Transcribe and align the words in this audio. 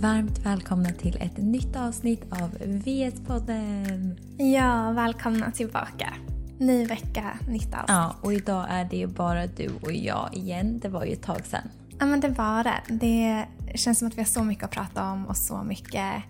Varmt 0.00 0.38
välkomna 0.38 0.90
till 0.90 1.16
ett 1.20 1.36
nytt 1.36 1.76
avsnitt 1.76 2.22
av 2.30 2.50
VS-podden. 2.60 4.20
Ja, 4.38 4.92
välkomna 4.92 5.50
tillbaka. 5.50 6.14
Ny 6.58 6.86
vecka, 6.86 7.38
nytt 7.48 7.74
avsnitt. 7.74 7.88
Ja, 7.88 8.16
och 8.20 8.34
idag 8.34 8.66
är 8.70 8.84
det 8.84 8.96
ju 8.96 9.06
bara 9.06 9.46
du 9.46 9.70
och 9.82 9.92
jag 9.92 10.34
igen. 10.34 10.80
Det 10.80 10.88
var 10.88 11.04
ju 11.04 11.12
ett 11.12 11.22
tag 11.22 11.46
sedan. 11.46 11.68
Ja, 11.98 12.06
men 12.06 12.20
det 12.20 12.28
var 12.28 12.64
det. 12.64 12.80
Det 12.88 13.46
känns 13.74 13.98
som 13.98 14.08
att 14.08 14.14
vi 14.14 14.20
har 14.20 14.26
så 14.26 14.44
mycket 14.44 14.64
att 14.64 14.70
prata 14.70 15.10
om 15.10 15.26
och 15.26 15.36
så 15.36 15.62
mycket 15.62 16.22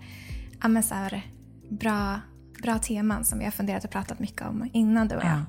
ja, 0.62 0.68
men 0.68 0.82
så 0.82 0.94
här, 0.94 1.26
bra, 1.68 2.20
bra 2.62 2.78
teman 2.78 3.24
som 3.24 3.38
vi 3.38 3.44
har 3.44 3.52
funderat 3.52 3.84
och 3.84 3.90
pratat 3.90 4.18
mycket 4.18 4.42
om 4.42 4.70
innan 4.72 5.08
du 5.08 5.16
och 5.16 5.24
jag. 5.24 5.30
Ja. 5.30 5.44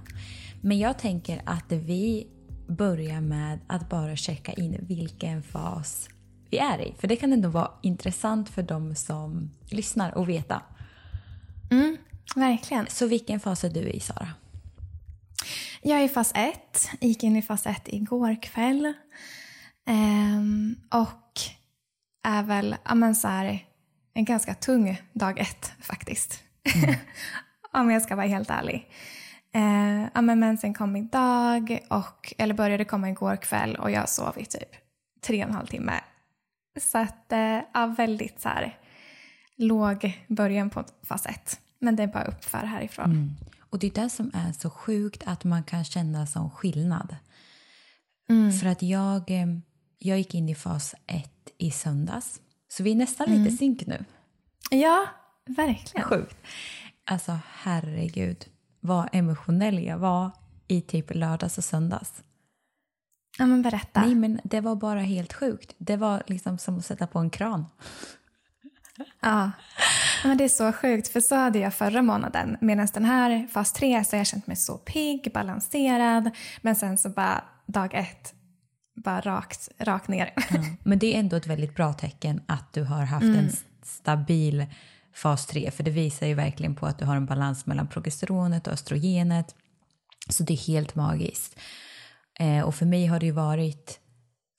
Men 0.62 0.80
jag 0.80 1.00
tänker 1.00 1.42
att 1.46 1.72
vi 1.72 2.28
börjar 2.68 3.22
med 3.22 3.60
att 3.68 3.90
bara 3.90 4.16
checka 4.16 4.52
in 4.52 4.78
vilken 4.82 5.44
fas 5.44 6.10
vi 6.52 6.58
är 6.58 6.82
i. 6.82 6.96
För 7.00 7.08
det 7.08 7.16
kan 7.16 7.34
ändå 7.34 7.50
vara 7.50 7.72
intressant 7.82 8.50
för 8.50 8.64
de 8.64 8.96
som 8.96 9.52
lyssnar 9.70 10.22
att 10.22 10.28
veta. 10.28 10.62
Mm, 11.72 11.98
verkligen. 12.36 12.88
Så 12.90 13.08
vilken 13.08 13.40
fas 13.40 13.64
är 13.64 13.70
du 13.70 13.80
i, 13.80 14.00
Sara? 14.00 14.28
Jag 15.82 16.00
är 16.00 16.04
i 16.04 16.10
fas 16.10 16.32
1. 16.36 16.90
Gick 17.00 17.24
in 17.24 17.36
i 17.36 17.42
fas 17.42 17.66
1 17.66 17.82
igår 17.86 18.42
kväll. 18.42 18.94
Ehm, 19.88 20.76
och 20.90 21.40
är 22.24 22.44
väl 22.44 22.76
ja, 22.86 22.96
men 22.96 23.16
så 23.16 23.28
här, 23.28 23.66
en 24.14 24.26
ganska 24.26 24.54
tung 24.54 25.02
dag 25.14 25.40
ett 25.40 25.74
faktiskt. 25.80 26.44
Mm. 26.76 26.96
Om 27.74 27.92
jag 27.92 28.02
ska 28.02 28.16
vara 28.16 28.28
helt 28.28 28.50
ärlig. 28.50 28.90
Eh, 29.54 30.08
ja, 30.14 30.22
men 30.22 30.40
mensen 30.40 30.74
kom 30.74 30.96
idag, 30.96 31.80
och, 31.90 32.34
eller 32.38 32.54
började 32.54 32.86
komma 32.86 33.10
igår 33.10 33.36
kväll 33.36 33.76
och 33.76 33.92
jag 33.92 34.10
sov 34.10 34.34
i 34.38 34.46
typ 34.46 34.70
tre 35.22 35.44
och 35.44 35.50
en 35.50 35.56
halv 35.56 35.68
timme. 35.68 35.94
Så 36.80 36.98
att, 36.98 37.32
eh, 37.32 37.60
ja, 37.74 37.94
väldigt 37.98 38.42
så 38.42 38.50
här, 38.50 38.78
låg 39.56 40.26
början 40.28 40.70
på 40.70 40.84
fas 41.04 41.26
ett. 41.26 41.60
Men 41.80 41.96
det 41.96 42.04
är 42.04 42.08
bara 42.08 42.24
uppför 42.24 42.58
härifrån. 42.58 43.12
Mm. 43.12 43.36
Och 43.70 43.80
det 43.80 43.88
är 43.88 44.04
det 44.04 44.10
som 44.10 44.32
är 44.34 44.52
så 44.52 44.70
sjukt 44.70 45.24
att 45.26 45.44
man 45.44 45.64
kan 45.64 45.84
känna 45.84 46.28
som 46.28 46.52
skillnad. 46.52 47.16
Mm. 48.30 48.52
För 48.52 48.68
att 48.68 48.82
jag, 48.82 49.32
eh, 49.32 49.48
jag 49.98 50.18
gick 50.18 50.36
in 50.36 50.50
i 50.50 50.56
fas 50.56 50.96
ett 51.08 51.50
i 51.58 51.72
söndags. 51.72 52.42
Så 52.68 52.84
vi 52.84 52.92
är 52.92 52.96
nästan 52.96 53.28
mm. 53.28 53.44
lite 53.44 53.58
synk 53.58 53.88
nu. 53.88 54.06
Ja, 54.70 55.06
verkligen. 55.48 56.08
Sjukt. 56.08 56.38
Alltså 57.06 57.40
herregud 57.46 58.46
vad 58.80 59.10
emotionell 59.12 59.84
jag 59.84 59.98
var 59.98 60.32
i 60.68 60.82
typ 60.82 61.16
lördags 61.16 61.58
och 61.58 61.64
söndags. 61.64 62.24
Ja 63.42 63.48
men 63.48 63.62
berätta. 63.62 64.02
Nej 64.02 64.16
men 64.16 64.40
det 64.44 64.60
var 64.60 64.76
bara 64.76 65.00
helt 65.00 65.34
sjukt. 65.34 65.76
Det 65.78 65.98
var 65.98 66.24
liksom 66.28 66.58
som 66.58 66.78
att 66.78 66.86
sätta 66.86 67.08
på 67.08 67.20
en 67.20 67.30
kran. 67.30 67.66
Ja, 69.22 69.52
men 70.24 70.38
det 70.38 70.44
är 70.44 70.50
så 70.50 70.72
sjukt 70.72 71.08
för 71.08 71.20
så 71.20 71.36
hade 71.36 71.60
jag 71.60 71.74
förra 71.74 72.02
månaden. 72.02 72.58
Medan 72.62 72.88
den 72.94 73.06
här 73.06 73.48
fas 73.48 73.74
3 73.74 74.04
så 74.04 74.16
har 74.16 74.18
jag 74.18 74.28
känt 74.28 74.48
mig 74.48 74.56
så 74.56 74.78
pigg, 74.78 75.32
balanserad. 75.34 76.30
Men 76.62 76.76
sen 76.76 76.98
så 76.98 77.10
bara 77.10 77.44
dag 77.66 77.94
ett, 77.94 78.34
bara 78.96 79.22
rakt, 79.22 79.70
rakt 79.78 80.08
ner. 80.08 80.34
Ja, 80.36 80.64
men 80.84 81.00
det 81.00 81.16
är 81.16 81.20
ändå 81.20 81.36
ett 81.36 81.48
väldigt 81.48 81.76
bra 81.76 81.94
tecken 81.94 82.42
att 82.48 82.74
du 82.74 82.84
har 82.84 83.04
haft 83.04 83.24
mm. 83.24 83.40
en 83.40 83.52
stabil 83.84 84.66
fas 85.14 85.46
3 85.46 85.72
för 85.72 85.84
det 85.84 85.92
visar 85.92 86.28
ju 86.28 86.34
verkligen 86.34 86.76
på 86.76 86.86
att 86.86 87.00
du 87.00 87.06
har 87.06 87.16
en 87.16 87.26
balans 87.26 87.66
mellan 87.66 87.88
progesteronet 87.88 88.68
och 88.68 88.74
östrogenet. 88.74 89.56
Så 90.30 90.44
det 90.44 90.54
är 90.54 90.68
helt 90.68 90.96
magiskt. 90.96 91.56
Eh, 92.40 92.62
och 92.62 92.76
för 92.76 92.86
mig 92.86 93.06
har 93.06 93.20
det 93.20 93.26
ju 93.26 93.32
varit 93.32 94.00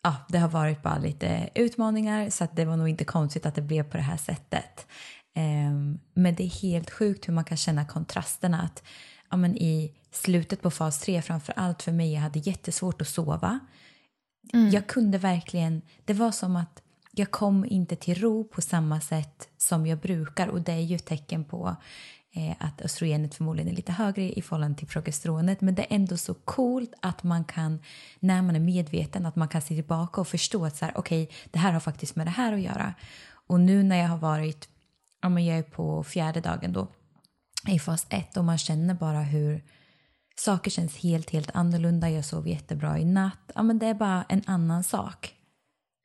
ja, 0.02 0.16
det 0.28 0.38
har 0.38 0.48
varit 0.48 0.82
bara 0.82 0.98
lite 0.98 1.48
utmaningar 1.54 2.30
så 2.30 2.44
att 2.44 2.56
det 2.56 2.64
var 2.64 2.76
nog 2.76 2.88
inte 2.88 3.04
konstigt 3.04 3.46
att 3.46 3.54
det 3.54 3.62
blev 3.62 3.82
på 3.82 3.96
det 3.96 4.02
här 4.02 4.16
sättet. 4.16 4.86
Eh, 5.34 5.72
men 6.14 6.34
det 6.34 6.44
är 6.44 6.62
helt 6.62 6.90
sjukt 6.90 7.28
hur 7.28 7.32
man 7.32 7.44
kan 7.44 7.56
känna 7.56 7.84
kontrasterna. 7.84 8.62
Att, 8.62 8.82
ja, 9.30 9.36
men 9.36 9.56
I 9.56 9.92
slutet 10.10 10.62
på 10.62 10.70
fas 10.70 11.00
3, 11.00 11.22
framför 11.22 11.52
allt 11.56 11.82
för 11.82 11.92
mig, 11.92 12.12
jag 12.12 12.20
hade 12.20 12.38
jättesvårt 12.38 13.00
att 13.00 13.08
sova. 13.08 13.58
Mm. 14.52 14.70
Jag 14.70 14.86
kunde 14.86 15.18
verkligen, 15.18 15.82
det 16.04 16.14
var 16.14 16.32
som 16.32 16.56
att 16.56 16.82
jag 17.10 17.30
kom 17.30 17.64
inte 17.64 17.96
till 17.96 18.20
ro 18.20 18.44
på 18.44 18.60
samma 18.60 19.00
sätt 19.00 19.48
som 19.58 19.86
jag 19.86 19.98
brukar 19.98 20.48
och 20.48 20.60
det 20.60 20.72
är 20.72 20.80
ju 20.80 20.96
ett 20.96 21.06
tecken 21.06 21.44
på 21.44 21.76
Eh, 22.34 22.56
att 22.58 22.80
östrogenet 22.80 23.34
förmodligen 23.34 23.72
är 23.72 23.76
lite 23.76 23.92
högre 23.92 24.32
i 24.32 24.42
förhållande 24.42 24.78
till 24.78 24.88
progesteronet 24.88 25.60
men 25.60 25.74
det 25.74 25.82
är 25.82 25.96
ändå 25.96 26.16
så 26.16 26.34
coolt 26.34 26.94
att 27.00 27.22
man 27.22 27.44
kan, 27.44 27.78
när 28.20 28.42
man 28.42 28.56
är 28.56 28.60
medveten, 28.60 29.26
att 29.26 29.36
man 29.36 29.48
kan 29.48 29.62
se 29.62 29.74
tillbaka 29.74 30.20
och 30.20 30.28
förstå 30.28 30.64
att 30.64 30.76
så 30.76 30.84
här, 30.84 30.92
okej, 30.96 31.22
okay, 31.22 31.36
det 31.50 31.58
här 31.58 31.72
har 31.72 31.80
faktiskt 31.80 32.16
med 32.16 32.26
det 32.26 32.30
här 32.30 32.52
att 32.52 32.60
göra. 32.60 32.94
Och 33.46 33.60
nu 33.60 33.82
när 33.82 33.96
jag 33.96 34.08
har 34.08 34.18
varit, 34.18 34.68
ja 35.22 35.28
men 35.28 35.44
jag 35.44 35.58
är 35.58 35.62
på 35.62 36.04
fjärde 36.04 36.40
dagen 36.40 36.72
då, 36.72 36.88
i 37.68 37.78
fas 37.78 38.06
1 38.10 38.36
och 38.36 38.44
man 38.44 38.58
känner 38.58 38.94
bara 38.94 39.22
hur 39.22 39.62
saker 40.36 40.70
känns 40.70 40.96
helt, 40.96 41.30
helt 41.30 41.50
annorlunda. 41.54 42.10
Jag 42.10 42.24
sov 42.24 42.48
jättebra 42.48 42.98
i 42.98 43.04
natt. 43.04 43.50
Ja 43.54 43.62
men 43.62 43.78
det 43.78 43.86
är 43.86 43.94
bara 43.94 44.24
en 44.28 44.42
annan 44.46 44.84
sak. 44.84 45.34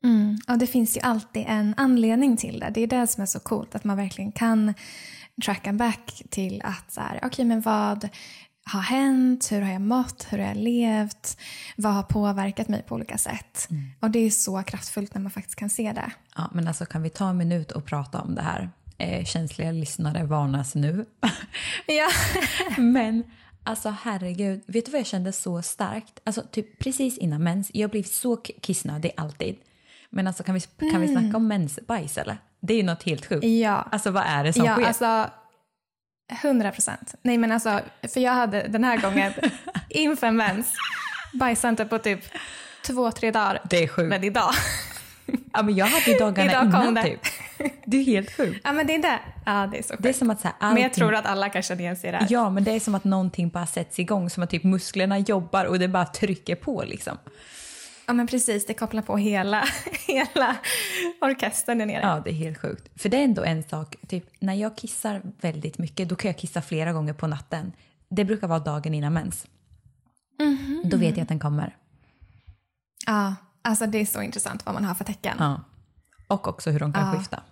Mm. 0.04 0.38
Och 0.48 0.58
det 0.58 0.68
finns 0.68 0.98
ju 0.98 1.02
alltid 1.02 1.46
en 1.48 1.74
anledning 1.78 2.38
till 2.38 2.60
det. 2.60 2.72
Det 2.74 2.82
är 2.82 2.88
det 2.88 3.08
som 3.08 3.22
är 3.22 3.26
så 3.26 3.40
coolt, 3.40 3.76
att 3.76 3.84
man 3.84 3.98
verkligen 3.98 4.32
kan 4.32 4.74
tracka 5.46 5.74
back 5.74 6.24
till 6.30 6.62
att 6.64 6.92
så 6.92 7.02
här, 7.02 7.26
okay, 7.26 7.46
men 7.46 7.62
vad 7.62 8.10
har 8.72 8.82
hänt, 8.82 9.52
hur 9.52 9.62
har 9.62 9.72
jag 9.72 9.82
mått, 9.82 10.28
hur 10.30 10.38
har 10.38 10.46
jag 10.46 10.58
levt, 10.58 11.38
vad 11.76 11.94
har 11.94 12.04
påverkat 12.04 12.68
mig 12.68 12.84
på 12.84 12.96
olika 12.96 13.18
sätt. 13.18 13.68
Mm. 13.70 13.84
Och 14.00 14.12
det 14.12 14.20
är 14.20 14.30
så 14.30 14.64
kraftfullt 14.64 15.14
när 15.14 15.22
man 15.22 15.32
faktiskt 15.32 15.56
kan 15.56 15.70
se 15.70 15.92
det. 15.92 16.12
Ja, 16.36 16.50
men 16.54 16.68
alltså 16.68 16.86
kan 16.86 17.02
vi 17.02 17.10
ta 17.10 17.30
en 17.30 17.38
minut 17.38 17.72
och 17.72 17.86
prata 17.86 18.22
om 18.22 18.36
det 18.36 18.42
här? 18.42 18.70
Eh, 18.98 19.26
känsliga 19.26 19.72
lyssnare 19.72 20.24
varnas 20.24 20.76
nu. 20.76 21.06
ja. 21.88 22.10
men 22.78 23.24
Alltså 23.64 23.96
herregud, 24.02 24.64
vet 24.68 24.86
du 24.86 24.92
vad 24.92 25.00
jag 25.00 25.08
kände 25.08 25.32
så 25.32 25.62
starkt? 25.62 26.20
Alltså 26.24 26.44
typ 26.52 26.80
precis 26.80 27.18
innan 27.18 27.44
mens, 27.44 27.72
jag 27.74 27.90
blev 27.90 28.04
så 28.04 28.36
kissnödig 28.38 29.12
alltid. 29.18 29.56
Men 30.10 30.28
alltså 30.28 30.44
kan 30.44 30.56
vi, 30.56 30.62
kan 30.62 30.90
mm. 30.90 31.02
vi 31.02 31.08
snacka 31.08 31.38
om 31.38 31.48
mensbajs 31.48 32.18
eller? 32.18 32.38
Det 32.60 32.74
är 32.74 32.78
ju 32.78 32.84
något 32.84 33.04
helt 33.04 33.26
sjukt. 33.26 33.46
Ja. 33.46 33.88
Alltså 33.92 34.12
vad 34.12 34.24
är 34.28 34.44
det 34.44 34.54
som 34.54 34.66
ja, 34.66 34.74
sker? 34.74 34.86
Alltså, 34.86 35.30
100 36.44 36.72
procent. 36.72 37.16
Nej 37.22 37.38
men 37.38 37.52
alltså, 37.52 37.80
för 38.14 38.20
jag 38.20 38.32
hade 38.32 38.68
den 38.68 38.84
här 38.84 38.98
gången 39.02 39.34
inför 39.90 40.32
mens 40.32 40.74
bajsat 41.34 41.70
inte 41.70 41.86
på 41.86 42.00
typ 42.00 42.20
två, 42.88 43.12
tre 43.12 43.32
dagar. 43.32 43.62
Det 43.70 43.84
är 43.84 43.88
sjukt. 43.88 44.10
Men 44.10 44.24
idag. 44.24 44.52
Ja 45.54 45.64
men 45.64 45.76
jag 45.76 45.86
hade 45.86 46.12
ju 46.12 46.18
dagarna 46.18 46.52
idag 46.52 46.66
innan 46.66 46.94
det. 46.94 47.04
typ. 47.04 47.20
Det 47.86 47.98
är 47.98 48.04
helt 48.04 48.38
sjukt. 48.38 48.62
Ja 48.64 48.72
men 48.72 48.88
det 48.88 48.96
är 48.96 49.02
det. 49.02 49.20
Ja 49.46 49.70
det 49.72 49.78
är 49.78 49.84
så 49.84 49.90
sjukt. 49.90 50.04
Det 50.04 50.10
är 50.10 50.14
som 50.14 50.30
att 50.30 50.42
så 50.42 50.48
här, 50.48 50.56
allting... 50.60 50.74
Men 50.74 50.84
jag 50.84 50.94
tror 50.94 51.16
att 51.16 51.26
alla 51.26 51.50
kan 51.50 51.62
känna 51.62 51.82
igen 51.82 51.96
sig 51.96 52.12
där. 52.12 52.28
Ja 52.30 52.50
men 52.50 52.64
det 52.64 52.72
är 52.72 52.80
som 52.80 52.96
att 52.96 53.04
någonting 53.04 53.50
bara 53.50 53.66
sätts 53.66 54.00
igång. 54.00 54.30
Som 54.30 54.44
att 54.44 54.50
typ 54.50 54.64
musklerna 54.64 55.20
jobbar 55.20 55.66
och 55.66 55.80
det 55.80 55.88
bara 55.88 56.06
trycker 56.06 56.56
på 56.56 56.84
liksom. 56.88 57.18
Ja 58.08 58.14
men 58.14 58.28
precis, 58.28 58.66
det 58.66 58.74
kopplar 58.74 59.02
på 59.02 59.18
hela, 59.18 59.66
hela 60.08 60.56
orkestern 61.22 61.78
där 61.78 61.86
nere. 61.86 62.02
Ja, 62.02 62.22
det 62.24 62.30
är 62.30 62.34
helt 62.34 62.58
sjukt. 62.58 63.02
För 63.02 63.10
det 63.10 63.18
är 63.18 63.24
ändå 63.24 63.44
en 63.44 63.64
sak, 63.64 63.96
typ 64.08 64.26
när 64.40 64.54
jag 64.54 64.78
kissar 64.78 65.22
väldigt 65.42 65.78
mycket, 65.78 66.10
då 66.10 66.16
kan 66.16 66.30
jag 66.30 66.38
kissa 66.38 66.62
flera 66.62 66.94
gånger 66.94 67.14
på 67.14 67.28
natten. 67.28 67.72
Det 68.10 68.26
brukar 68.26 68.48
vara 68.48 68.60
dagen 68.60 68.94
innan 68.94 69.14
mens. 69.14 69.46
Mm 70.40 70.58
-hmm. 70.58 70.90
Då 70.90 70.98
vet 70.98 71.18
jag 71.18 71.22
att 71.24 71.30
den 71.30 71.40
kommer. 71.40 71.76
Ja, 73.06 73.36
alltså 73.62 73.86
det 73.88 73.98
är 73.98 74.06
så 74.06 74.22
intressant 74.22 74.66
vad 74.66 74.76
man 74.76 74.86
har 74.86 74.96
för 74.96 75.04
tecken. 75.04 75.36
Ja. 75.40 75.62
Och 76.28 76.48
också 76.48 76.72
hur 76.72 76.80
de 76.80 76.94
kan 76.94 77.08
ja. 77.08 77.20
skifta. 77.20 77.44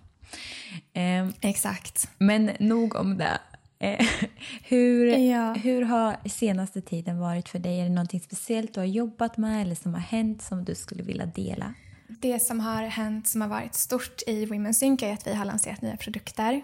Eh, 0.92 1.28
Exakt. 1.40 2.10
Men 2.18 2.50
nog 2.58 2.94
om 2.94 3.18
det. 3.18 3.38
Eh, 3.78 4.06
hur, 4.62 5.06
ja. 5.06 5.52
hur 5.52 5.82
har 5.82 6.28
senaste 6.28 6.80
tiden 6.80 7.18
varit 7.18 7.48
för 7.48 7.58
dig? 7.58 7.80
Är 7.80 7.84
det 7.84 7.90
något 7.90 8.22
speciellt 8.22 8.74
du 8.74 8.80
har 8.80 8.86
jobbat 8.86 9.36
med 9.36 9.62
eller 9.62 9.74
som 9.74 9.94
har 9.94 10.00
hänt 10.00 10.42
som 10.42 10.64
du 10.64 10.74
skulle 10.74 11.02
vilja 11.02 11.26
dela? 11.26 11.74
Det 12.08 12.40
som 12.40 12.60
har 12.60 12.82
hänt 12.82 13.28
som 13.28 13.40
har 13.40 13.48
varit 13.48 13.74
stort 13.74 14.22
i 14.26 14.46
Women's 14.46 14.72
Sync 14.72 15.02
är 15.02 15.12
att 15.12 15.26
vi 15.26 15.34
har 15.34 15.44
lanserat 15.44 15.82
nya 15.82 15.96
produkter. 15.96 16.62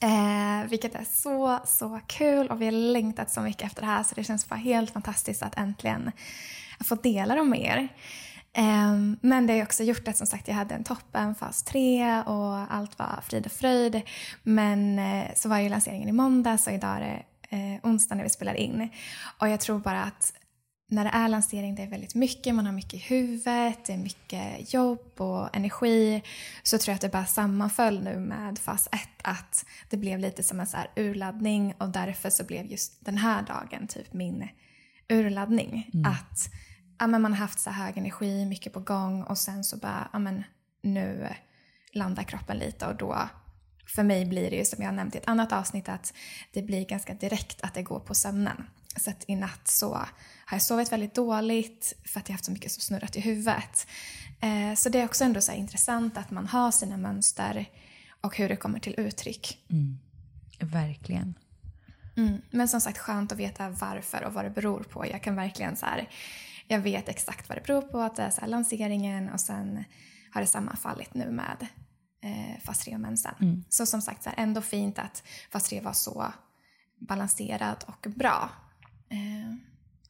Eh, 0.00 0.68
vilket 0.68 0.94
är 0.94 1.04
så, 1.04 1.58
så 1.64 2.00
kul 2.06 2.48
och 2.48 2.60
vi 2.60 2.64
har 2.64 2.72
längtat 2.72 3.30
så 3.30 3.40
mycket 3.40 3.62
efter 3.62 3.80
det 3.80 3.86
här 3.86 4.02
så 4.02 4.14
det 4.14 4.24
känns 4.24 4.48
bara 4.48 4.56
helt 4.56 4.90
fantastiskt 4.90 5.42
att 5.42 5.58
äntligen 5.58 6.12
få 6.80 6.94
dela 6.94 7.34
dem 7.34 7.50
med 7.50 7.60
er. 7.60 7.88
Um, 8.58 9.18
men 9.20 9.46
det 9.46 9.52
har 9.52 9.62
också 9.62 9.82
gjort 9.82 10.08
att 10.08 10.16
som 10.16 10.26
sagt 10.26 10.48
jag 10.48 10.54
hade 10.54 10.74
en 10.74 10.84
toppen 10.84 11.34
fas 11.34 11.62
3 11.62 12.22
och 12.26 12.74
allt 12.74 12.98
var 12.98 13.20
frid 13.22 13.46
och 13.46 13.52
fröjd. 13.52 14.02
Men 14.42 14.98
uh, 14.98 15.24
så 15.34 15.48
var 15.48 15.58
ju 15.58 15.68
lanseringen 15.68 16.08
i 16.08 16.12
måndags 16.12 16.66
och 16.66 16.72
idag 16.72 16.96
är 16.96 17.00
det 17.00 17.56
uh, 17.56 17.90
onsdag 17.90 18.14
när 18.14 18.22
vi 18.22 18.30
spelar 18.30 18.54
in. 18.54 18.88
Och 19.38 19.48
jag 19.48 19.60
tror 19.60 19.78
bara 19.78 20.02
att 20.02 20.32
när 20.92 21.04
det 21.04 21.10
är 21.10 21.28
lansering, 21.28 21.74
det 21.74 21.82
är 21.82 21.86
väldigt 21.86 22.14
mycket, 22.14 22.54
man 22.54 22.66
har 22.66 22.72
mycket 22.72 22.94
i 22.94 22.98
huvudet, 22.98 23.84
det 23.84 23.92
är 23.92 23.98
mycket 23.98 24.74
jobb 24.74 25.20
och 25.20 25.56
energi. 25.56 26.22
Så 26.62 26.78
tror 26.78 26.92
jag 26.92 26.94
att 26.94 27.00
det 27.00 27.08
bara 27.08 27.26
sammanföll 27.26 28.02
nu 28.02 28.18
med 28.18 28.58
fas 28.58 28.88
1 28.92 29.00
att 29.22 29.66
det 29.90 29.96
blev 29.96 30.18
lite 30.18 30.42
som 30.42 30.60
en 30.60 30.66
så 30.66 30.76
här 30.76 30.90
urladdning 30.96 31.74
och 31.78 31.88
därför 31.88 32.30
så 32.30 32.44
blev 32.44 32.66
just 32.66 33.04
den 33.04 33.18
här 33.18 33.42
dagen 33.42 33.86
typ 33.86 34.12
min 34.12 34.48
urladdning. 35.08 35.90
Mm. 35.94 36.10
Att 36.10 36.50
ja, 37.02 37.06
men 37.06 37.22
man 37.22 37.32
har 37.32 37.38
haft 37.38 37.58
så 37.58 37.70
hög 37.70 37.98
energi, 37.98 38.44
mycket 38.44 38.72
på 38.72 38.80
gång 38.80 39.22
och 39.22 39.38
sen 39.38 39.64
så 39.64 39.76
bara, 39.76 40.08
ja 40.12 40.18
men 40.18 40.44
nu 40.82 41.28
landar 41.92 42.22
kroppen 42.22 42.58
lite 42.58 42.86
och 42.86 42.96
då 42.96 43.28
för 43.86 44.02
mig 44.02 44.26
blir 44.26 44.50
det 44.50 44.56
ju 44.56 44.64
som 44.64 44.82
jag 44.82 44.94
nämnt 44.94 45.14
i 45.14 45.18
ett 45.18 45.28
annat 45.28 45.52
avsnitt 45.52 45.88
att 45.88 46.14
det 46.52 46.62
blir 46.62 46.84
ganska 46.84 47.14
direkt 47.14 47.62
att 47.62 47.74
det 47.74 47.82
går 47.82 48.00
på 48.00 48.14
sömnen. 48.14 48.66
Så 48.96 49.10
att 49.10 49.24
i 49.26 49.36
natt 49.36 49.68
så 49.68 49.94
har 49.94 50.08
jag 50.56 50.62
sovit 50.62 50.92
väldigt 50.92 51.14
dåligt 51.14 51.94
för 52.04 52.20
att 52.20 52.28
jag 52.28 52.34
haft 52.34 52.44
så 52.44 52.52
mycket 52.52 52.72
som 52.72 52.80
snurrat 52.80 53.16
i 53.16 53.20
huvudet. 53.20 53.86
Eh, 54.40 54.74
så 54.76 54.88
det 54.88 55.00
är 55.00 55.04
också 55.04 55.24
ändå 55.24 55.40
så 55.40 55.52
intressant 55.52 56.18
att 56.18 56.30
man 56.30 56.46
har 56.46 56.70
sina 56.70 56.96
mönster 56.96 57.66
och 58.20 58.36
hur 58.36 58.48
det 58.48 58.56
kommer 58.56 58.78
till 58.78 58.94
uttryck. 58.98 59.58
Mm. 59.70 59.98
Verkligen. 60.60 61.34
Mm. 62.16 62.42
Men 62.50 62.68
som 62.68 62.80
sagt 62.80 62.98
skönt 62.98 63.32
att 63.32 63.38
veta 63.38 63.68
varför 63.70 64.24
och 64.24 64.32
vad 64.32 64.44
det 64.44 64.50
beror 64.50 64.82
på. 64.82 65.06
Jag 65.06 65.22
kan 65.22 65.36
verkligen 65.36 65.76
så 65.76 65.86
här, 65.86 66.08
jag 66.72 66.80
vet 66.80 67.08
exakt 67.08 67.48
vad 67.48 67.58
det 67.58 67.62
beror 67.66 67.82
på, 67.82 67.98
att 68.00 68.16
det 68.16 68.22
är 68.22 68.30
så 68.30 68.46
lanseringen 68.46 69.30
och 69.30 69.40
sen 69.40 69.84
har 70.32 70.40
det 70.40 70.46
sammanfallit 70.46 71.14
nu 71.14 71.30
med 71.30 71.66
eh, 72.22 72.60
fas 72.60 72.78
3 72.78 72.94
och 72.94 73.00
mensen. 73.00 73.34
Mm. 73.40 73.64
Så 73.68 73.86
som 73.86 74.02
sagt, 74.02 74.22
så 74.22 74.30
här, 74.30 74.42
ändå 74.42 74.60
fint 74.60 74.98
att 74.98 75.22
fas 75.50 75.64
3 75.68 75.80
var 75.80 75.92
så 75.92 76.32
balanserad 77.00 77.84
och 77.86 78.06
bra. 78.10 78.50
Eh, 79.08 79.54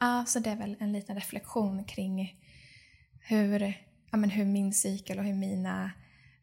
ja, 0.00 0.24
så 0.26 0.38
det 0.38 0.50
är 0.50 0.56
väl 0.56 0.76
en 0.80 0.92
liten 0.92 1.14
reflektion 1.14 1.84
kring 1.84 2.40
hur, 3.20 3.60
ja, 4.10 4.16
men 4.16 4.30
hur 4.30 4.44
min 4.44 4.72
cykel 4.72 5.18
och 5.18 5.24
hur 5.24 5.34
mina 5.34 5.90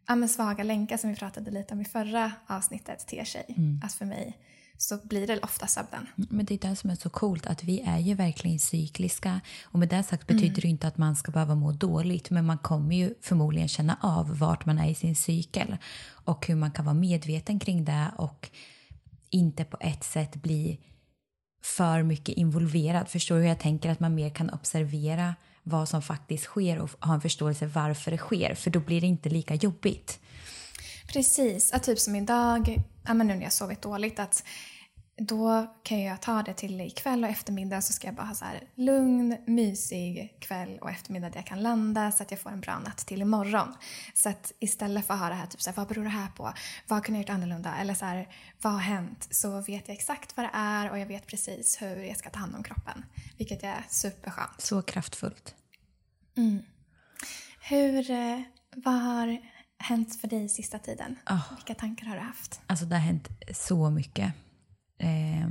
ja, 0.08 0.16
men 0.16 0.30
svaga 0.30 0.64
länkar 0.64 0.98
som 0.98 1.10
vi 1.10 1.16
pratade 1.16 1.52
lite 1.52 1.74
om 1.74 1.82
i 1.82 1.86
förra 1.86 2.32
avsnittet 2.48 3.08
ter 3.08 3.24
sig. 3.24 3.46
Mm. 3.58 3.82
Att 3.84 3.94
för 3.94 4.06
mig 4.06 4.38
så 4.82 4.98
blir 5.04 5.28
det 5.28 5.40
ofta 5.40 5.68
sömnen. 5.68 6.08
Mm, 6.18 6.28
men 6.32 6.46
det 6.46 6.54
är 6.54 6.70
det 6.70 6.76
som 6.76 6.90
är 6.90 6.96
så 6.96 7.10
coolt, 7.10 7.46
att 7.46 7.64
vi 7.64 7.82
är 7.82 8.00
ju 8.00 8.14
verkligen 8.14 8.60
cykliska. 8.60 9.42
Och 9.64 9.80
med 9.80 9.90
det 9.90 10.04
sagt 10.04 10.28
betyder 10.28 10.46
mm. 10.46 10.62
det 10.62 10.68
inte 10.68 10.88
att 10.88 10.98
man 10.98 11.16
ska 11.16 11.32
behöva 11.32 11.56
må 11.56 11.72
dåligt, 11.72 12.30
men 12.30 12.46
man 12.46 12.58
kommer 12.58 12.96
ju 12.96 13.14
förmodligen 13.22 13.68
känna 13.68 13.98
av 14.02 14.38
vart 14.38 14.66
man 14.66 14.80
är 14.80 14.90
i 14.90 14.96
sin 14.96 15.16
cykel 15.16 15.78
och 16.10 16.48
hur 16.48 16.56
man 16.56 16.72
kan 16.72 16.86
vara 16.86 16.96
medveten 16.96 17.60
kring 17.60 17.86
det 17.86 18.12
och 18.18 18.50
inte 19.30 19.66
på 19.66 19.78
ett 19.80 20.04
sätt 20.04 20.36
bli 20.36 20.80
för 21.64 22.04
mycket 22.04 22.38
involverad. 22.38 23.10
Förstår 23.10 23.36
du 23.36 23.42
hur 23.42 23.48
jag 23.48 23.60
tänker? 23.60 23.90
Att 23.90 24.00
man 24.00 24.16
mer 24.16 24.30
kan 24.30 24.50
observera 24.50 25.36
vad 25.64 25.90
som 25.90 26.02
faktiskt 26.02 26.44
sker 26.44 26.80
och 26.80 26.90
ha 27.00 27.14
en 27.14 27.22
förståelse 27.22 27.66
varför 27.66 28.12
det 28.12 28.18
sker, 28.18 28.56
för 28.56 28.72
då 28.72 28.80
blir 28.80 29.02
det 29.02 29.08
inte 29.08 29.30
lika 29.30 29.56
jobbigt. 29.56 30.20
Precis, 31.14 31.74
att 31.74 31.84
typ 31.84 32.00
som 32.00 32.16
idag, 32.16 32.78
ja, 33.06 33.14
men 33.14 33.28
nu 33.28 33.36
när 33.36 33.44
jag 33.44 33.54
sovit 33.54 33.82
dåligt, 33.82 34.20
att 34.20 34.44
då 35.18 35.76
kan 35.84 36.02
jag 36.02 36.22
ta 36.22 36.44
det 36.44 36.54
till 36.54 36.82
ikväll 36.82 37.24
och 37.24 37.30
eftermiddag 37.30 37.82
så 37.82 37.94
ska 37.94 38.08
jag 38.08 38.16
bara 38.16 38.28
ha 38.28 38.36
så 38.36 38.46
här 38.46 38.64
lugn, 38.76 39.38
mysig 39.48 40.38
kväll 40.42 40.80
och 40.82 40.90
eftermiddag 40.90 41.30
där 41.30 41.36
jag 41.36 41.46
kan 41.46 41.64
landa 41.64 42.12
så 42.12 42.24
att 42.24 42.32
jag 42.32 42.40
får 42.40 42.50
en 42.50 42.62
bra 42.62 42.80
natt 42.80 42.98
till 42.98 43.22
imorgon. 43.22 43.74
Så 44.14 44.30
att 44.30 44.52
istället 44.60 45.08
för 45.08 45.14
att 45.14 45.20
ha 45.20 45.30
det 45.30 45.36
här 45.36 45.48
typ 45.48 45.62
så 45.62 45.70
här, 45.70 45.78
vad 45.78 45.88
beror 45.88 46.04
det 46.04 46.10
här 46.10 46.28
på? 46.28 46.54
Vad 46.88 47.04
kunde 47.04 47.20
jag 47.20 47.24
gjort 47.24 47.36
annorlunda? 47.36 47.76
Eller 47.76 47.94
så 47.94 48.06
här, 48.06 48.28
vad 48.62 48.74
har 48.74 48.80
hänt? 48.80 49.28
Så 49.32 49.62
vet 49.62 49.88
jag 49.88 49.98
exakt 49.98 50.38
vad 50.38 50.46
det 50.46 50.52
är 50.54 50.92
och 50.92 51.00
jag 51.00 51.06
vet 51.06 51.28
precis 51.28 51.78
hur 51.82 51.96
jag 51.96 52.18
ska 52.18 52.30
ta 52.30 52.40
hand 52.40 52.56
om 52.56 52.64
kroppen. 52.64 53.06
Vilket 53.38 53.64
är 53.64 53.86
superskönt. 53.90 54.62
Så 54.62 54.82
kraftfullt. 54.82 55.56
Mm. 56.38 56.64
Hur, 57.62 58.12
eh, 58.12 58.42
vad 58.76 59.02
har 59.02 59.40
hänt 59.80 60.16
för 60.16 60.28
dig 60.28 60.50
sista 60.50 60.80
tiden? 60.80 61.16
Oh. 61.30 61.54
Vilka 61.56 61.76
tankar 61.76 62.06
har 62.06 62.16
du 62.16 62.22
haft? 62.22 62.62
Alltså 62.68 62.86
det 62.86 62.96
har 62.96 63.02
hänt 63.02 63.28
så 63.54 63.90
mycket. 63.90 64.34
Eh, 64.98 65.48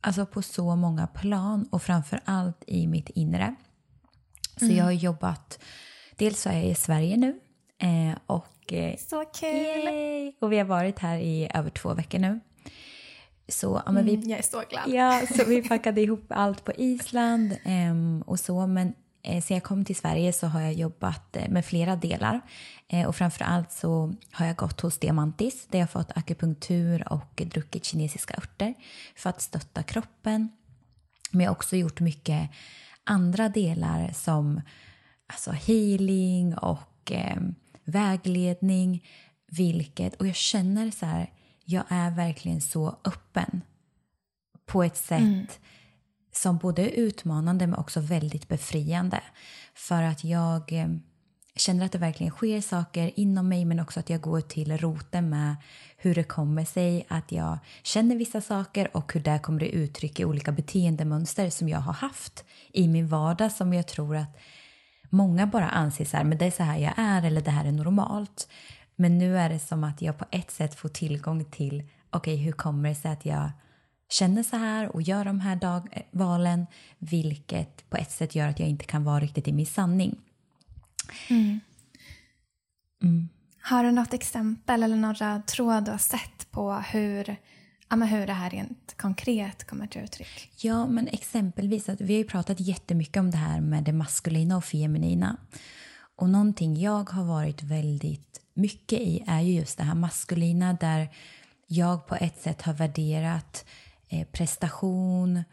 alltså 0.00 0.26
på 0.26 0.42
så 0.42 0.76
många 0.76 1.06
plan 1.06 1.68
och 1.70 1.82
framför 1.82 2.20
allt 2.24 2.64
i 2.66 2.86
mitt 2.86 3.08
inre. 3.08 3.54
Så 4.56 4.64
mm. 4.64 4.76
jag 4.76 4.84
har 4.84 4.92
jobbat, 4.92 5.58
dels 6.16 6.40
så 6.40 6.48
är 6.48 6.54
jag 6.54 6.64
i 6.64 6.74
Sverige 6.74 7.16
nu 7.16 7.40
eh, 7.78 8.18
och... 8.26 8.72
Eh, 8.72 8.96
så 8.96 9.24
kul! 9.24 9.84
Yay! 9.84 10.32
Och 10.40 10.52
vi 10.52 10.58
har 10.58 10.64
varit 10.64 10.98
här 10.98 11.18
i 11.18 11.50
över 11.54 11.70
två 11.70 11.94
veckor 11.94 12.18
nu. 12.18 12.40
Så, 13.48 13.82
ja, 13.86 13.92
men 13.92 14.04
vi, 14.04 14.14
mm, 14.14 14.28
jag 14.30 14.38
är 14.38 14.42
så 14.42 14.62
glad. 14.70 14.88
Ja, 14.88 15.22
så 15.36 15.44
vi 15.44 15.68
packade 15.68 16.00
ihop 16.00 16.24
allt 16.28 16.64
på 16.64 16.72
Island 16.72 17.52
eh, 17.52 18.26
och 18.26 18.40
så. 18.40 18.66
Men 18.66 18.94
Eh, 19.22 19.42
sen 19.42 19.54
jag 19.54 19.64
kom 19.64 19.84
till 19.84 19.96
Sverige 19.96 20.32
så 20.32 20.46
har 20.46 20.60
jag 20.60 20.72
jobbat 20.72 21.36
eh, 21.36 21.48
med 21.48 21.64
flera 21.64 21.96
delar. 21.96 22.40
Eh, 22.88 23.08
och 23.08 23.16
framförallt 23.16 23.72
så 23.72 24.14
har 24.30 24.46
jag 24.46 24.56
gått 24.56 24.80
hos 24.80 24.98
Diamantis 24.98 25.66
där 25.70 25.78
jag 25.78 25.90
fått 25.90 26.16
akupunktur 26.16 27.12
och 27.12 27.42
druckit 27.46 27.84
kinesiska 27.84 28.34
örter 28.34 28.74
för 29.16 29.30
att 29.30 29.42
stötta 29.42 29.82
kroppen. 29.82 30.48
Men 31.30 31.40
jag 31.40 31.50
har 31.50 31.56
också 31.56 31.76
gjort 31.76 32.00
mycket 32.00 32.50
andra 33.04 33.48
delar 33.48 34.10
som 34.12 34.60
alltså 35.26 35.50
healing 35.50 36.54
och 36.58 37.12
eh, 37.12 37.40
vägledning. 37.84 39.06
Vilket, 39.46 40.14
och 40.14 40.26
jag 40.26 40.36
känner 40.36 40.90
så 40.90 41.06
här, 41.06 41.30
jag 41.64 41.84
är 41.88 42.10
verkligen 42.10 42.60
så 42.60 42.96
öppen 43.04 43.62
på 44.66 44.82
ett 44.82 44.96
sätt 44.96 45.20
mm 45.20 45.46
som 46.32 46.58
både 46.58 46.82
är 46.82 46.90
utmanande 46.90 47.66
men 47.66 47.78
också 47.78 48.00
väldigt 48.00 48.48
befriande. 48.48 49.20
För 49.74 50.02
att 50.02 50.24
jag 50.24 50.72
eh, 50.72 50.88
känner 51.56 51.86
att 51.86 51.92
det 51.92 51.98
verkligen 51.98 52.32
sker 52.32 52.60
saker 52.60 53.10
inom 53.16 53.48
mig 53.48 53.64
men 53.64 53.80
också 53.80 54.00
att 54.00 54.10
jag 54.10 54.20
går 54.20 54.40
till 54.40 54.78
roten 54.78 55.30
med 55.30 55.56
hur 55.96 56.14
det 56.14 56.24
kommer 56.24 56.64
sig 56.64 57.06
att 57.08 57.32
jag 57.32 57.58
känner 57.82 58.16
vissa 58.16 58.40
saker 58.40 58.96
och 58.96 59.12
hur 59.12 59.20
det 59.20 59.38
kommer 59.42 59.60
till 59.60 59.74
uttryck 59.74 60.20
i 60.20 60.24
olika 60.24 60.52
beteendemönster 60.52 61.50
som 61.50 61.68
jag 61.68 61.78
har 61.78 61.92
haft 61.92 62.44
i 62.72 62.88
min 62.88 63.08
vardag 63.08 63.52
som 63.52 63.74
jag 63.74 63.86
tror 63.86 64.16
att 64.16 64.38
många 65.10 65.46
bara 65.46 65.68
anser 65.68 66.04
så 66.04 66.16
här, 66.16 66.24
men 66.24 66.38
det 66.38 66.46
är 66.46 66.50
så 66.50 66.62
här 66.62 66.78
jag 66.78 66.92
är 66.96 67.22
eller 67.22 67.40
det 67.40 67.50
här 67.50 67.64
är 67.64 67.72
normalt. 67.72 68.48
Men 68.96 69.18
nu 69.18 69.38
är 69.38 69.48
det 69.48 69.58
som 69.58 69.84
att 69.84 70.02
jag 70.02 70.18
på 70.18 70.24
ett 70.30 70.50
sätt 70.50 70.74
får 70.74 70.88
tillgång 70.88 71.44
till, 71.44 71.82
okej 72.10 72.34
okay, 72.34 72.44
hur 72.44 72.52
kommer 72.52 72.88
det 72.88 72.94
sig 72.94 73.10
att 73.10 73.26
jag 73.26 73.50
känner 74.12 74.42
så 74.42 74.56
här 74.56 74.96
och 74.96 75.02
gör 75.02 75.24
de 75.24 75.40
här 75.40 75.56
dag 75.56 75.88
eh, 75.92 76.02
valen 76.10 76.66
vilket 76.98 77.90
på 77.90 77.96
ett 77.96 78.10
sätt 78.10 78.34
gör 78.34 78.48
att 78.48 78.60
jag 78.60 78.68
inte 78.68 78.84
kan 78.84 79.04
vara 79.04 79.20
riktigt 79.20 79.48
i 79.48 79.52
min 79.52 79.66
sanning. 79.66 80.20
Mm. 81.30 81.60
Mm. 83.02 83.28
Har 83.60 83.84
du 83.84 83.92
något 83.92 84.14
exempel 84.14 84.82
eller 84.82 84.96
någon 84.96 85.14
röd 85.14 85.46
tråd 85.46 85.84
du 85.84 85.90
har 85.90 85.98
sett 85.98 86.50
på 86.50 86.72
hur, 86.72 87.36
ja, 87.88 87.96
men 87.96 88.08
hur 88.08 88.26
det 88.26 88.32
här 88.32 88.50
rent 88.50 88.94
konkret 88.96 89.64
kommer 89.64 89.86
till 89.86 90.00
uttryck? 90.00 90.50
Ja, 90.56 90.86
men 90.86 91.08
exempelvis 91.08 91.88
att 91.88 92.00
vi 92.00 92.14
har 92.14 92.18
ju 92.18 92.28
pratat 92.28 92.60
jättemycket 92.60 93.16
om 93.20 93.30
det 93.30 93.36
här 93.36 93.60
med 93.60 93.84
det 93.84 93.92
maskulina 93.92 94.56
och 94.56 94.64
feminina. 94.64 95.36
Och 96.16 96.28
någonting 96.28 96.80
jag 96.80 97.10
har 97.10 97.24
varit 97.24 97.62
väldigt 97.62 98.40
mycket 98.54 99.00
i 99.00 99.24
är 99.26 99.40
ju 99.40 99.52
just 99.52 99.78
det 99.78 99.84
här 99.84 99.94
maskulina 99.94 100.72
där 100.72 101.08
jag 101.66 102.06
på 102.06 102.14
ett 102.14 102.42
sätt 102.42 102.62
har 102.62 102.74
värderat 102.74 103.64
eh, 104.12 104.26
prestation, 104.26 105.44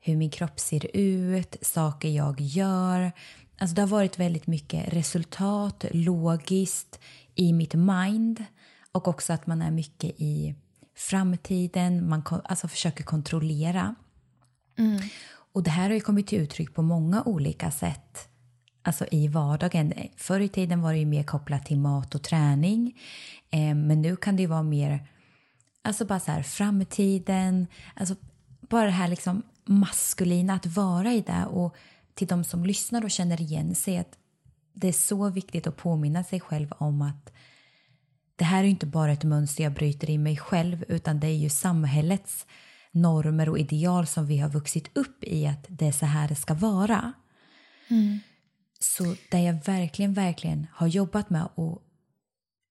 hur 0.00 0.16
min 0.16 0.30
kropp 0.30 0.60
ser 0.60 0.96
ut, 0.96 1.56
saker 1.62 2.08
jag 2.08 2.40
gör. 2.40 3.12
Alltså 3.58 3.74
det 3.74 3.82
har 3.82 3.88
varit 3.88 4.18
väldigt 4.18 4.46
mycket 4.46 4.92
resultat, 4.92 5.84
logiskt, 5.90 7.00
i 7.34 7.52
mitt 7.52 7.74
mind 7.74 8.44
och 8.92 9.08
också 9.08 9.32
att 9.32 9.46
man 9.46 9.62
är 9.62 9.70
mycket 9.70 10.14
i 10.18 10.54
framtiden, 10.96 12.08
man 12.08 12.22
alltså 12.44 12.68
försöker 12.68 13.04
kontrollera. 13.04 13.94
Mm. 14.78 15.00
Och 15.52 15.62
det 15.62 15.70
här 15.70 15.88
har 15.88 15.94
ju 15.94 16.00
kommit 16.00 16.26
till 16.26 16.40
uttryck 16.40 16.74
på 16.74 16.82
många 16.82 17.22
olika 17.22 17.70
sätt 17.70 18.28
alltså 18.82 19.06
i 19.10 19.28
vardagen. 19.28 19.94
Förr 20.16 20.40
i 20.40 20.48
tiden 20.48 20.82
var 20.82 20.92
det 20.92 20.98
ju 20.98 21.06
mer 21.06 21.22
kopplat 21.22 21.66
till 21.66 21.78
mat 21.78 22.14
och 22.14 22.22
träning 22.22 23.00
eh, 23.50 23.74
men 23.74 24.02
nu 24.02 24.16
kan 24.16 24.36
det 24.36 24.46
vara 24.46 24.62
mer 24.62 25.08
Alltså 25.88 26.04
bara 26.04 26.20
så 26.20 26.32
här, 26.32 26.42
framtiden, 26.42 27.66
alltså 27.94 28.16
bara 28.60 28.84
det 28.84 28.90
här 28.90 29.08
liksom 29.08 29.42
maskulina, 29.64 30.54
att 30.54 30.66
vara 30.66 31.12
i 31.12 31.20
det. 31.20 31.46
Och 31.46 31.76
till 32.14 32.26
de 32.26 32.44
som 32.44 32.64
lyssnar 32.64 33.04
och 33.04 33.10
känner 33.10 33.40
igen 33.40 33.74
sig, 33.74 33.98
att 33.98 34.18
det 34.72 34.88
är 34.88 34.92
så 34.92 35.30
viktigt 35.30 35.66
att 35.66 35.76
påminna 35.76 36.24
sig 36.24 36.40
själv 36.40 36.72
om 36.72 37.02
att 37.02 37.32
det 38.36 38.44
här 38.44 38.64
är 38.64 38.68
inte 38.68 38.86
bara 38.86 39.12
ett 39.12 39.24
mönster 39.24 39.64
jag 39.64 39.72
bryter 39.72 40.10
i 40.10 40.18
mig 40.18 40.36
själv 40.36 40.84
utan 40.88 41.20
det 41.20 41.26
är 41.26 41.36
ju 41.36 41.48
samhällets 41.48 42.46
normer 42.90 43.48
och 43.48 43.58
ideal 43.58 44.06
som 44.06 44.26
vi 44.26 44.38
har 44.38 44.48
vuxit 44.48 44.96
upp 44.96 45.24
i 45.24 45.46
att 45.46 45.66
det 45.68 45.86
är 45.86 45.92
så 45.92 46.06
här 46.06 46.28
det 46.28 46.34
ska 46.34 46.54
vara. 46.54 47.12
Mm. 47.88 48.18
Så 48.80 49.14
det 49.30 49.40
jag 49.40 49.64
verkligen, 49.64 50.14
verkligen 50.14 50.66
har 50.72 50.86
jobbat 50.86 51.30
med 51.30 51.48
och 51.54 51.82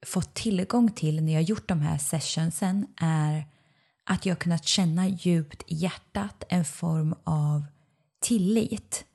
fått 0.05 0.33
tillgång 0.33 0.91
till 0.91 1.23
när 1.23 1.33
jag 1.33 1.43
gjort 1.43 1.67
de 1.67 1.81
här 1.81 1.97
sessionsen 1.97 2.87
är 3.01 3.45
att 4.05 4.25
jag 4.25 4.39
kunnat 4.39 4.65
känna 4.65 5.07
djupt 5.07 5.63
i 5.67 5.75
hjärtat 5.75 6.43
en 6.49 6.65
form 6.65 7.15
av 7.23 7.65
tillit. 8.19 9.05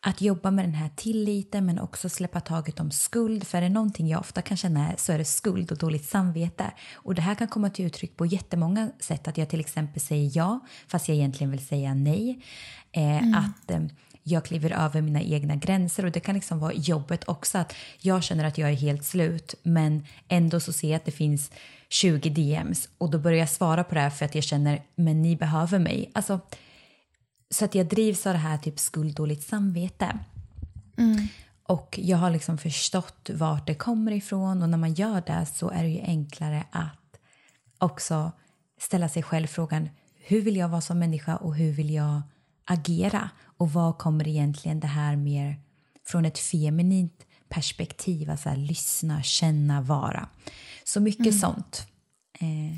Att 0.00 0.20
jobba 0.20 0.50
med 0.50 0.64
den 0.64 0.74
här 0.74 0.90
tilliten 0.96 1.66
men 1.66 1.78
också 1.78 2.08
släppa 2.08 2.40
taget 2.40 2.80
om 2.80 2.90
skuld. 2.90 3.46
För 3.46 3.58
är 3.58 3.62
det 3.62 3.68
någonting 3.68 4.08
jag 4.08 4.20
ofta 4.20 4.42
kan 4.42 4.56
känna 4.56 4.96
så 4.96 5.12
är 5.12 5.18
det 5.18 5.24
skuld 5.24 5.72
och 5.72 5.78
dåligt 5.78 6.04
samvete. 6.04 6.72
Och 6.94 7.14
det 7.14 7.22
här 7.22 7.34
kan 7.34 7.48
komma 7.48 7.70
till 7.70 7.84
uttryck 7.84 8.16
på 8.16 8.26
jättemånga 8.26 8.90
sätt. 9.00 9.28
Att 9.28 9.38
jag 9.38 9.48
till 9.48 9.60
exempel 9.60 10.00
säger 10.00 10.30
ja 10.34 10.60
fast 10.86 11.08
jag 11.08 11.16
egentligen 11.16 11.50
vill 11.50 11.66
säga 11.66 11.94
nej. 11.94 12.44
Eh, 12.92 13.22
mm. 13.22 13.34
Att 13.34 13.70
eh, 13.70 13.80
jag 14.26 14.44
kliver 14.44 14.70
över 14.70 15.00
mina 15.00 15.22
egna 15.22 15.56
gränser 15.56 16.04
och 16.04 16.12
det 16.12 16.20
kan 16.20 16.34
liksom 16.34 16.58
vara 16.58 16.72
jobbet 16.72 17.28
också 17.28 17.58
att 17.58 17.74
jag 17.98 18.22
känner 18.22 18.44
att 18.44 18.58
jag 18.58 18.70
är 18.70 18.74
helt 18.74 19.04
slut 19.04 19.54
men 19.62 20.06
ändå 20.28 20.60
så 20.60 20.72
ser 20.72 20.88
jag 20.88 20.96
att 20.96 21.04
det 21.04 21.12
finns 21.12 21.50
20 21.88 22.30
DMs 22.30 22.88
och 22.98 23.10
då 23.10 23.18
börjar 23.18 23.38
jag 23.38 23.48
svara 23.48 23.84
på 23.84 23.94
det 23.94 24.00
här 24.00 24.10
för 24.10 24.24
att 24.24 24.34
jag 24.34 24.44
känner 24.44 24.82
men 24.94 25.22
ni 25.22 25.36
behöver 25.36 25.78
mig. 25.78 26.10
Alltså, 26.14 26.40
så 27.50 27.64
att 27.64 27.74
jag 27.74 27.86
drivs 27.86 28.26
av 28.26 28.32
det 28.32 28.38
här 28.38 28.58
typ 28.58 28.78
skuld, 28.78 29.14
dåligt 29.14 29.42
samvete. 29.42 30.18
Mm. 30.98 31.26
Och 31.66 31.98
jag 32.02 32.18
har 32.18 32.30
liksom 32.30 32.58
förstått 32.58 33.30
vart 33.32 33.66
det 33.66 33.74
kommer 33.74 34.12
ifrån 34.12 34.62
och 34.62 34.68
när 34.68 34.78
man 34.78 34.94
gör 34.94 35.22
det 35.26 35.46
så 35.54 35.70
är 35.70 35.82
det 35.82 35.88
ju 35.88 36.00
enklare 36.00 36.64
att 36.70 37.20
också 37.78 38.32
ställa 38.80 39.08
sig 39.08 39.22
själv 39.22 39.46
frågan 39.46 39.88
hur 40.26 40.40
vill 40.40 40.56
jag 40.56 40.68
vara 40.68 40.80
som 40.80 40.98
människa 40.98 41.36
och 41.36 41.54
hur 41.56 41.72
vill 41.72 41.90
jag 41.90 42.22
agera 42.64 43.30
och 43.56 43.72
vad 43.72 43.98
kommer 43.98 44.28
egentligen 44.28 44.80
det 44.80 44.86
här 44.86 45.16
mer 45.16 45.60
från 46.06 46.24
ett 46.24 46.38
feminint 46.38 47.26
perspektiv, 47.48 48.30
alltså 48.30 48.48
här, 48.48 48.56
lyssna, 48.56 49.22
känna, 49.22 49.80
vara. 49.80 50.28
Så 50.84 51.00
mycket 51.00 51.26
mm. 51.26 51.38
sånt. 51.38 51.86
Eh. 52.40 52.76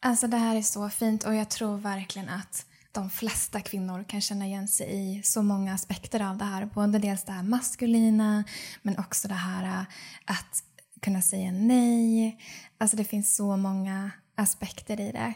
Alltså 0.00 0.26
det 0.26 0.36
här 0.36 0.56
är 0.56 0.62
så 0.62 0.90
fint 0.90 1.24
och 1.24 1.34
jag 1.34 1.50
tror 1.50 1.78
verkligen 1.78 2.28
att 2.28 2.66
de 2.92 3.10
flesta 3.10 3.60
kvinnor 3.60 4.04
kan 4.08 4.20
känna 4.20 4.46
igen 4.46 4.68
sig 4.68 4.86
i 4.90 5.22
så 5.22 5.42
många 5.42 5.74
aspekter 5.74 6.30
av 6.30 6.36
det 6.36 6.44
här. 6.44 6.66
Både 6.66 6.98
dels 6.98 7.24
det 7.24 7.32
här 7.32 7.42
maskulina 7.42 8.44
men 8.82 8.98
också 8.98 9.28
det 9.28 9.34
här 9.34 9.64
äh, 9.64 9.84
att 10.24 10.62
kunna 11.02 11.22
säga 11.22 11.52
nej. 11.52 12.38
Alltså 12.78 12.96
det 12.96 13.04
finns 13.04 13.36
så 13.36 13.56
många 13.56 14.10
aspekter 14.34 15.00
i 15.00 15.12
det. 15.12 15.34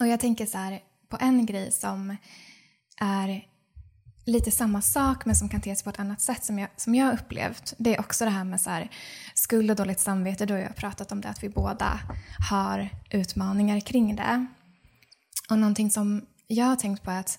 Och 0.00 0.06
jag 0.06 0.20
tänker 0.20 0.46
så 0.46 0.58
här, 0.58 0.80
på 1.08 1.16
en 1.20 1.46
grej 1.46 1.72
som 1.72 2.16
är 3.00 3.51
lite 4.24 4.50
samma 4.50 4.82
sak 4.82 5.24
men 5.24 5.36
som 5.36 5.48
kan 5.48 5.60
te 5.60 5.76
sig 5.76 5.84
på 5.84 5.90
ett 5.90 6.00
annat 6.00 6.20
sätt 6.20 6.44
som 6.44 6.58
jag, 6.58 6.68
som 6.76 6.94
jag 6.94 7.14
upplevt. 7.14 7.74
Det 7.78 7.94
är 7.94 8.00
också 8.00 8.24
det 8.24 8.30
här 8.30 8.44
med 8.44 8.60
så 8.60 8.70
här, 8.70 8.90
skuld 9.34 9.70
och 9.70 9.76
dåligt 9.76 10.00
samvete. 10.00 10.46
Då 10.46 10.54
har 10.54 10.60
jag 10.60 10.76
pratat 10.76 11.12
om 11.12 11.20
det 11.20 11.28
att 11.28 11.42
vi 11.42 11.48
båda 11.48 12.00
har 12.50 12.88
utmaningar 13.10 13.80
kring 13.80 14.16
det. 14.16 14.46
Och 15.50 15.58
någonting 15.58 15.90
som 15.90 16.26
jag 16.46 16.66
har 16.66 16.76
tänkt 16.76 17.02
på 17.02 17.10
att 17.10 17.38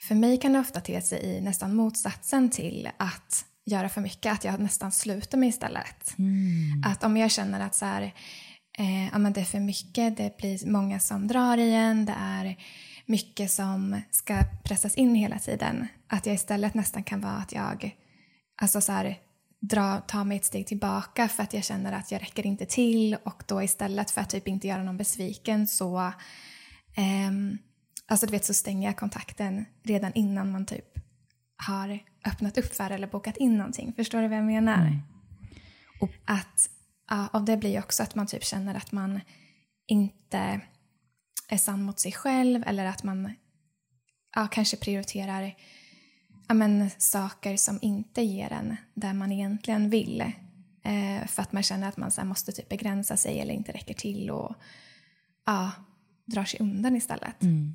för 0.00 0.14
mig 0.14 0.40
kan 0.40 0.52
det 0.52 0.58
ofta 0.58 0.80
te 0.80 1.02
sig 1.02 1.24
i 1.24 1.40
nästan 1.40 1.76
motsatsen 1.76 2.50
till 2.50 2.88
att 2.96 3.44
göra 3.64 3.88
för 3.88 4.00
mycket, 4.00 4.32
att 4.32 4.44
jag 4.44 4.60
nästan 4.60 4.92
slutar 4.92 5.38
mig 5.38 5.48
istället. 5.48 6.18
Mm. 6.18 6.82
Att 6.86 7.04
om 7.04 7.16
jag 7.16 7.30
känner 7.30 7.60
att 7.60 7.74
så 7.74 7.84
här, 7.84 8.02
eh, 8.78 9.06
ja, 9.06 9.18
men 9.18 9.32
det 9.32 9.40
är 9.40 9.44
för 9.44 9.60
mycket, 9.60 10.16
det 10.16 10.36
blir 10.36 10.66
många 10.66 11.00
som 11.00 11.28
drar 11.28 11.58
igen, 11.58 12.06
det 12.06 12.14
är 12.18 12.56
mycket 13.06 13.50
som 13.50 14.00
ska 14.10 14.42
pressas 14.64 14.94
in 14.94 15.14
hela 15.14 15.38
tiden. 15.38 15.88
Att 16.08 16.26
jag 16.26 16.34
istället 16.34 16.74
nästan 16.74 17.04
kan 17.04 17.20
vara 17.20 17.36
att 17.36 17.52
jag 17.52 17.96
alltså 18.62 18.80
så 18.80 18.92
här, 18.92 19.18
dra, 19.60 20.00
ta 20.00 20.24
mig 20.24 20.36
ett 20.36 20.44
steg 20.44 20.66
tillbaka 20.66 21.28
för 21.28 21.42
att 21.42 21.54
jag 21.54 21.64
känner 21.64 21.92
att 21.92 22.12
jag 22.12 22.22
räcker 22.22 22.46
inte 22.46 22.66
till 22.66 23.16
och 23.24 23.42
då 23.46 23.62
istället 23.62 24.10
för 24.10 24.20
att 24.20 24.30
typ 24.30 24.48
inte 24.48 24.68
göra 24.68 24.82
någon 24.82 24.96
besviken 24.96 25.66
så 25.66 26.12
um, 27.28 27.58
Alltså 28.08 28.26
du 28.26 28.32
vet 28.32 28.44
så 28.44 28.54
stänger 28.54 28.88
jag 28.88 28.96
kontakten 28.96 29.64
redan 29.82 30.12
innan 30.14 30.52
man 30.52 30.66
typ 30.66 30.98
har 31.56 31.98
öppnat 32.26 32.58
upp 32.58 32.74
för 32.74 32.90
eller 32.90 33.06
bokat 33.06 33.36
in 33.36 33.56
någonting. 33.56 33.92
Förstår 33.96 34.22
du 34.22 34.28
vad 34.28 34.38
jag 34.38 34.44
menar? 34.44 34.86
Mm. 34.86 34.98
Och 36.00 36.10
att 36.24 36.70
ja, 37.10 37.28
av 37.32 37.44
det 37.44 37.56
blir 37.56 37.78
också 37.78 38.02
att 38.02 38.14
man 38.14 38.26
typ 38.26 38.44
känner 38.44 38.74
att 38.74 38.92
man 38.92 39.20
inte 39.86 40.60
är 41.48 41.56
sann 41.56 41.82
mot 41.82 42.00
sig 42.00 42.12
själv 42.12 42.62
eller 42.66 42.86
att 42.86 43.02
man 43.02 43.32
ja, 44.34 44.48
kanske 44.50 44.76
prioriterar 44.76 45.54
ja, 46.46 46.54
men, 46.54 46.90
saker 46.98 47.56
som 47.56 47.78
inte 47.82 48.22
ger 48.22 48.52
en 48.52 48.76
där 48.94 49.12
man 49.12 49.32
egentligen 49.32 49.90
vill. 49.90 50.20
Eh, 50.82 51.26
för 51.26 51.42
att 51.42 51.52
man 51.52 51.62
känner 51.62 51.88
att 51.88 51.96
man 51.96 52.10
så 52.10 52.24
måste 52.24 52.52
typ 52.52 52.68
begränsa 52.68 53.16
sig 53.16 53.40
eller 53.40 53.54
inte 53.54 53.72
räcker 53.72 53.94
till 53.94 54.30
och 54.30 54.54
ja, 55.46 55.70
drar 56.24 56.44
sig 56.44 56.60
undan 56.60 56.96
istället. 56.96 57.42
Mm. 57.42 57.74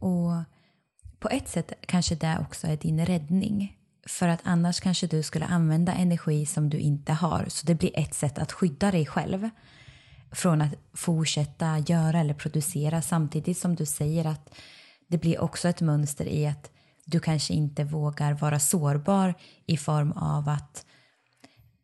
Och 0.00 0.32
på 1.18 1.28
ett 1.28 1.48
sätt 1.48 1.72
kanske 1.86 2.14
det 2.14 2.38
också 2.40 2.66
är 2.66 2.76
din 2.76 3.06
räddning. 3.06 3.76
För 4.06 4.28
att 4.28 4.40
annars 4.44 4.80
kanske 4.80 5.06
du 5.06 5.22
skulle 5.22 5.44
använda 5.44 5.94
energi 5.94 6.46
som 6.46 6.70
du 6.70 6.78
inte 6.78 7.12
har. 7.12 7.44
Så 7.48 7.66
det 7.66 7.74
blir 7.74 7.98
ett 7.98 8.14
sätt 8.14 8.38
att 8.38 8.52
skydda 8.52 8.90
dig 8.90 9.06
själv 9.06 9.50
från 10.32 10.62
att 10.62 10.74
fortsätta 10.92 11.78
göra 11.78 12.20
eller 12.20 12.34
producera 12.34 13.02
samtidigt 13.02 13.58
som 13.58 13.74
du 13.74 13.86
säger 13.86 14.24
att 14.24 14.54
det 15.06 15.18
blir 15.18 15.40
också 15.40 15.68
ett 15.68 15.80
mönster 15.80 16.24
i 16.24 16.46
att 16.46 16.70
du 17.10 17.20
kanske 17.20 17.54
inte 17.54 17.84
vågar 17.84 18.32
vara 18.32 18.58
sårbar 18.58 19.34
i 19.66 19.76
form 19.76 20.12
av 20.12 20.48
att 20.48 20.84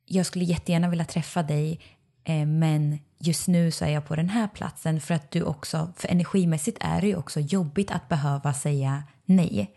jag 0.06 0.26
skulle 0.26 0.44
jättegärna 0.44 0.88
vilja 0.88 1.04
träffa 1.04 1.42
dig 1.42 1.80
eh, 2.24 2.46
men 2.46 2.98
just 3.18 3.48
nu 3.48 3.70
så 3.70 3.84
är 3.84 3.88
jag 3.88 4.06
på 4.06 4.16
den 4.16 4.28
här 4.28 4.48
platsen 4.48 5.00
för 5.00 5.14
att 5.14 5.30
du 5.30 5.42
också, 5.42 5.92
för 5.96 6.08
energimässigt 6.08 6.78
är 6.80 7.00
det 7.00 7.06
ju 7.06 7.16
också 7.16 7.40
jobbigt 7.40 7.90
att 7.90 8.08
behöva 8.08 8.54
säga 8.54 9.02
nej. 9.24 9.70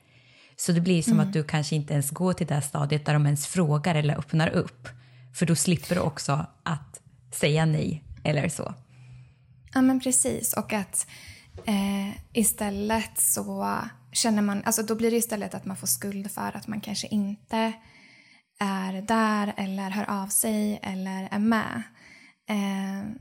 Så 0.57 0.71
det 0.71 0.81
blir 0.81 1.01
som 1.01 1.13
mm. 1.13 1.27
att 1.27 1.33
du 1.33 1.43
kanske 1.43 1.75
inte 1.75 1.93
ens 1.93 2.09
går 2.09 2.33
till 2.33 2.47
det 2.47 2.61
stadiet 2.61 3.05
där 3.05 3.13
de 3.13 3.25
ens 3.25 3.47
frågar 3.47 3.95
eller 3.95 4.17
öppnar 4.17 4.49
upp. 4.49 4.87
För 5.33 5.45
då 5.45 5.55
slipper 5.55 5.95
du 5.95 6.01
också 6.01 6.45
att 6.63 7.01
säga 7.33 7.65
nej 7.65 8.03
eller 8.23 8.49
så. 8.49 8.73
Ja 9.73 9.81
men 9.81 9.99
precis 9.99 10.53
och 10.53 10.73
att 10.73 11.07
eh, 11.65 12.17
istället 12.33 13.19
så 13.19 13.79
känner 14.11 14.41
man, 14.41 14.63
alltså 14.63 14.83
då 14.83 14.95
blir 14.95 15.11
det 15.11 15.17
istället 15.17 15.53
att 15.53 15.65
man 15.65 15.77
får 15.77 15.87
skuld 15.87 16.31
för 16.31 16.57
att 16.57 16.67
man 16.67 16.81
kanske 16.81 17.07
inte 17.07 17.73
är 18.59 19.01
där 19.01 19.53
eller 19.57 19.89
hör 19.89 20.09
av 20.09 20.27
sig 20.27 20.79
eller 20.83 21.27
är 21.31 21.39
med. 21.39 21.83
Eh, 22.49 23.11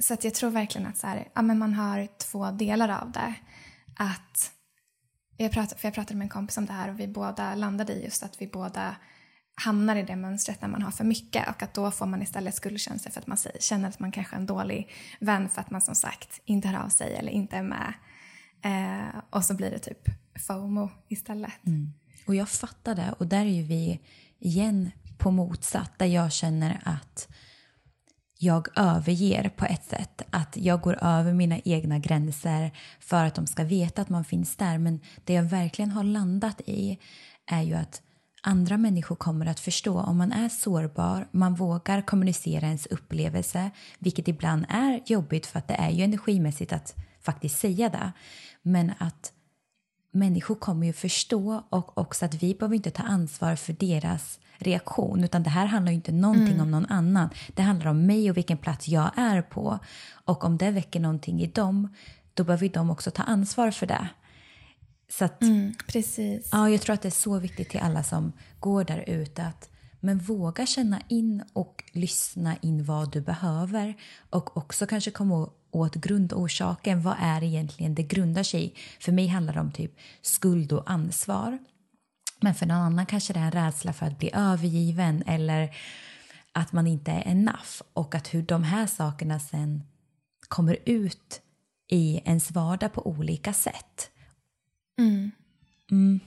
så 0.00 0.14
att 0.14 0.24
jag 0.24 0.34
tror 0.34 0.50
verkligen 0.50 0.86
att 0.86 0.98
så 0.98 1.06
här, 1.06 1.28
ja, 1.34 1.42
men 1.42 1.58
man 1.58 1.74
har 1.74 2.08
två 2.18 2.50
delar 2.50 2.88
av 2.88 3.12
det. 3.12 3.34
Att, 3.96 4.52
jag 5.36 5.52
pratade, 5.52 5.80
för 5.80 5.88
jag 5.88 5.94
pratade 5.94 6.18
med 6.18 6.24
en 6.24 6.28
kompis 6.28 6.58
om 6.58 6.66
det 6.66 6.72
här 6.72 6.88
och 6.88 7.00
vi 7.00 7.08
båda 7.08 7.54
landade 7.54 7.92
i 7.92 8.04
just 8.04 8.22
att 8.22 8.42
vi 8.42 8.46
båda 8.46 8.96
hamnar 9.54 9.96
i 9.96 10.02
det 10.02 10.16
mönstret 10.16 10.62
när 10.62 10.68
man 10.68 10.82
har 10.82 10.90
för 10.90 11.04
mycket 11.04 11.48
och 11.48 11.62
att 11.62 11.74
då 11.74 11.90
får 11.90 12.06
man 12.06 12.22
istället 12.22 12.54
skuldkänslor 12.54 13.12
för 13.12 13.20
att 13.20 13.26
man 13.26 13.38
känner 13.60 13.88
att 13.88 14.00
man 14.00 14.12
kanske 14.12 14.36
är 14.36 14.40
en 14.40 14.46
dålig 14.46 14.90
vän 15.20 15.48
för 15.48 15.60
att 15.60 15.70
man 15.70 15.80
som 15.80 15.94
sagt 15.94 16.40
inte 16.44 16.68
hör 16.68 16.84
av 16.84 16.88
sig 16.88 17.14
eller 17.14 17.32
inte 17.32 17.56
är 17.56 17.62
med. 17.62 17.94
Eh, 18.62 19.20
och 19.30 19.44
så 19.44 19.54
blir 19.54 19.70
det 19.70 19.78
typ 19.78 20.21
FOMO 20.34 20.90
istället. 21.08 21.66
Mm. 21.66 21.92
Och 22.26 22.34
jag 22.34 22.48
fattar 22.48 22.94
det 22.94 23.14
och 23.18 23.26
där 23.26 23.40
är 23.40 23.50
ju 23.50 23.62
vi 23.62 24.00
igen 24.38 24.90
på 25.18 25.30
motsatt 25.30 25.98
där 25.98 26.06
jag 26.06 26.32
känner 26.32 26.80
att 26.84 27.28
jag 28.38 28.68
överger 28.76 29.48
på 29.48 29.64
ett 29.64 29.84
sätt. 29.84 30.22
Att 30.30 30.56
jag 30.56 30.80
går 30.80 30.98
över 31.04 31.32
mina 31.32 31.58
egna 31.58 31.98
gränser 31.98 32.70
för 33.00 33.24
att 33.24 33.34
de 33.34 33.46
ska 33.46 33.64
veta 33.64 34.02
att 34.02 34.08
man 34.08 34.24
finns 34.24 34.56
där. 34.56 34.78
Men 34.78 35.00
det 35.24 35.32
jag 35.32 35.42
verkligen 35.42 35.90
har 35.90 36.04
landat 36.04 36.60
i 36.66 36.98
är 37.46 37.62
ju 37.62 37.74
att 37.74 38.02
andra 38.42 38.78
människor 38.78 39.16
kommer 39.16 39.46
att 39.46 39.60
förstå 39.60 40.00
om 40.00 40.16
man 40.16 40.32
är 40.32 40.48
sårbar, 40.48 41.28
man 41.30 41.54
vågar 41.54 42.02
kommunicera 42.02 42.66
ens 42.66 42.86
upplevelse, 42.86 43.70
vilket 43.98 44.28
ibland 44.28 44.66
är 44.68 45.00
jobbigt 45.06 45.46
för 45.46 45.58
att 45.58 45.68
det 45.68 45.74
är 45.74 45.90
ju 45.90 46.04
energimässigt 46.04 46.72
att 46.72 46.94
faktiskt 47.20 47.58
säga 47.58 47.88
det. 47.88 48.12
Men 48.62 48.92
att 48.98 49.32
människor 50.12 50.54
kommer 50.54 50.86
ju 50.86 50.92
förstå 50.92 51.62
och 51.68 51.98
också 51.98 52.24
att 52.24 52.34
vi 52.34 52.54
behöver 52.54 52.76
inte 52.76 52.90
ta 52.90 53.02
ansvar 53.02 53.56
för 53.56 53.72
deras 53.72 54.40
reaktion 54.58 55.24
utan 55.24 55.42
det 55.42 55.50
här 55.50 55.66
handlar 55.66 55.92
ju 55.92 55.96
inte 55.96 56.12
någonting 56.12 56.54
mm. 56.54 56.60
om 56.60 56.70
någon 56.70 56.86
annan. 56.86 57.28
Det 57.54 57.62
handlar 57.62 57.90
om 57.90 58.06
mig 58.06 58.30
och 58.30 58.36
vilken 58.36 58.58
plats 58.58 58.88
jag 58.88 59.10
är 59.16 59.42
på. 59.42 59.78
Och 60.24 60.44
om 60.44 60.58
det 60.58 60.70
väcker 60.70 61.00
någonting 61.00 61.42
i 61.42 61.46
dem 61.46 61.94
då 62.34 62.44
behöver 62.44 62.68
de 62.68 62.90
också 62.90 63.10
ta 63.10 63.22
ansvar 63.22 63.70
för 63.70 63.86
det. 63.86 64.08
Så 65.08 65.24
att, 65.24 65.42
mm, 65.42 65.74
precis. 65.86 66.48
Ja, 66.52 66.70
jag 66.70 66.80
tror 66.80 66.94
att 66.94 67.02
det 67.02 67.08
är 67.08 67.10
så 67.10 67.38
viktigt 67.38 67.70
till 67.70 67.80
alla 67.80 68.02
som 68.02 68.32
går 68.60 68.84
där 68.84 69.04
ute 69.06 69.42
att 69.42 69.71
men 70.02 70.18
våga 70.18 70.66
känna 70.66 71.00
in 71.08 71.42
och 71.52 71.84
lyssna 71.92 72.56
in 72.56 72.84
vad 72.84 73.12
du 73.12 73.20
behöver 73.20 73.94
och 74.30 74.56
också 74.56 74.86
kanske 74.86 75.10
komma 75.10 75.50
åt 75.70 75.94
grundorsaken. 75.94 77.02
Vad 77.02 77.16
är 77.20 77.42
egentligen 77.42 77.94
det 77.94 78.02
grundar 78.02 78.42
sig 78.42 78.64
i? 78.64 78.74
För 79.00 79.12
mig 79.12 79.26
handlar 79.26 79.54
det 79.54 79.60
om 79.60 79.72
typ 79.72 79.98
skuld 80.22 80.72
och 80.72 80.90
ansvar. 80.90 81.58
Men 82.40 82.54
för 82.54 82.66
någon 82.66 82.76
annan 82.76 83.06
kanske 83.06 83.32
det 83.32 83.40
är 83.40 83.44
en 83.44 83.52
rädsla 83.52 83.92
för 83.92 84.06
att 84.06 84.18
bli 84.18 84.30
övergiven 84.34 85.22
eller 85.26 85.76
att 86.52 86.72
man 86.72 86.86
inte 86.86 87.10
är 87.10 87.28
enough 87.28 87.82
och 87.92 88.14
att 88.14 88.34
hur 88.34 88.42
de 88.42 88.62
här 88.62 88.86
sakerna 88.86 89.40
sen 89.40 89.82
kommer 90.48 90.76
ut 90.84 91.40
i 91.88 92.20
ens 92.24 92.50
vardag 92.50 92.92
på 92.92 93.06
olika 93.06 93.52
sätt. 93.52 94.10
Mm. 94.98 95.30
Mm. 95.90 96.20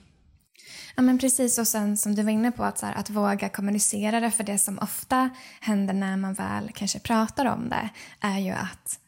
Ja 0.96 1.02
men 1.02 1.18
precis 1.18 1.58
och 1.58 1.68
sen 1.68 1.98
som 1.98 2.16
du 2.16 2.24
var 2.24 2.32
inne 2.32 2.52
på 2.52 2.64
att, 2.64 2.78
så 2.78 2.86
här, 2.86 2.94
att 2.94 3.10
våga 3.10 3.50
kommunicera 3.50 4.20
det 4.20 4.32
för 4.32 4.44
det 4.44 4.58
som 4.58 4.80
ofta 4.80 5.30
händer 5.62 5.94
när 5.94 6.18
man 6.18 6.34
väl 6.34 6.72
kanske 6.74 7.00
pratar 7.00 7.46
om 7.46 7.70
det 7.70 7.90
är 8.20 8.40
ju 8.40 8.52
att 8.52 9.00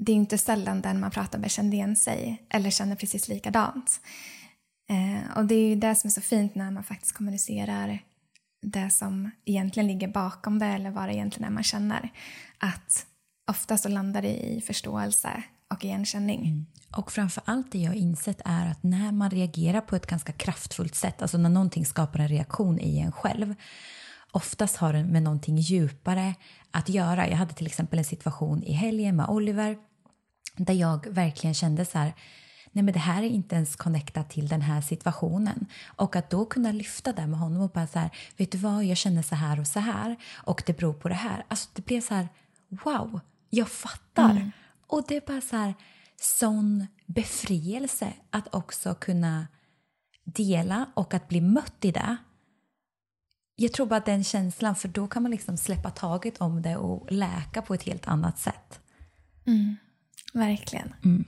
det 0.00 0.12
är 0.12 0.16
inte 0.16 0.38
sällan 0.38 0.80
den 0.80 1.00
man 1.00 1.10
pratar 1.10 1.38
med 1.38 1.50
känner 1.50 1.72
igen 1.72 1.96
sig 1.96 2.46
eller 2.50 2.70
känner 2.70 2.96
precis 2.96 3.28
likadant. 3.28 4.00
Eh, 4.90 5.36
och 5.36 5.44
det 5.44 5.54
är 5.54 5.68
ju 5.68 5.76
det 5.76 5.94
som 5.94 6.08
är 6.08 6.12
så 6.12 6.20
fint 6.20 6.54
när 6.54 6.70
man 6.70 6.84
faktiskt 6.84 7.12
kommunicerar 7.12 7.98
det 8.62 8.90
som 8.90 9.30
egentligen 9.44 9.86
ligger 9.86 10.08
bakom 10.08 10.58
det 10.58 10.66
eller 10.66 10.90
vad 10.90 11.08
det 11.08 11.14
egentligen 11.14 11.50
är 11.50 11.54
man 11.54 11.62
känner. 11.62 12.12
Att 12.58 13.06
ofta 13.50 13.78
så 13.78 13.88
landar 13.88 14.22
det 14.22 14.46
i 14.46 14.60
förståelse 14.60 15.42
och 15.68 15.84
igenkänning. 15.84 16.46
Mm. 16.46 16.66
Och 16.96 17.12
framför 17.12 17.42
allt 17.46 17.72
det 17.72 17.78
jag 17.78 17.90
har 17.90 17.96
insett 17.96 18.40
är 18.44 18.66
att 18.66 18.82
när 18.82 19.12
man 19.12 19.30
reagerar 19.30 19.80
på 19.80 19.96
ett 19.96 20.06
ganska 20.06 20.32
kraftfullt 20.32 20.94
sätt, 20.94 21.22
alltså 21.22 21.38
när 21.38 21.48
någonting 21.48 21.86
skapar 21.86 22.18
en 22.18 22.28
reaktion 22.28 22.80
i 22.80 22.98
en 22.98 23.12
själv, 23.12 23.54
oftast 24.32 24.76
har 24.76 24.92
det 24.92 25.04
med 25.04 25.22
någonting 25.22 25.56
djupare 25.56 26.34
att 26.70 26.88
göra. 26.88 27.28
Jag 27.28 27.36
hade 27.36 27.54
till 27.54 27.66
exempel 27.66 27.98
en 27.98 28.04
situation 28.04 28.62
i 28.62 28.72
helgen 28.72 29.16
med 29.16 29.28
Oliver 29.28 29.78
där 30.56 30.74
jag 30.74 31.06
verkligen 31.06 31.54
kände 31.54 31.84
så 31.84 31.98
här, 31.98 32.14
nej 32.72 32.84
men 32.84 32.94
det 32.94 33.00
här 33.00 33.22
är 33.22 33.26
inte 33.26 33.54
ens 33.54 33.76
connectat 33.76 34.30
till 34.30 34.48
den 34.48 34.62
här 34.62 34.80
situationen. 34.80 35.66
Och 35.86 36.16
att 36.16 36.30
då 36.30 36.44
kunna 36.44 36.72
lyfta 36.72 37.12
det 37.12 37.26
med 37.26 37.38
honom 37.38 37.62
och 37.62 37.70
bara 37.70 37.86
så 37.86 37.98
här, 37.98 38.10
vet 38.36 38.52
du 38.52 38.58
vad, 38.58 38.84
jag 38.84 38.96
känner 38.96 39.22
så 39.22 39.34
här 39.34 39.60
och 39.60 39.66
så 39.66 39.80
här 39.80 40.16
och 40.34 40.62
det 40.66 40.76
beror 40.76 40.94
på 40.94 41.08
det 41.08 41.14
här. 41.14 41.44
Alltså 41.48 41.68
det 41.74 41.84
blev 41.84 42.00
så 42.00 42.14
här, 42.14 42.28
wow, 42.68 43.20
jag 43.50 43.68
fattar. 43.68 44.30
Mm. 44.30 44.50
Och 44.88 45.04
det 45.08 45.16
är 45.16 45.22
bara 45.26 45.40
så 45.40 45.56
här, 45.56 45.74
sån 46.16 46.86
befrielse 47.06 48.12
att 48.30 48.54
också 48.54 48.94
kunna 48.94 49.46
dela 50.24 50.86
och 50.94 51.14
att 51.14 51.28
bli 51.28 51.40
mött 51.40 51.84
i 51.84 51.90
det. 51.90 52.16
Jag 53.56 53.72
tror 53.72 53.86
bara 53.86 54.00
den 54.00 54.24
känslan, 54.24 54.74
för 54.74 54.88
då 54.88 55.08
kan 55.08 55.22
man 55.22 55.30
liksom 55.30 55.56
släppa 55.56 55.90
taget 55.90 56.38
om 56.38 56.62
det 56.62 56.76
och 56.76 57.12
läka 57.12 57.62
på 57.62 57.74
ett 57.74 57.82
helt 57.82 58.08
annat 58.08 58.38
sätt. 58.38 58.80
Mm. 59.46 59.76
Verkligen. 60.32 60.94
Mm. 61.04 61.24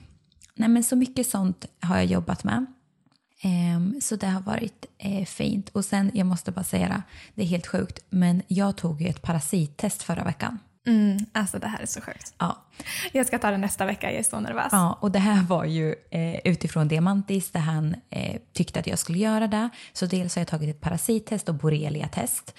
Nej, 0.54 0.68
men 0.68 0.84
så 0.84 0.96
mycket 0.96 1.26
sånt 1.26 1.66
har 1.80 1.96
jag 1.96 2.06
jobbat 2.06 2.44
med. 2.44 2.66
Um, 3.44 4.00
så 4.00 4.16
det 4.16 4.26
har 4.26 4.40
varit 4.40 4.86
uh, 5.04 5.24
fint. 5.24 5.68
Och 5.68 5.84
sen, 5.84 6.10
jag 6.14 6.26
måste 6.26 6.52
bara 6.52 6.64
säga 6.64 6.88
det, 6.88 7.02
det 7.34 7.42
är 7.42 7.46
helt 7.46 7.66
sjukt, 7.66 8.04
men 8.10 8.42
jag 8.48 8.76
tog 8.76 9.02
ju 9.02 9.08
ett 9.08 9.22
parasittest 9.22 10.02
förra 10.02 10.24
veckan. 10.24 10.58
Mm, 10.86 11.18
alltså 11.32 11.58
det 11.58 11.66
här 11.66 11.80
är 11.80 11.86
så 11.86 12.00
sjukt. 12.00 12.34
Ja. 12.38 12.64
Jag 13.12 13.26
ska 13.26 13.38
ta 13.38 13.50
det 13.50 13.56
nästa 13.56 13.86
vecka, 13.86 14.10
jag 14.10 14.18
är 14.18 14.22
så 14.22 14.40
nervös. 14.40 14.68
Ja, 14.72 14.98
och 15.00 15.10
det 15.10 15.18
här 15.18 15.42
var 15.42 15.64
ju 15.64 15.94
eh, 16.10 16.40
utifrån 16.44 16.88
Diamantis 16.88 17.50
där 17.50 17.60
han 17.60 17.96
eh, 18.10 18.40
tyckte 18.52 18.80
att 18.80 18.86
jag 18.86 18.98
skulle 18.98 19.18
göra 19.18 19.46
det. 19.46 19.68
Så 19.92 20.06
dels 20.06 20.34
har 20.34 20.40
jag 20.40 20.48
tagit 20.48 20.76
ett 20.76 20.80
parasittest 20.80 21.48
och 21.48 21.54
borrelia-test. 21.54 22.54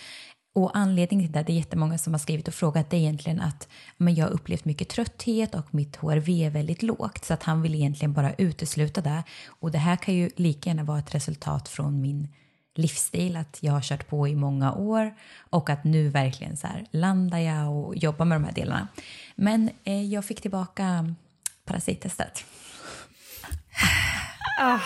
Och 0.55 0.77
anledningen 0.77 1.25
till 1.25 1.33
det, 1.33 1.43
det 1.43 1.53
är 1.53 1.57
jättemånga 1.57 1.97
som 1.97 2.13
har 2.13 2.19
skrivit 2.19 2.47
och 2.47 2.53
frågat, 2.53 2.89
det 2.89 2.97
är 2.97 2.99
egentligen 2.99 3.39
att 3.39 3.67
men 3.97 4.15
jag 4.15 4.25
har 4.25 4.31
upplevt 4.31 4.65
mycket 4.65 4.89
trötthet 4.89 5.55
och 5.55 5.73
mitt 5.73 5.95
HRV 5.95 6.29
är 6.29 6.49
väldigt 6.49 6.83
lågt. 6.83 7.25
Så 7.25 7.33
att 7.33 7.43
han 7.43 7.61
vill 7.61 7.75
egentligen 7.75 8.13
bara 8.13 8.33
utesluta 8.33 9.01
det. 9.01 9.23
Och 9.47 9.71
det 9.71 9.77
här 9.77 9.95
kan 9.95 10.13
ju 10.13 10.29
lika 10.35 10.69
gärna 10.69 10.83
vara 10.83 10.99
ett 10.99 11.15
resultat 11.15 11.69
från 11.69 12.01
min 12.01 12.27
livsstil, 12.75 13.37
att 13.37 13.57
jag 13.61 13.73
har 13.73 13.81
kört 13.81 14.07
på 14.07 14.27
i 14.27 14.35
många 14.35 14.73
år 14.73 15.13
och 15.49 15.69
att 15.69 15.83
nu 15.83 16.09
verkligen 16.09 16.57
så 16.57 16.67
här 16.67 16.85
landar 16.91 17.39
jag 17.39 17.75
och 17.75 17.95
jobbar 17.95 18.25
med 18.25 18.35
de 18.35 18.45
här 18.45 18.53
delarna. 18.53 18.87
Men 19.35 19.69
eh, 19.83 20.03
jag 20.03 20.25
fick 20.25 20.41
tillbaka 20.41 21.15
parasittestet. 21.65 22.45
Oh, 24.61 24.81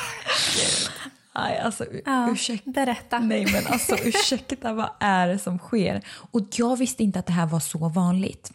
Aj, 1.37 1.57
alltså, 1.57 1.85
ja, 2.05 2.31
ursäkta. 2.31 2.71
Berätta. 2.71 3.19
Nej, 3.19 3.45
men 3.53 3.67
alltså 3.67 3.97
ursäkta, 4.03 4.73
vad 4.73 4.89
är 4.99 5.27
det 5.27 5.39
som 5.39 5.57
sker? 5.57 6.01
Och 6.31 6.41
jag 6.51 6.77
visste 6.77 7.03
inte 7.03 7.19
att 7.19 7.25
det 7.25 7.33
här 7.33 7.45
var 7.45 7.59
så 7.59 7.89
vanligt. 7.89 8.51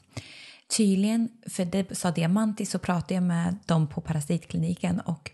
Tydligen, 0.77 1.29
för 1.47 1.65
det 1.65 1.99
sa 1.99 2.11
Diamantis, 2.11 2.71
så 2.71 2.79
pratade 2.79 3.15
jag 3.15 3.23
med 3.23 3.57
dem 3.67 3.87
på 3.87 4.01
parasitkliniken 4.01 5.01
och 5.01 5.31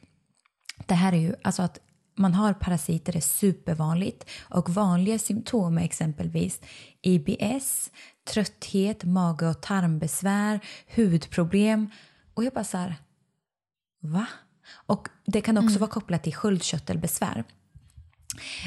det 0.87 0.95
här 0.95 1.13
är 1.13 1.17
ju, 1.17 1.35
alltså 1.43 1.63
att 1.63 1.79
man 2.17 2.35
har 2.35 2.53
parasiter 2.53 3.17
är 3.17 3.21
supervanligt 3.21 4.31
och 4.41 4.71
vanliga 4.71 5.19
symptom 5.19 5.79
är 5.79 5.83
exempelvis 5.85 6.61
IBS, 7.03 7.91
trötthet, 8.29 9.05
mage 9.05 9.49
och 9.49 9.61
tarmbesvär, 9.61 10.61
hudproblem 10.97 11.91
och 12.35 12.45
jag 12.45 12.53
bara 12.53 12.65
så 12.65 12.77
här, 12.77 12.95
va? 14.01 14.27
Och 14.73 15.09
det 15.27 15.41
kan 15.41 15.59
också 15.59 15.69
mm. 15.69 15.81
vara 15.81 15.91
kopplat 15.91 16.23
till 16.23 16.35
sköldkörtelbesvär. 16.35 17.45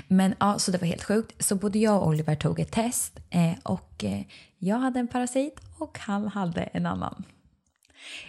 Men 0.08 0.36
ja, 0.40 0.60
så 0.60 0.72
det 0.72 0.78
var 0.78 0.88
helt 0.88 1.04
sjukt. 1.04 1.46
Så 1.46 1.56
både 1.56 1.80
jag 1.80 2.02
och 2.02 2.08
Oliver 2.08 2.36
tog 2.36 2.60
ett 2.60 2.72
test 2.72 3.20
eh, 3.30 3.54
och 3.64 4.04
eh, 4.04 4.22
jag 4.58 4.78
hade 4.80 5.00
en 5.00 5.08
parasit 5.08 5.60
och 5.78 6.00
han 6.00 6.28
hade 6.28 6.62
en 6.62 6.86
annan. 6.86 7.24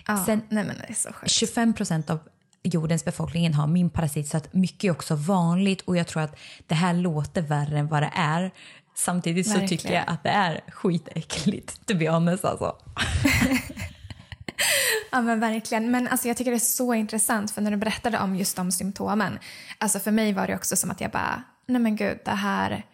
Ja, 0.07 0.25
Sen, 0.27 0.43
nej 0.49 0.65
men 0.65 0.77
det 0.77 0.85
är 0.89 0.95
så 0.95 1.13
sjukt. 1.13 1.33
25 1.33 1.75
procent 1.75 2.11
av 2.11 2.19
jordens 2.63 3.05
befolkning 3.05 3.55
har 3.55 3.67
min 3.67 3.91
parasit 3.91 4.29
så 4.29 4.37
att 4.37 4.53
mycket 4.55 4.85
är 4.85 4.91
också 4.91 5.15
vanligt 5.15 5.81
och 5.81 5.97
jag 5.97 6.07
tror 6.07 6.23
att 6.23 6.39
det 6.67 6.75
här 6.75 6.95
låter 6.95 7.43
värre 7.43 7.79
än 7.79 7.89
vad 7.89 8.03
det 8.03 8.13
är. 8.15 8.51
Samtidigt 8.95 9.47
så 9.47 9.53
Verkligen. 9.53 9.69
tycker 9.69 9.95
jag 9.95 10.05
att 10.07 10.23
det 10.23 10.29
är 10.29 10.61
skitäckligt, 10.69 11.87
to 11.87 11.95
be 11.97 12.11
honest 12.11 12.45
alltså. 12.45 12.77
Ja 15.13 15.21
men 15.21 15.41
verkligen. 15.41 15.91
Men 15.91 16.09
alltså, 16.09 16.29
jag 16.29 16.37
tycker 16.37 16.51
det 16.51 16.57
är 16.57 16.59
så 16.59 16.95
intressant 16.95 17.51
för 17.51 17.63
när 17.63 17.71
du 17.71 17.77
berättade 17.77 18.19
om 18.19 18.37
just 18.37 18.57
de 18.57 18.73
symptomen. 18.73 19.39
Alltså 19.79 19.99
för 19.99 20.11
mig 20.11 20.33
var 20.33 20.47
det 20.47 20.55
också 20.55 20.77
som 20.77 20.91
att 20.91 21.01
jag 21.01 21.11
bara, 21.11 21.43
nej 21.67 21.81
men 21.81 21.97
gud 21.97 22.19
det 22.25 22.31
här, 22.31 22.87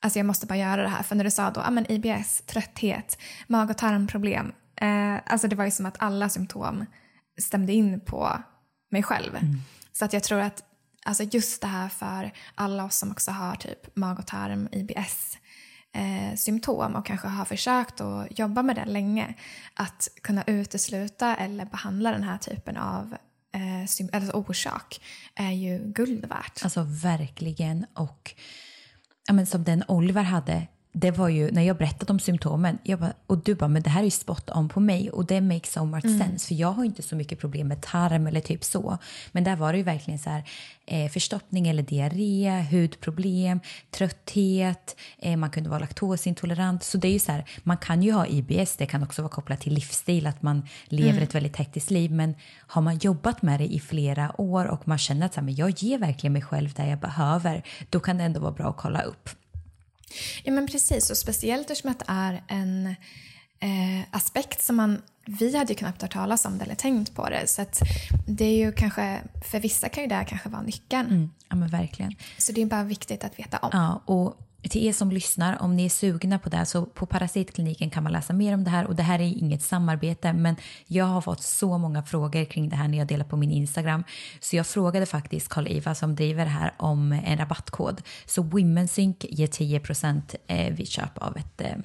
alltså 0.00 0.18
jag 0.18 0.26
måste 0.26 0.46
bara 0.46 0.58
göra 0.58 0.82
det 0.82 0.88
här. 0.88 1.02
För 1.02 1.14
när 1.14 1.24
du 1.24 1.30
sa 1.30 1.50
då, 1.50 1.60
ja 1.60 1.70
men 1.70 1.92
IBS, 1.92 2.42
trötthet, 2.46 3.18
mag 3.46 3.70
och 3.70 3.78
tarmproblem. 3.78 4.52
Eh, 4.76 5.14
alltså 5.26 5.48
det 5.48 5.56
var 5.56 5.64
ju 5.64 5.70
som 5.70 5.86
att 5.86 6.02
alla 6.02 6.28
symptom 6.28 6.86
stämde 7.40 7.72
in 7.72 8.00
på 8.00 8.42
mig 8.92 9.02
själv. 9.02 9.36
Mm. 9.36 9.60
Så 9.92 10.04
att 10.04 10.12
jag 10.12 10.22
tror 10.22 10.40
att 10.40 10.64
alltså 11.04 11.22
just 11.22 11.60
det 11.60 11.66
här 11.66 11.88
för 11.88 12.32
alla 12.54 12.84
oss 12.84 12.96
som 12.96 13.10
också 13.10 13.30
har 13.30 13.56
typ 13.56 13.96
mag 13.96 14.18
och 14.18 14.26
tarm, 14.26 14.68
IBS, 14.72 15.38
eh, 15.92 16.36
symptom 16.36 16.94
och 16.94 17.06
kanske 17.06 17.28
har 17.28 17.44
försökt 17.44 18.00
att 18.00 18.38
jobba 18.38 18.62
med 18.62 18.76
det 18.76 18.84
länge. 18.84 19.34
Att 19.74 20.08
kunna 20.22 20.44
utesluta 20.46 21.36
eller 21.36 21.64
behandla 21.64 22.10
den 22.10 22.22
här 22.22 22.38
typen 22.38 22.76
av 22.76 23.16
eh, 23.52 23.80
alltså 24.12 24.32
orsak 24.32 25.00
är 25.34 25.50
ju 25.50 25.92
guld 25.92 26.26
värt. 26.26 26.64
Alltså 26.64 26.82
verkligen. 26.88 27.86
Och 27.94 28.34
ja, 29.26 29.32
men 29.32 29.46
som 29.46 29.64
den 29.64 29.84
Oliver 29.88 30.22
hade 30.22 30.66
det 30.94 31.10
var 31.10 31.28
ju 31.28 31.50
när 31.50 31.62
jag 31.62 31.76
berättade 31.76 32.12
om 32.12 32.20
symptomen 32.20 32.78
jag 32.82 32.98
bara, 32.98 33.12
och 33.26 33.38
du 33.38 33.54
bara, 33.54 33.68
men 33.68 33.82
det 33.82 33.90
här 33.90 34.00
är 34.00 34.04
ju 34.04 34.10
spot 34.10 34.50
on 34.54 34.68
på 34.68 34.80
mig 34.80 35.10
och 35.10 35.26
det 35.26 35.40
makes 35.40 35.72
so 35.72 35.84
much 35.84 36.04
mm. 36.04 36.18
sense 36.18 36.48
för 36.48 36.54
jag 36.54 36.72
har 36.72 36.84
inte 36.84 37.02
så 37.02 37.16
mycket 37.16 37.38
problem 37.38 37.68
med 37.68 37.82
tarm 37.82 38.26
eller 38.26 38.40
typ 38.40 38.64
så. 38.64 38.98
Men 39.32 39.44
där 39.44 39.56
var 39.56 39.72
det 39.72 39.78
ju 39.78 39.84
verkligen 39.84 40.18
så 40.18 40.30
här 40.30 40.44
eh, 40.86 41.10
förstoppning 41.10 41.68
eller 41.68 41.82
diarré, 41.82 42.66
hudproblem, 42.70 43.60
trötthet, 43.90 44.96
eh, 45.18 45.36
man 45.36 45.50
kunde 45.50 45.70
vara 45.70 45.80
laktosintolerant. 45.80 46.82
Så 46.82 46.98
det 46.98 47.08
är 47.08 47.12
ju 47.12 47.18
så 47.18 47.32
här, 47.32 47.44
man 47.62 47.76
kan 47.76 48.02
ju 48.02 48.12
ha 48.12 48.26
IBS, 48.26 48.76
det 48.76 48.86
kan 48.86 49.02
också 49.02 49.22
vara 49.22 49.32
kopplat 49.32 49.60
till 49.60 49.74
livsstil, 49.74 50.26
att 50.26 50.42
man 50.42 50.66
lever 50.84 51.10
mm. 51.10 51.22
ett 51.22 51.34
väldigt 51.34 51.56
hektiskt 51.56 51.90
liv. 51.90 52.12
Men 52.12 52.34
har 52.66 52.82
man 52.82 52.98
jobbat 52.98 53.42
med 53.42 53.60
det 53.60 53.72
i 53.74 53.80
flera 53.80 54.40
år 54.40 54.64
och 54.66 54.88
man 54.88 54.98
känner 54.98 55.26
att 55.26 55.34
så 55.34 55.40
här, 55.40 55.44
men 55.44 55.54
jag 55.54 55.70
ger 55.70 55.98
verkligen 55.98 56.32
mig 56.32 56.42
själv 56.42 56.72
det 56.72 56.86
jag 56.86 56.98
behöver, 56.98 57.62
då 57.90 58.00
kan 58.00 58.18
det 58.18 58.24
ändå 58.24 58.40
vara 58.40 58.52
bra 58.52 58.70
att 58.70 58.76
kolla 58.76 59.02
upp. 59.02 59.28
Ja 60.44 60.52
men 60.52 60.66
precis 60.66 61.10
och 61.10 61.16
speciellt 61.16 61.70
eftersom 61.70 61.90
att 61.90 61.98
det 61.98 62.04
är 62.08 62.42
en 62.48 62.86
eh, 63.60 64.06
aspekt 64.10 64.62
som 64.62 64.76
man 64.76 65.02
vi 65.26 65.56
hade 65.56 65.72
ju 65.72 65.78
knappt 65.78 66.02
hört 66.02 66.12
talas 66.12 66.44
om 66.44 66.58
det 66.58 66.64
eller 66.64 66.74
tänkt 66.74 67.14
på 67.14 67.28
det. 67.28 67.46
Så 67.46 67.64
det 68.26 68.44
är 68.44 68.56
ju 68.56 68.72
kanske, 68.72 69.22
för 69.50 69.60
vissa 69.60 69.88
kan 69.88 70.02
ju 70.02 70.08
det 70.08 70.14
här 70.14 70.24
kanske 70.24 70.48
vara 70.48 70.62
nyckeln. 70.62 71.06
Mm, 71.06 71.30
ja 71.48 71.56
men 71.56 71.68
verkligen. 71.68 72.14
Så 72.38 72.52
det 72.52 72.62
är 72.62 72.66
bara 72.66 72.84
viktigt 72.84 73.24
att 73.24 73.38
veta 73.38 73.58
om. 73.58 73.70
Ja, 73.72 74.02
och 74.14 74.36
till 74.70 74.86
er 74.86 74.92
som 74.92 75.10
lyssnar, 75.10 75.62
om 75.62 75.76
ni 75.76 75.84
är 75.84 75.88
sugna 75.88 76.38
på 76.38 76.48
det 76.48 76.66
så 76.66 76.86
på 76.86 77.06
Parasitkliniken 77.06 77.90
kan 77.90 78.02
man 78.02 78.12
läsa 78.12 78.32
mer 78.32 78.54
om 78.54 78.64
det 78.64 78.70
här 78.70 78.86
och 78.86 78.96
det 78.96 79.02
här 79.02 79.18
är 79.18 79.24
inget 79.24 79.62
samarbete 79.62 80.32
men 80.32 80.56
jag 80.86 81.04
har 81.04 81.20
fått 81.20 81.42
så 81.42 81.78
många 81.78 82.02
frågor 82.02 82.44
kring 82.44 82.68
det 82.68 82.76
här 82.76 82.88
när 82.88 82.98
jag 82.98 83.06
delar 83.06 83.24
på 83.24 83.36
min 83.36 83.50
Instagram 83.50 84.04
så 84.40 84.56
jag 84.56 84.66
frågade 84.66 85.06
faktiskt 85.06 85.48
Karl-Iva 85.48 85.94
som 85.94 86.14
driver 86.14 86.44
det 86.44 86.50
här 86.50 86.74
om 86.76 87.12
en 87.12 87.38
rabattkod 87.38 88.02
så 88.26 88.42
Womensync 88.42 89.16
ger 89.20 89.46
10 89.46 89.80
eh, 90.46 90.74
vid 90.74 90.88
köp 90.88 91.18
av 91.18 91.36
ett 91.36 91.60
eh, 91.60 91.76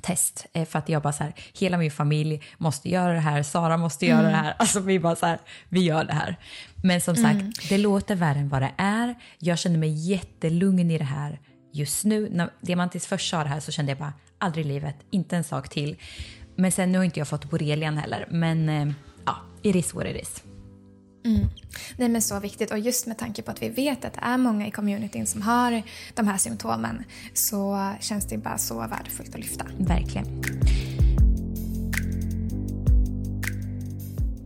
test 0.00 0.46
eh, 0.52 0.64
för 0.64 0.78
att 0.78 0.88
jag 0.88 1.02
bara 1.02 1.12
så 1.12 1.24
här, 1.24 1.34
hela 1.54 1.78
min 1.78 1.90
familj 1.90 2.42
måste 2.58 2.88
göra 2.88 3.12
det 3.12 3.20
här, 3.20 3.42
Sara 3.42 3.76
måste 3.76 4.06
göra 4.06 4.20
mm. 4.20 4.32
det 4.32 4.38
här, 4.38 4.54
alltså 4.58 4.80
vi 4.80 5.00
bara 5.00 5.16
så 5.16 5.26
här, 5.26 5.38
vi 5.68 5.80
gör 5.80 6.04
det 6.04 6.12
här. 6.12 6.36
Men 6.82 7.00
som 7.00 7.16
sagt, 7.16 7.40
mm. 7.40 7.52
det 7.68 7.78
låter 7.78 8.14
värre 8.14 8.38
än 8.38 8.48
vad 8.48 8.62
det 8.62 8.72
är. 8.76 9.14
Jag 9.38 9.58
känner 9.58 9.78
mig 9.78 10.10
jättelugn 10.10 10.90
i 10.90 10.98
det 10.98 11.04
här 11.04 11.38
just 11.72 12.04
nu. 12.04 12.28
När 12.30 12.50
Diamantis 12.60 13.06
först 13.06 13.30
sa 13.30 13.42
det 13.42 13.48
här 13.48 13.60
så 13.60 13.72
kände 13.72 13.92
jag 13.92 13.98
bara 13.98 14.12
aldrig 14.38 14.66
i 14.66 14.68
livet, 14.68 14.96
inte 15.10 15.36
en 15.36 15.44
sak 15.44 15.68
till. 15.68 15.96
Men 16.56 16.72
sen 16.72 16.92
nu 16.92 16.98
har 16.98 17.04
inte 17.04 17.20
jag 17.20 17.28
fått 17.28 17.50
borrelian 17.50 17.98
heller. 17.98 18.28
Men 18.30 18.68
eh, 18.68 18.88
ja, 19.26 19.36
it 19.62 19.76
is 19.76 19.94
what 19.94 20.06
it 20.06 20.22
is. 20.22 20.42
Mm. 21.24 21.48
Nej 21.96 22.08
men 22.08 22.22
så 22.22 22.40
viktigt 22.40 22.70
och 22.70 22.78
just 22.78 23.06
med 23.06 23.18
tanke 23.18 23.42
på 23.42 23.50
att 23.50 23.62
vi 23.62 23.68
vet 23.68 24.04
att 24.04 24.12
det 24.14 24.20
är 24.22 24.36
många 24.36 24.66
i 24.66 24.70
communityn 24.70 25.26
som 25.26 25.42
har 25.42 25.82
de 26.14 26.28
här 26.28 26.38
symptomen 26.38 27.04
så 27.34 27.92
känns 28.00 28.26
det 28.26 28.38
bara 28.38 28.58
så 28.58 28.78
värdefullt 28.78 29.34
att 29.34 29.40
lyfta. 29.40 29.66
Verkligen. 29.78 30.42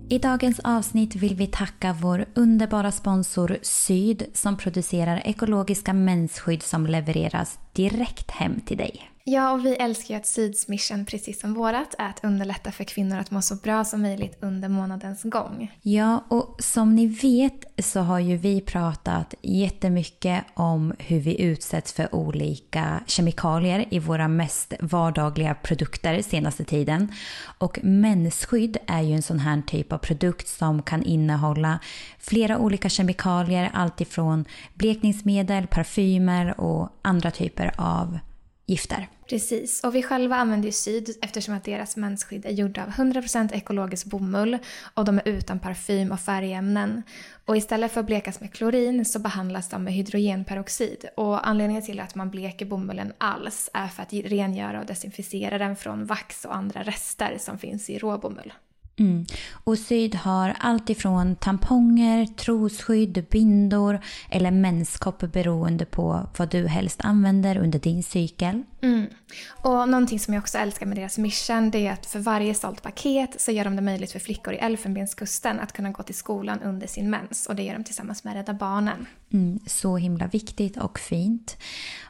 I 0.08 0.18
dagens 0.18 0.60
avsnitt 0.64 1.14
vill 1.14 1.34
vi 1.34 1.46
tacka 1.46 1.96
vår 2.00 2.26
underbara 2.34 2.92
sponsor 2.92 3.58
Syd 3.62 4.26
som 4.32 4.56
producerar 4.56 5.22
ekologiska 5.24 5.92
mensskydd 5.92 6.62
som 6.62 6.86
levereras 6.86 7.58
direkt 7.72 8.30
hem 8.30 8.60
till 8.60 8.76
dig. 8.76 9.15
Ja, 9.28 9.52
och 9.52 9.66
vi 9.66 9.74
älskar 9.74 10.14
ju 10.14 10.20
att 10.20 10.26
Syds 10.26 10.68
mission, 10.68 11.06
precis 11.06 11.40
som 11.40 11.54
vårat, 11.54 11.94
är 11.98 12.08
att 12.08 12.24
underlätta 12.24 12.72
för 12.72 12.84
kvinnor 12.84 13.18
att 13.18 13.30
må 13.30 13.42
så 13.42 13.54
bra 13.56 13.84
som 13.84 14.02
möjligt 14.02 14.38
under 14.40 14.68
månadens 14.68 15.22
gång. 15.22 15.72
Ja, 15.82 16.24
och 16.28 16.56
som 16.58 16.94
ni 16.94 17.06
vet 17.06 17.84
så 17.84 18.00
har 18.00 18.18
ju 18.18 18.36
vi 18.36 18.60
pratat 18.60 19.34
jättemycket 19.42 20.44
om 20.54 20.94
hur 20.98 21.20
vi 21.20 21.42
utsätts 21.42 21.92
för 21.92 22.14
olika 22.14 23.00
kemikalier 23.06 23.84
i 23.90 23.98
våra 23.98 24.28
mest 24.28 24.74
vardagliga 24.80 25.54
produkter 25.54 26.22
senaste 26.22 26.64
tiden. 26.64 27.12
Och 27.58 27.78
mensskydd 27.82 28.76
är 28.86 29.02
ju 29.02 29.14
en 29.14 29.22
sån 29.22 29.38
här 29.38 29.62
typ 29.66 29.92
av 29.92 29.98
produkt 29.98 30.48
som 30.48 30.82
kan 30.82 31.02
innehålla 31.02 31.78
flera 32.18 32.58
olika 32.58 32.88
kemikalier, 32.88 33.70
alltifrån 33.74 34.44
blekningsmedel, 34.74 35.66
parfymer 35.66 36.60
och 36.60 36.88
andra 37.02 37.30
typer 37.30 37.72
av 37.76 38.18
gifter. 38.66 39.08
Precis, 39.28 39.84
och 39.84 39.94
vi 39.94 40.02
själva 40.02 40.36
använder 40.36 40.66
ju 40.66 40.72
Syd 40.72 41.16
eftersom 41.22 41.54
att 41.54 41.64
deras 41.64 41.96
mensskydd 41.96 42.46
är 42.46 42.50
gjorda 42.50 42.82
av 42.82 42.88
100% 42.88 43.54
ekologisk 43.54 44.06
bomull 44.06 44.58
och 44.94 45.04
de 45.04 45.18
är 45.18 45.28
utan 45.28 45.58
parfym 45.58 46.12
och 46.12 46.20
färgämnen. 46.20 47.02
Och 47.44 47.56
istället 47.56 47.92
för 47.92 48.00
att 48.00 48.06
blekas 48.06 48.40
med 48.40 48.52
klorin 48.52 49.04
så 49.04 49.18
behandlas 49.18 49.68
de 49.68 49.84
med 49.84 49.92
hydrogenperoxid. 49.92 51.04
Och 51.16 51.48
anledningen 51.48 51.82
till 51.82 52.00
att 52.00 52.14
man 52.14 52.30
bleker 52.30 52.66
bomullen 52.66 53.12
alls 53.18 53.70
är 53.72 53.88
för 53.88 54.02
att 54.02 54.12
rengöra 54.12 54.80
och 54.80 54.86
desinficera 54.86 55.58
den 55.58 55.76
från 55.76 56.06
vax 56.06 56.44
och 56.44 56.56
andra 56.56 56.82
rester 56.82 57.36
som 57.38 57.58
finns 57.58 57.90
i 57.90 57.98
råbomull. 57.98 58.52
Mm. 58.98 59.26
Och 59.52 59.78
Syd 59.78 60.14
har 60.14 60.56
allt 60.58 60.90
ifrån 60.90 61.36
tamponger, 61.36 62.26
trosskydd, 62.26 63.24
bindor 63.30 64.00
eller 64.30 64.50
menskopp 64.50 65.32
beroende 65.32 65.84
på 65.84 66.28
vad 66.38 66.50
du 66.50 66.66
helst 66.66 67.00
använder 67.02 67.58
under 67.58 67.78
din 67.78 68.02
cykel. 68.02 68.62
Mm. 68.82 69.06
Och 69.48 69.88
någonting 69.88 70.20
som 70.20 70.34
jag 70.34 70.40
också 70.40 70.58
älskar 70.58 70.86
med 70.86 70.98
deras 70.98 71.18
mission 71.18 71.70
det 71.70 71.86
är 71.86 71.92
att 71.92 72.06
för 72.06 72.18
varje 72.18 72.54
sålt 72.54 72.82
paket 72.82 73.40
så 73.40 73.52
gör 73.52 73.64
de 73.64 73.76
det 73.76 73.82
möjligt 73.82 74.12
för 74.12 74.18
flickor 74.18 74.54
i 74.54 74.56
Elfenbenskusten 74.56 75.60
att 75.60 75.72
kunna 75.72 75.90
gå 75.90 76.02
till 76.02 76.14
skolan 76.14 76.60
under 76.62 76.86
sin 76.86 77.10
mens 77.10 77.46
och 77.46 77.56
det 77.56 77.62
gör 77.62 77.74
de 77.74 77.84
tillsammans 77.84 78.24
med 78.24 78.34
Rädda 78.34 78.54
Barnen. 78.54 79.06
Mm, 79.32 79.60
så 79.66 79.96
himla 79.96 80.26
viktigt 80.26 80.76
och 80.76 80.98
fint. 80.98 81.56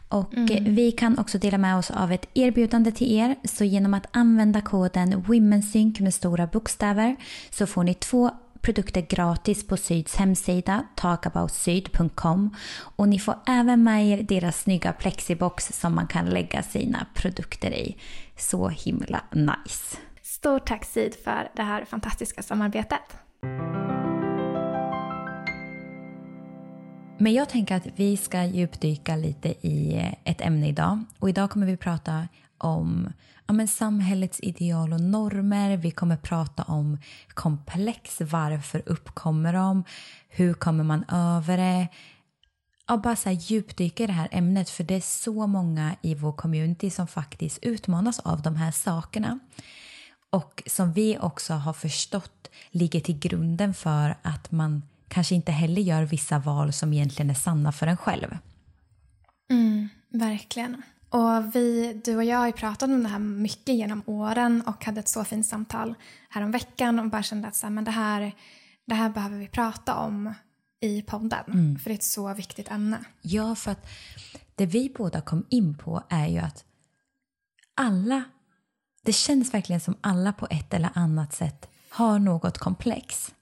Och 0.08 0.34
mm. 0.34 0.74
vi 0.74 0.92
kan 0.92 1.18
också 1.18 1.38
dela 1.38 1.58
med 1.58 1.76
oss 1.76 1.90
av 1.90 2.12
ett 2.12 2.28
erbjudande 2.34 2.92
till 2.92 3.12
er. 3.12 3.36
Så 3.44 3.64
genom 3.64 3.94
att 3.94 4.06
använda 4.10 4.60
koden 4.60 5.22
WomenSync 5.22 6.00
med 6.00 6.14
stora 6.14 6.46
bokstäver 6.46 7.16
så 7.50 7.66
får 7.66 7.84
ni 7.84 7.94
två 7.94 8.30
produkter 8.60 9.00
gratis 9.00 9.66
på 9.66 9.76
Syds 9.76 10.16
hemsida 10.16 10.86
talkaboutsyd.com 10.94 12.56
och 12.96 13.08
ni 13.08 13.18
får 13.18 13.34
även 13.46 13.84
med 13.84 14.08
er 14.08 14.22
deras 14.22 14.60
snygga 14.60 14.92
plexibox 14.92 15.72
som 15.72 15.94
man 15.94 16.06
kan 16.06 16.26
lägga 16.26 16.62
sina 16.62 17.06
produkter 17.14 17.70
i. 17.70 17.96
Så 18.36 18.68
himla 18.68 19.20
nice! 19.32 19.96
Stort 20.22 20.66
tack 20.66 20.84
Syd 20.84 21.14
för 21.24 21.50
det 21.56 21.62
här 21.62 21.84
fantastiska 21.84 22.42
samarbetet. 22.42 23.02
Men 27.18 27.32
jag 27.32 27.48
tänker 27.48 27.76
att 27.76 27.86
vi 27.96 28.16
ska 28.16 28.44
djupdyka 28.44 29.16
lite 29.16 29.66
i 29.66 29.96
eh, 29.96 30.14
ett 30.24 30.40
ämne 30.40 30.68
idag. 30.68 31.04
Och 31.18 31.28
idag 31.28 31.50
kommer 31.50 31.66
vi 31.66 31.76
prata 31.76 32.28
om 32.58 33.12
ja, 33.46 33.54
men 33.54 33.68
samhällets 33.68 34.40
ideal 34.42 34.92
och 34.92 35.00
normer. 35.00 35.76
Vi 35.76 35.90
kommer 35.90 36.16
prata 36.16 36.62
om 36.62 36.98
komplex. 37.28 38.20
Varför 38.20 38.82
uppkommer 38.86 39.52
de? 39.52 39.84
Hur 40.28 40.54
kommer 40.54 40.84
man 40.84 41.04
över 41.08 41.56
det? 41.56 41.88
Ja, 42.88 42.96
bara 42.96 43.16
så 43.16 43.28
här 43.28 43.36
djupdyka 43.36 44.04
i 44.04 44.06
det 44.06 44.12
här 44.12 44.28
ämnet 44.30 44.70
för 44.70 44.84
det 44.84 44.94
är 44.94 45.00
så 45.00 45.46
många 45.46 45.96
i 46.02 46.14
vår 46.14 46.32
community 46.32 46.90
som 46.90 47.06
faktiskt 47.06 47.58
utmanas 47.62 48.18
av 48.18 48.42
de 48.42 48.56
här 48.56 48.70
sakerna. 48.70 49.38
Och 50.30 50.62
som 50.66 50.92
vi 50.92 51.18
också 51.20 51.54
har 51.54 51.72
förstått 51.72 52.50
ligger 52.70 53.00
till 53.00 53.18
grunden 53.18 53.74
för 53.74 54.16
att 54.22 54.52
man 54.52 54.82
kanske 55.08 55.34
inte 55.34 55.52
heller 55.52 55.82
gör 55.82 56.02
vissa 56.02 56.38
val 56.38 56.72
som 56.72 56.92
egentligen 56.92 57.30
är 57.30 57.34
sanna 57.34 57.72
för 57.72 57.86
en 57.86 57.96
själv. 57.96 58.38
Mm, 59.50 59.88
verkligen. 60.08 60.82
Och 61.08 61.54
vi, 61.54 61.92
du 62.04 62.16
och 62.16 62.24
jag 62.24 62.38
har 62.38 62.46
ju 62.46 62.52
pratat 62.52 62.88
om 62.88 63.02
det 63.02 63.08
här 63.08 63.18
mycket 63.18 63.74
genom 63.74 64.02
åren 64.06 64.62
och 64.66 64.84
hade 64.84 65.00
ett 65.00 65.08
så 65.08 65.24
fint 65.24 65.46
samtal 65.46 65.94
här 66.28 66.46
veckan 66.52 66.98
och 66.98 67.10
bara 67.10 67.22
kände 67.22 67.48
att 67.48 67.56
så 67.56 67.66
här, 67.66 67.74
men 67.74 67.84
det, 67.84 67.90
här, 67.90 68.32
det 68.86 68.94
här 68.94 69.10
behöver 69.10 69.38
vi 69.38 69.48
prata 69.48 69.94
om 69.94 70.34
i 70.80 71.02
podden. 71.02 71.44
Mm. 71.48 71.78
För 71.78 71.90
det 71.90 71.94
är 71.94 71.98
ett 71.98 72.02
så 72.02 72.34
viktigt 72.34 72.70
ämne. 72.70 72.98
Ja, 73.22 73.54
för 73.54 73.70
att 73.70 73.86
det 74.54 74.66
vi 74.66 74.92
båda 74.96 75.20
kom 75.20 75.46
in 75.50 75.78
på 75.78 76.02
är 76.08 76.26
ju 76.26 76.38
att 76.38 76.64
alla, 77.74 78.24
det 79.02 79.12
känns 79.12 79.54
verkligen 79.54 79.80
som 79.80 79.96
alla 80.00 80.32
på 80.32 80.46
ett 80.50 80.74
eller 80.74 80.90
annat 80.94 81.32
sätt 81.32 81.68
har 81.88 82.18
något 82.18 82.58
komplex. 82.58 83.34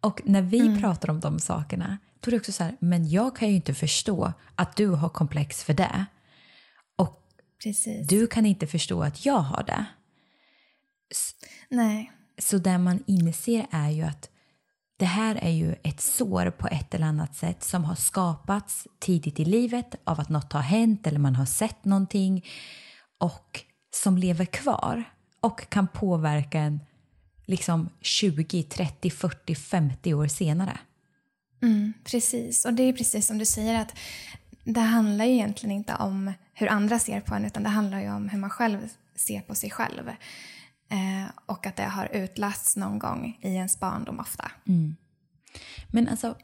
Och 0.00 0.20
när 0.24 0.42
vi 0.42 0.60
mm. 0.60 0.80
pratar 0.80 1.10
om 1.10 1.20
de 1.20 1.38
sakerna, 1.38 1.98
då 2.20 2.28
är 2.28 2.30
det 2.30 2.36
också 2.36 2.52
så 2.52 2.64
här, 2.64 2.76
men 2.78 3.10
jag 3.10 3.36
kan 3.36 3.48
ju 3.48 3.54
inte 3.54 3.74
förstå 3.74 4.32
att 4.54 4.76
du 4.76 4.88
har 4.88 5.08
komplex 5.08 5.64
för 5.64 5.74
det. 5.74 6.04
Och 6.96 7.22
Precis. 7.62 8.08
du 8.08 8.26
kan 8.26 8.46
inte 8.46 8.66
förstå 8.66 9.02
att 9.02 9.26
jag 9.26 9.38
har 9.38 9.62
det. 9.62 9.84
Nej. 11.68 12.12
Så 12.38 12.58
det 12.58 12.78
man 12.78 13.02
inser 13.06 13.66
är 13.70 13.90
ju 13.90 14.02
att 14.02 14.30
det 14.96 15.06
här 15.06 15.34
är 15.34 15.50
ju 15.50 15.74
ett 15.82 16.00
sår 16.00 16.50
på 16.50 16.68
ett 16.68 16.94
eller 16.94 17.06
annat 17.06 17.36
sätt 17.36 17.64
som 17.64 17.84
har 17.84 17.94
skapats 17.94 18.86
tidigt 18.98 19.40
i 19.40 19.44
livet 19.44 19.94
av 20.04 20.20
att 20.20 20.28
något 20.28 20.52
har 20.52 20.60
hänt 20.60 21.06
eller 21.06 21.18
man 21.18 21.36
har 21.36 21.46
sett 21.46 21.84
någonting 21.84 22.44
och 23.18 23.60
som 23.94 24.18
lever 24.18 24.44
kvar 24.44 25.04
och 25.40 25.68
kan 25.70 25.88
påverka 25.88 26.58
en 26.58 26.80
liksom 27.50 27.88
20, 28.00 28.62
30, 28.62 29.10
40, 29.10 29.54
50 29.54 30.14
år 30.14 30.26
senare. 30.26 30.78
Mm, 31.62 31.92
precis, 32.04 32.64
och 32.64 32.74
det 32.74 32.82
är 32.82 32.92
precis 32.92 33.26
som 33.26 33.38
du 33.38 33.44
säger 33.44 33.80
att 33.80 33.94
det 34.64 34.80
handlar 34.80 35.24
ju 35.24 35.32
egentligen 35.32 35.76
inte 35.76 35.94
om 35.94 36.32
hur 36.54 36.68
andra 36.68 36.98
ser 36.98 37.20
på 37.20 37.34
en 37.34 37.44
utan 37.44 37.62
det 37.62 37.68
handlar 37.68 38.00
ju 38.00 38.10
om 38.10 38.28
hur 38.28 38.38
man 38.38 38.50
själv 38.50 38.88
ser 39.14 39.40
på 39.40 39.54
sig 39.54 39.70
själv. 39.70 40.08
Eh, 40.90 41.30
och 41.46 41.66
att 41.66 41.76
det 41.76 41.82
har 41.82 42.08
utlösts 42.12 42.76
någon 42.76 42.98
gång 42.98 43.38
i 43.42 43.54
ens 43.54 43.80
barndom 43.80 44.20
ofta. 44.20 44.52
Mm. 44.68 44.96
Men 45.88 46.08
alltså, 46.08 46.36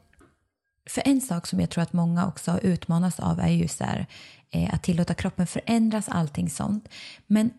för 0.89 1.01
en 1.05 1.21
sak 1.21 1.47
som 1.47 1.59
jag 1.59 1.69
tror 1.69 1.81
att 1.81 1.93
många 1.93 2.27
också 2.27 2.51
har 2.51 2.59
utmanats 2.65 3.19
av 3.19 3.39
är 3.39 3.47
ju 3.47 3.67
så 3.67 3.83
här, 3.83 4.07
eh, 4.49 4.73
att 4.73 4.83
tillåta 4.83 5.13
kroppen 5.13 5.47
förändras, 5.47 6.09
allting 6.09 6.49
sånt. 6.49 6.89
Men 7.27 7.51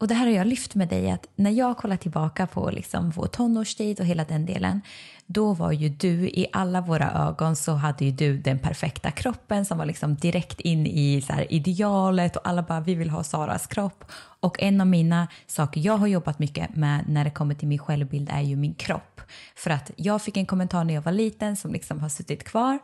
och 0.00 0.08
det 0.08 0.14
här 0.14 0.26
har 0.26 0.32
jag 0.32 0.46
lyft 0.46 0.74
med 0.74 0.88
dig 0.88 1.10
att 1.10 1.26
när 1.36 1.50
jag 1.50 1.76
kollar 1.76 1.96
tillbaka 1.96 2.46
på 2.46 2.70
liksom 2.70 3.10
vår 3.10 3.26
tonårstid 3.26 4.00
och 4.00 4.06
hela 4.06 4.24
den 4.24 4.46
delen, 4.46 4.80
då 5.26 5.52
var 5.52 5.72
ju 5.72 5.88
du 5.88 6.28
i 6.28 6.46
alla 6.52 6.80
våra 6.80 7.10
ögon 7.10 7.56
så 7.56 7.72
hade 7.72 8.04
ju 8.04 8.10
du 8.10 8.38
den 8.38 8.58
perfekta 8.58 9.10
kroppen 9.10 9.64
som 9.64 9.78
var 9.78 9.86
liksom 9.86 10.14
direkt 10.14 10.60
in 10.60 10.86
i 10.86 11.22
så 11.22 11.32
idealet 11.50 12.36
och 12.36 12.48
alla 12.48 12.62
bara 12.62 12.80
vi 12.80 12.94
vill 12.94 13.10
ha 13.10 13.22
Saras 13.22 13.66
kropp. 13.66 14.04
Och 14.40 14.62
en 14.62 14.80
av 14.80 14.86
mina 14.86 15.28
saker 15.46 15.80
jag 15.80 15.96
har 15.96 16.06
jobbat 16.06 16.38
mycket 16.38 16.76
med 16.76 17.04
när 17.08 17.24
det 17.24 17.30
kommer 17.30 17.54
till 17.54 17.68
min 17.68 17.78
självbild 17.78 18.28
är 18.32 18.40
ju 18.40 18.56
min 18.56 18.74
kropp. 18.74 19.20
För 19.56 19.70
att 19.70 19.90
jag 19.96 20.22
fick 20.22 20.36
en 20.36 20.46
kommentar 20.46 20.84
när 20.84 20.94
jag 20.94 21.02
var 21.02 21.12
liten 21.12 21.56
som 21.56 21.72
liksom 21.72 22.00
har 22.00 22.08
suttit 22.08 22.44
kvar. 22.44 22.78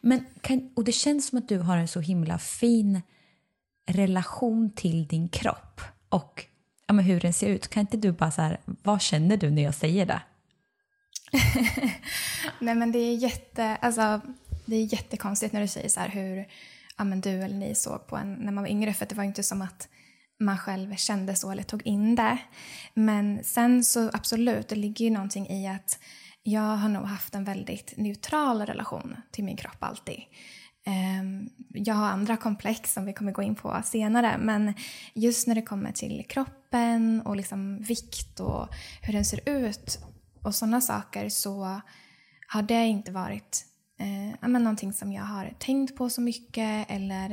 Men 0.00 0.24
kan, 0.40 0.70
och 0.76 0.84
det 0.84 0.92
känns 0.92 1.28
som 1.28 1.38
att 1.38 1.48
du 1.48 1.58
har 1.58 1.76
en 1.76 1.88
så 1.88 2.00
himla 2.00 2.38
fin 2.38 3.02
relation 3.86 4.70
till 4.70 5.06
din 5.06 5.28
kropp 5.28 5.80
och 6.08 6.44
ja, 6.86 6.94
men 6.94 7.04
hur 7.04 7.20
den 7.20 7.32
ser 7.32 7.48
ut. 7.48 7.68
Kan 7.68 7.80
inte 7.80 7.96
du 7.96 8.12
bara 8.12 8.30
så 8.30 8.42
här, 8.42 8.60
vad 8.64 9.02
känner 9.02 9.36
du 9.36 9.50
när 9.50 9.62
jag 9.62 9.74
säger 9.74 10.06
det? 10.06 10.20
Nej 12.60 12.74
men 12.74 12.92
det 12.92 12.98
är 12.98 13.16
jätte, 13.16 13.76
alltså 13.76 14.20
det 14.66 14.76
är 14.76 14.92
jättekonstigt 14.92 15.52
när 15.52 15.60
du 15.60 15.68
säger 15.68 15.88
så 15.88 16.00
här 16.00 16.08
hur 16.08 16.46
ja, 16.98 17.04
men 17.04 17.20
du 17.20 17.30
eller 17.30 17.56
ni 17.56 17.74
såg 17.74 18.06
på 18.06 18.16
en 18.16 18.32
när 18.34 18.52
man 18.52 18.64
var 18.64 18.70
yngre 18.70 18.94
för 18.94 19.06
det 19.06 19.14
var 19.14 19.24
inte 19.24 19.42
som 19.42 19.62
att 19.62 19.88
man 20.40 20.58
själv 20.58 20.96
kände 20.96 21.34
så 21.34 21.50
eller 21.50 21.62
tog 21.62 21.86
in 21.86 22.14
det. 22.14 22.38
Men 22.94 23.44
sen 23.44 23.84
så 23.84 24.10
absolut, 24.12 24.68
det 24.68 24.76
ligger 24.76 25.04
ju 25.04 25.10
någonting 25.10 25.48
i 25.48 25.68
att 25.68 25.98
jag 26.42 26.76
har 26.76 26.88
nog 26.88 27.04
haft 27.04 27.34
en 27.34 27.44
väldigt 27.44 27.94
neutral 27.96 28.66
relation 28.66 29.16
till 29.30 29.44
min 29.44 29.56
kropp 29.56 29.76
alltid. 29.80 30.20
Ehm, 30.88 31.48
jag 31.74 31.94
har 31.94 32.06
andra 32.06 32.36
komplex 32.36 32.92
som 32.92 33.04
vi 33.04 33.12
kommer 33.12 33.32
gå 33.32 33.42
in 33.42 33.54
på 33.54 33.80
senare 33.84 34.38
men 34.38 34.74
just 35.14 35.46
när 35.46 35.54
det 35.54 35.62
kommer 35.62 35.92
till 35.92 36.24
kroppen 36.28 37.22
och 37.22 37.36
liksom 37.36 37.82
vikt 37.82 38.40
och 38.40 38.68
hur 39.02 39.12
den 39.12 39.24
ser 39.24 39.48
ut 39.48 39.98
och 40.42 40.54
sådana 40.54 40.80
saker 40.80 41.28
så 41.28 41.80
har 42.48 42.62
det 42.62 42.86
inte 42.86 43.12
varit 43.12 43.64
eh, 44.00 44.48
men 44.48 44.64
någonting 44.64 44.92
som 44.92 45.12
jag 45.12 45.22
har 45.22 45.54
tänkt 45.58 45.96
på 45.96 46.10
så 46.10 46.20
mycket 46.20 46.90
eller 46.90 47.32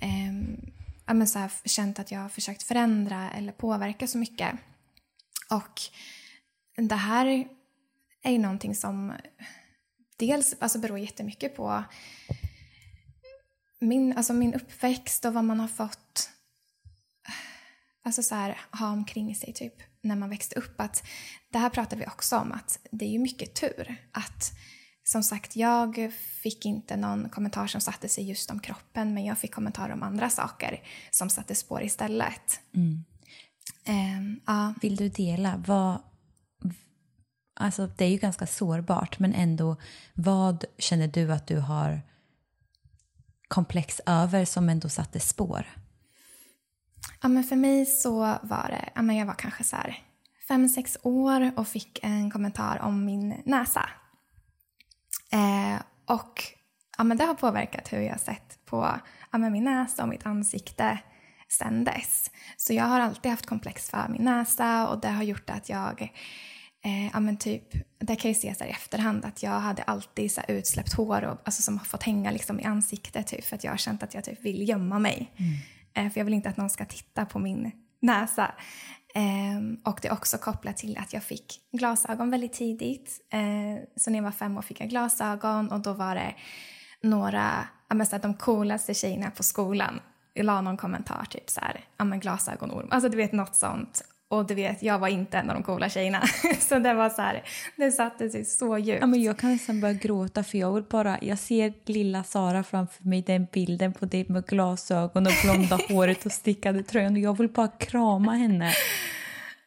eh, 0.00 1.14
men 1.14 1.26
så 1.26 1.38
här, 1.38 1.50
känt 1.64 1.98
att 1.98 2.10
jag 2.10 2.20
har 2.20 2.28
försökt 2.28 2.62
förändra 2.62 3.30
eller 3.30 3.52
påverka 3.52 4.06
så 4.06 4.18
mycket. 4.18 4.50
Och 5.50 5.80
det 6.76 6.94
här 6.94 7.48
är 8.22 8.30
ju 8.30 8.38
någonting 8.38 8.74
som 8.74 9.12
dels 10.16 10.56
alltså 10.58 10.78
beror 10.78 10.98
jättemycket 10.98 11.56
på 11.56 11.84
min, 13.80 14.16
alltså 14.16 14.32
min 14.32 14.54
uppväxt 14.54 15.24
och 15.24 15.34
vad 15.34 15.44
man 15.44 15.60
har 15.60 15.68
fått 15.68 16.30
alltså 18.06 18.22
så 18.22 18.34
här, 18.34 18.58
ha 18.70 18.90
omkring 18.90 19.34
sig 19.34 19.52
typ 19.52 19.74
när 20.02 20.16
man 20.16 20.30
växte 20.30 20.58
upp. 20.58 20.80
Att, 20.80 21.06
det 21.52 21.58
här 21.58 21.70
pratar 21.70 21.96
vi 21.96 22.06
också 22.06 22.36
om, 22.36 22.52
att 22.52 22.78
det 22.90 23.04
är 23.04 23.10
ju 23.10 23.18
mycket 23.18 23.54
tur. 23.54 23.96
Att 24.12 24.52
som 25.04 25.22
sagt, 25.22 25.56
jag 25.56 26.12
fick 26.42 26.66
inte 26.66 26.96
någon 26.96 27.28
kommentar 27.28 27.66
som 27.66 27.80
satte 27.80 28.08
sig 28.08 28.28
just 28.28 28.50
om 28.50 28.60
kroppen 28.60 29.14
men 29.14 29.24
jag 29.24 29.38
fick 29.38 29.54
kommentarer 29.54 29.92
om 29.92 30.02
andra 30.02 30.30
saker 30.30 30.82
som 31.10 31.30
satte 31.30 31.54
spår 31.54 31.82
istället. 31.82 32.60
Mm. 32.74 33.04
Um, 33.88 34.40
ja. 34.46 34.74
Vill 34.82 34.96
du 34.96 35.08
dela? 35.08 35.62
Vad, 35.66 36.02
alltså 37.60 37.86
det 37.86 38.04
är 38.04 38.08
ju 38.08 38.18
ganska 38.18 38.46
sårbart 38.46 39.18
men 39.18 39.34
ändå, 39.34 39.76
vad 40.14 40.64
känner 40.78 41.08
du 41.08 41.32
att 41.32 41.46
du 41.46 41.58
har 41.58 42.02
komplex 43.48 44.00
över 44.06 44.44
som 44.44 44.68
ändå 44.68 44.88
satte 44.88 45.20
spår? 45.20 45.66
Ja, 47.22 47.28
men 47.28 47.44
för 47.44 47.56
mig 47.56 47.86
så 47.86 48.18
var 48.42 48.66
det, 48.68 48.88
ja, 48.94 49.02
men 49.02 49.16
jag 49.16 49.26
var 49.26 49.34
kanske 49.34 49.64
så 49.64 49.76
här 49.76 50.02
fem, 50.48 50.68
sex 50.68 50.98
år 51.02 51.52
och 51.56 51.68
fick 51.68 51.98
en 52.02 52.30
kommentar 52.30 52.78
om 52.82 53.04
min 53.04 53.42
näsa. 53.44 53.88
Eh, 55.32 55.80
och 56.06 56.42
ja, 56.98 57.04
men 57.04 57.16
det 57.16 57.24
har 57.24 57.34
påverkat 57.34 57.92
hur 57.92 58.00
jag 58.00 58.20
sett 58.20 58.58
på 58.64 59.00
ja, 59.32 59.38
men 59.38 59.52
min 59.52 59.64
näsa 59.64 60.02
och 60.02 60.08
mitt 60.08 60.26
ansikte 60.26 60.98
sen 61.48 61.84
dess. 61.84 62.30
Så 62.56 62.72
jag 62.72 62.84
har 62.84 63.00
alltid 63.00 63.30
haft 63.30 63.46
komplex 63.46 63.90
för 63.90 64.08
min 64.08 64.24
näsa 64.24 64.88
och 64.88 65.00
det 65.00 65.08
har 65.08 65.22
gjort 65.22 65.50
att 65.50 65.68
jag 65.68 66.12
Eh, 66.86 67.06
ja, 67.12 67.20
men 67.20 67.36
typ, 67.36 67.62
det 67.98 68.16
kan 68.16 68.30
ju 68.30 68.32
ses 68.32 68.60
i 68.60 68.64
efterhand 68.64 69.24
att 69.24 69.42
jag 69.42 69.50
hade 69.50 69.82
alltid 69.82 70.32
så 70.32 70.40
utsläppt 70.48 70.92
hår 70.92 71.24
och, 71.24 71.38
alltså, 71.44 71.62
som 71.62 71.78
har 71.78 71.84
fått 71.84 72.02
hänga 72.02 72.30
liksom, 72.30 72.60
i 72.60 72.64
ansiktet 72.64 73.26
typ, 73.26 73.44
för 73.44 73.56
att 73.56 73.64
jag 73.64 73.72
har 73.72 73.76
känt 73.76 74.02
att 74.02 74.14
jag 74.14 74.24
typ 74.24 74.44
vill 74.44 74.68
gömma 74.68 74.98
mig. 74.98 75.32
Mm. 75.36 76.06
Eh, 76.06 76.12
för 76.12 76.20
jag 76.20 76.24
vill 76.24 76.34
inte 76.34 76.48
att 76.48 76.56
någon 76.56 76.70
ska 76.70 76.84
titta 76.84 77.26
på 77.26 77.38
min 77.38 77.72
näsa. 78.02 78.54
Eh, 79.14 79.90
och 79.90 79.98
det 80.02 80.08
är 80.08 80.12
också 80.12 80.38
kopplat 80.38 80.76
till 80.76 80.98
att 80.98 81.12
jag 81.12 81.22
fick 81.22 81.60
glasögon 81.72 82.30
väldigt 82.30 82.52
tidigt. 82.52 83.20
Eh, 83.32 83.84
så 83.96 84.10
när 84.10 84.18
jag 84.18 84.24
var 84.24 84.30
fem 84.30 84.58
år 84.58 84.62
fick 84.62 84.80
jag 84.80 84.88
glasögon 84.88 85.72
och 85.72 85.80
då 85.80 85.92
var 85.92 86.14
det 86.14 86.34
några, 87.02 87.68
ja, 87.88 87.94
men, 87.94 88.06
så 88.06 88.16
här, 88.16 88.22
de 88.22 88.34
coolaste 88.34 88.94
tjejerna 88.94 89.30
på 89.30 89.42
skolan 89.42 90.00
jag 90.36 90.46
la 90.46 90.60
någon 90.60 90.76
kommentar 90.76 91.24
typ 91.30 91.50
så 91.50 91.60
här, 91.60 91.84
ja 91.96 92.04
men 92.04 92.20
glasögonorm, 92.20 92.88
alltså 92.90 93.08
du 93.08 93.16
vet 93.16 93.32
något 93.32 93.56
sånt. 93.56 94.04
Och 94.28 94.46
du 94.46 94.54
vet, 94.54 94.82
jag 94.82 94.98
var 94.98 95.08
inte 95.08 95.38
en 95.38 95.50
av 95.50 95.54
de 95.54 95.62
coola 95.62 95.88
tjejerna. 95.88 96.22
så 96.58 96.78
det 96.78 96.94
var 96.94 97.10
så 97.10 97.22
här, 97.22 97.42
det 97.76 97.90
satte 97.90 98.30
sig 98.30 98.44
så 98.44 98.78
djupt. 98.78 99.00
Ja, 99.00 99.06
men 99.06 99.22
jag 99.22 99.38
kan 99.38 99.52
nästan 99.52 99.80
börja 99.80 99.94
gråta 99.94 100.44
för 100.44 100.58
jag 100.58 100.72
vill 100.72 100.84
bara, 100.84 101.18
jag 101.20 101.38
ser 101.38 101.72
lilla 101.84 102.24
Sara 102.24 102.62
framför 102.62 103.04
mig, 103.04 103.22
den 103.22 103.46
bilden 103.52 103.92
på 103.92 104.06
dig 104.06 104.26
med 104.28 104.46
glasögon 104.46 105.26
och 105.26 105.32
blonda 105.44 105.78
håret 105.88 106.26
och 106.26 106.32
stickade 106.32 106.82
tröjan 106.82 107.12
och 107.12 107.18
jag 107.18 107.38
vill 107.38 107.48
bara 107.48 107.68
krama 107.68 108.32
henne. 108.32 108.72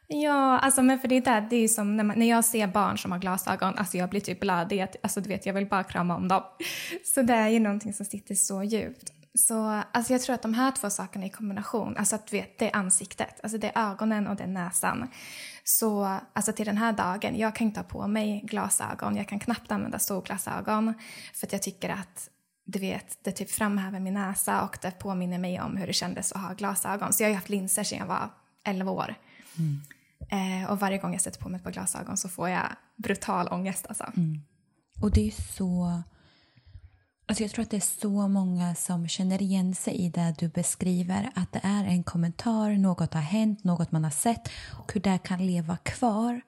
Ja, 0.08 0.60
alltså 0.60 0.82
men 0.82 1.00
för 1.00 1.08
det 1.08 1.18
är 1.18 1.22
där, 1.22 1.48
det 1.50 1.56
är 1.56 1.68
som 1.68 1.98
när, 1.98 2.04
man, 2.04 2.20
när 2.20 2.30
jag 2.30 2.46
ser 2.46 2.68
barn 2.68 2.98
som 2.98 3.12
har 3.12 3.20
glasögon, 3.20 3.74
alltså 3.78 3.98
jag 3.98 4.10
blir 4.10 4.22
typ 4.22 4.40
blödig, 4.40 4.86
alltså 5.04 5.22
du 5.22 5.30
vet 5.30 5.46
jag 5.46 5.54
vill 5.54 5.66
bara 5.66 5.84
krama 5.84 6.16
om 6.16 6.28
dem. 6.28 6.44
Så 7.04 7.22
det 7.22 7.34
är 7.34 7.50
ju 7.50 7.60
någonting 7.60 7.94
som 7.94 8.06
sitter 8.06 8.36
så 8.36 8.64
djupt. 8.64 9.14
Så 9.34 9.84
alltså 9.92 10.14
jag 10.14 10.22
tror 10.22 10.34
att 10.34 10.42
de 10.42 10.54
här 10.54 10.72
två 10.72 10.90
sakerna 10.90 11.26
i 11.26 11.30
kombination, 11.30 11.98
alltså 11.98 12.16
att 12.16 12.34
vet, 12.34 12.60
det 12.60 12.70
är 12.70 12.76
ansiktet, 12.76 13.40
alltså 13.44 13.58
det 13.58 13.72
är 13.76 13.92
ögonen 13.92 14.28
och 14.28 14.36
det 14.36 14.44
är 14.44 14.48
näsan. 14.48 15.08
Så 15.64 16.20
alltså 16.34 16.52
till 16.54 16.66
den 16.66 16.78
här 16.78 16.94
dagen, 16.94 17.38
jag 17.38 17.56
kan 17.56 17.68
inte 17.68 17.80
ha 17.80 17.88
på 17.88 18.08
mig 18.08 18.42
glasögon, 18.46 19.16
jag 19.16 19.28
kan 19.28 19.40
knappt 19.40 19.72
använda 19.72 20.00
solglasögon 20.00 20.94
för 21.34 21.48
att 21.48 21.54
jag 21.54 21.62
tycker 21.62 21.90
att 21.90 22.30
du 22.66 22.80
vet, 22.80 23.24
det 23.24 23.32
typ 23.32 23.52
framhäver 23.52 24.00
min 24.00 24.14
näsa 24.14 24.64
och 24.64 24.78
det 24.82 24.92
påminner 24.92 25.38
mig 25.38 25.62
om 25.62 25.78
hur 25.78 25.88
det 25.88 25.94
kändes 25.94 26.32
att 26.32 26.42
ha 26.42 26.54
glasögon. 26.54 27.14
Så 27.14 27.24
jag 27.24 27.28
har 27.28 27.32
ju 27.32 27.36
haft 27.36 27.50
linser 27.50 27.84
sedan 27.84 28.00
jag 28.00 28.06
var 28.06 28.30
11 28.66 28.92
år. 28.92 29.16
Mm. 29.58 29.82
Eh, 30.62 30.72
och 30.72 30.80
varje 30.80 30.98
gång 30.98 31.12
jag 31.12 31.22
sätter 31.22 31.40
på 31.40 31.50
mig 31.50 31.58
ett 31.58 31.64
par 31.64 31.72
glasögon 31.72 32.18
så 32.18 32.30
får 32.30 32.50
jag 32.50 32.66
brutal 32.96 33.48
ångest 33.48 33.86
alltså. 33.90 34.04
Mm. 34.18 34.42
Och 35.02 35.12
det 35.12 35.28
är 35.28 35.32
så 35.32 36.04
Alltså 37.30 37.44
jag 37.44 37.52
tror 37.52 37.64
att 37.64 37.70
det 37.70 37.78
är 37.78 38.00
så 38.02 38.28
många 38.28 38.76
som 38.76 39.08
känner 39.08 39.42
igen 39.42 39.76
sig 39.76 39.96
i 39.96 40.10
det 40.10 40.36
du 40.40 40.48
beskriver. 40.48 41.32
Att 41.36 41.52
det 41.52 41.60
är 41.64 41.84
en 41.84 42.04
kommentar, 42.04 42.72
något 42.72 43.14
har 43.14 43.22
hänt, 43.22 43.64
något 43.64 43.92
man 43.92 44.04
har 44.04 44.12
sett 44.12 44.50
och 44.80 44.94
hur 44.94 45.02
det 45.02 45.18
kan 45.18 45.46
leva 45.48 45.78
kvar. 45.78 46.42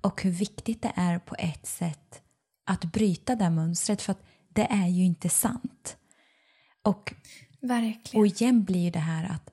Och 0.00 0.22
hur 0.22 0.30
viktigt 0.30 0.82
det 0.82 0.92
är 0.96 1.18
på 1.18 1.34
ett 1.38 1.66
sätt 1.66 2.20
att 2.66 2.84
bryta 2.84 3.36
det 3.36 3.50
mönstret 3.50 4.02
för 4.02 4.12
att 4.12 4.22
det 4.48 4.66
är 4.70 4.86
ju 4.86 5.04
inte 5.04 5.28
sant. 5.28 5.96
Och, 6.82 7.14
Verkligen. 7.60 8.20
och 8.20 8.26
igen 8.26 8.64
blir 8.64 8.90
det 8.90 8.98
här 8.98 9.24
att 9.24 9.50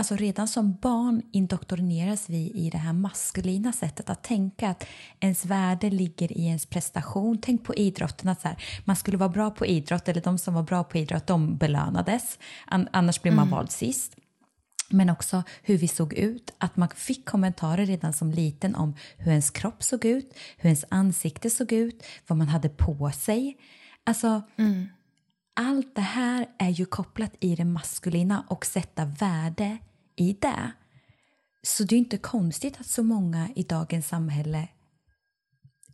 Alltså 0.00 0.16
redan 0.16 0.48
som 0.48 0.74
barn 0.74 1.22
indoktrineras 1.32 2.28
vi 2.28 2.50
i 2.54 2.70
det 2.70 2.78
här 2.78 2.92
maskulina 2.92 3.72
sättet 3.72 4.10
att 4.10 4.22
tänka 4.22 4.68
att 4.68 4.86
ens 5.20 5.44
värde 5.44 5.90
ligger 5.90 6.32
i 6.32 6.46
ens 6.46 6.66
prestation. 6.66 7.38
Tänk 7.42 7.64
på 7.64 7.74
idrotten, 7.74 8.28
att 8.28 8.40
så 8.40 8.48
här, 8.48 8.62
man 8.84 8.96
skulle 8.96 9.16
vara 9.16 9.28
bra 9.28 9.50
på 9.50 9.66
idrott 9.66 10.08
eller 10.08 10.20
de 10.20 10.38
som 10.38 10.54
var 10.54 10.62
bra 10.62 10.84
på 10.84 10.98
idrott 10.98 11.26
de 11.26 11.56
belönades, 11.56 12.38
annars 12.66 13.22
blir 13.22 13.32
man 13.32 13.46
mm. 13.46 13.50
vald 13.50 13.70
sist. 13.70 14.16
Men 14.90 15.10
också 15.10 15.42
hur 15.62 15.78
vi 15.78 15.88
såg 15.88 16.14
ut, 16.14 16.54
att 16.58 16.76
man 16.76 16.88
fick 16.88 17.28
kommentarer 17.28 17.86
redan 17.86 18.12
som 18.12 18.30
liten 18.30 18.74
om 18.74 18.94
hur 19.16 19.30
ens 19.30 19.50
kropp 19.50 19.82
såg 19.82 20.04
ut, 20.04 20.34
hur 20.56 20.68
ens 20.68 20.84
ansikte 20.88 21.50
såg 21.50 21.72
ut, 21.72 22.02
vad 22.26 22.38
man 22.38 22.48
hade 22.48 22.68
på 22.68 23.10
sig. 23.10 23.56
Alltså, 24.04 24.42
mm. 24.56 24.88
allt 25.54 25.94
det 25.94 26.00
här 26.00 26.46
är 26.58 26.70
ju 26.70 26.84
kopplat 26.84 27.32
i 27.40 27.56
det 27.56 27.64
maskulina 27.64 28.44
och 28.48 28.66
sätta 28.66 29.04
värde 29.04 29.78
i 30.20 30.32
det. 30.40 30.72
Så 31.62 31.84
det 31.84 31.94
är 31.94 31.98
inte 31.98 32.18
konstigt 32.18 32.80
att 32.80 32.86
så 32.86 33.02
många 33.02 33.48
i 33.56 33.62
dagens 33.62 34.08
samhälle 34.08 34.68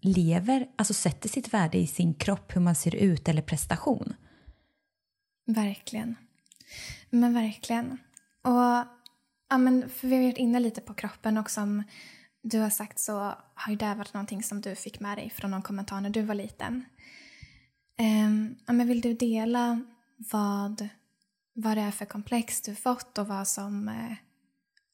lever, 0.00 0.68
alltså 0.76 0.94
sätter 0.94 1.28
sitt 1.28 1.54
värde 1.54 1.78
i 1.78 1.86
sin 1.86 2.14
kropp, 2.14 2.56
hur 2.56 2.60
man 2.60 2.74
ser 2.74 2.94
ut 2.94 3.28
eller 3.28 3.42
prestation. 3.42 4.14
Verkligen. 5.46 6.16
Men 7.10 7.34
verkligen. 7.34 7.98
Och 8.42 8.84
ja, 9.48 9.58
men 9.58 9.88
för 9.90 10.08
vi 10.08 10.16
har 10.16 10.22
varit 10.22 10.38
inne 10.38 10.60
lite 10.60 10.80
på 10.80 10.94
kroppen 10.94 11.38
och 11.38 11.50
som 11.50 11.82
du 12.42 12.58
har 12.58 12.70
sagt 12.70 12.98
så 12.98 13.34
har 13.54 13.70
ju 13.70 13.76
det 13.76 13.94
varit 13.94 14.14
någonting 14.14 14.42
som 14.42 14.60
du 14.60 14.74
fick 14.74 15.00
med 15.00 15.18
dig 15.18 15.30
från 15.30 15.50
någon 15.50 15.62
kommentar 15.62 16.00
när 16.00 16.10
du 16.10 16.22
var 16.22 16.34
liten. 16.34 16.84
Um, 17.98 18.56
ja, 18.66 18.72
men 18.72 18.88
vill 18.88 19.00
du 19.00 19.14
dela 19.14 19.80
vad 20.16 20.88
vad 21.56 21.76
det 21.76 21.80
är 21.80 21.90
för 21.90 22.04
komplex 22.04 22.60
du 22.60 22.74
fått 22.74 23.18
och 23.18 23.26
vad 23.26 23.48
som, 23.48 23.88
eh, 23.88 24.16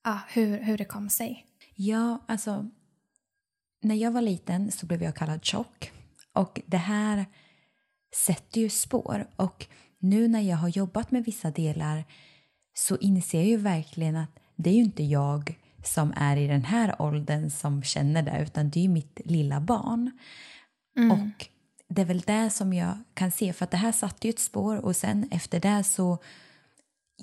ja, 0.04 0.20
hur, 0.28 0.58
hur 0.58 0.78
det 0.78 0.84
kom 0.84 1.10
sig. 1.10 1.46
Ja, 1.74 2.24
alltså 2.28 2.68
när 3.82 3.94
jag 3.94 4.10
var 4.10 4.20
liten 4.20 4.70
så 4.70 4.86
blev 4.86 5.02
jag 5.02 5.16
kallad 5.16 5.44
tjock 5.44 5.92
och 6.32 6.60
det 6.66 6.76
här 6.76 7.26
sätter 8.26 8.60
ju 8.60 8.68
spår 8.68 9.26
och 9.36 9.66
nu 9.98 10.28
när 10.28 10.40
jag 10.40 10.56
har 10.56 10.68
jobbat 10.68 11.10
med 11.10 11.24
vissa 11.24 11.50
delar 11.50 12.04
så 12.74 12.96
inser 12.96 13.38
jag 13.38 13.48
ju 13.48 13.56
verkligen 13.56 14.16
att 14.16 14.38
det 14.56 14.70
är 14.70 14.74
ju 14.74 14.82
inte 14.82 15.02
jag 15.02 15.58
som 15.84 16.12
är 16.16 16.36
i 16.36 16.46
den 16.46 16.64
här 16.64 17.02
åldern 17.02 17.50
som 17.50 17.82
känner 17.82 18.22
det 18.22 18.42
utan 18.42 18.70
det 18.70 18.80
är 18.80 18.82
ju 18.82 18.88
mitt 18.88 19.20
lilla 19.24 19.60
barn. 19.60 20.10
Mm. 20.96 21.10
Och 21.12 21.48
det 21.88 22.02
är 22.02 22.06
väl 22.06 22.20
det 22.20 22.50
som 22.50 22.72
jag 22.72 22.98
kan 23.14 23.30
se 23.30 23.52
för 23.52 23.64
att 23.64 23.70
det 23.70 23.76
här 23.76 23.92
satte 23.92 24.26
ju 24.26 24.30
ett 24.30 24.38
spår 24.38 24.76
och 24.76 24.96
sen 24.96 25.28
efter 25.30 25.60
det 25.60 25.84
så 25.84 26.18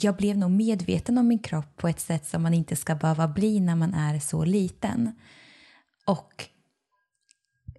jag 0.03 0.15
blev 0.15 0.37
nog 0.37 0.51
medveten 0.51 1.17
om 1.17 1.27
min 1.27 1.39
kropp 1.39 1.77
på 1.77 1.87
ett 1.87 1.99
sätt 1.99 2.27
som 2.27 2.43
man 2.43 2.53
inte 2.53 2.75
ska 2.75 2.95
behöva 2.95 3.27
bli 3.27 3.59
när 3.59 3.75
man 3.75 3.93
är 3.93 4.19
så 4.19 4.45
liten. 4.45 5.11
Och 6.05 6.45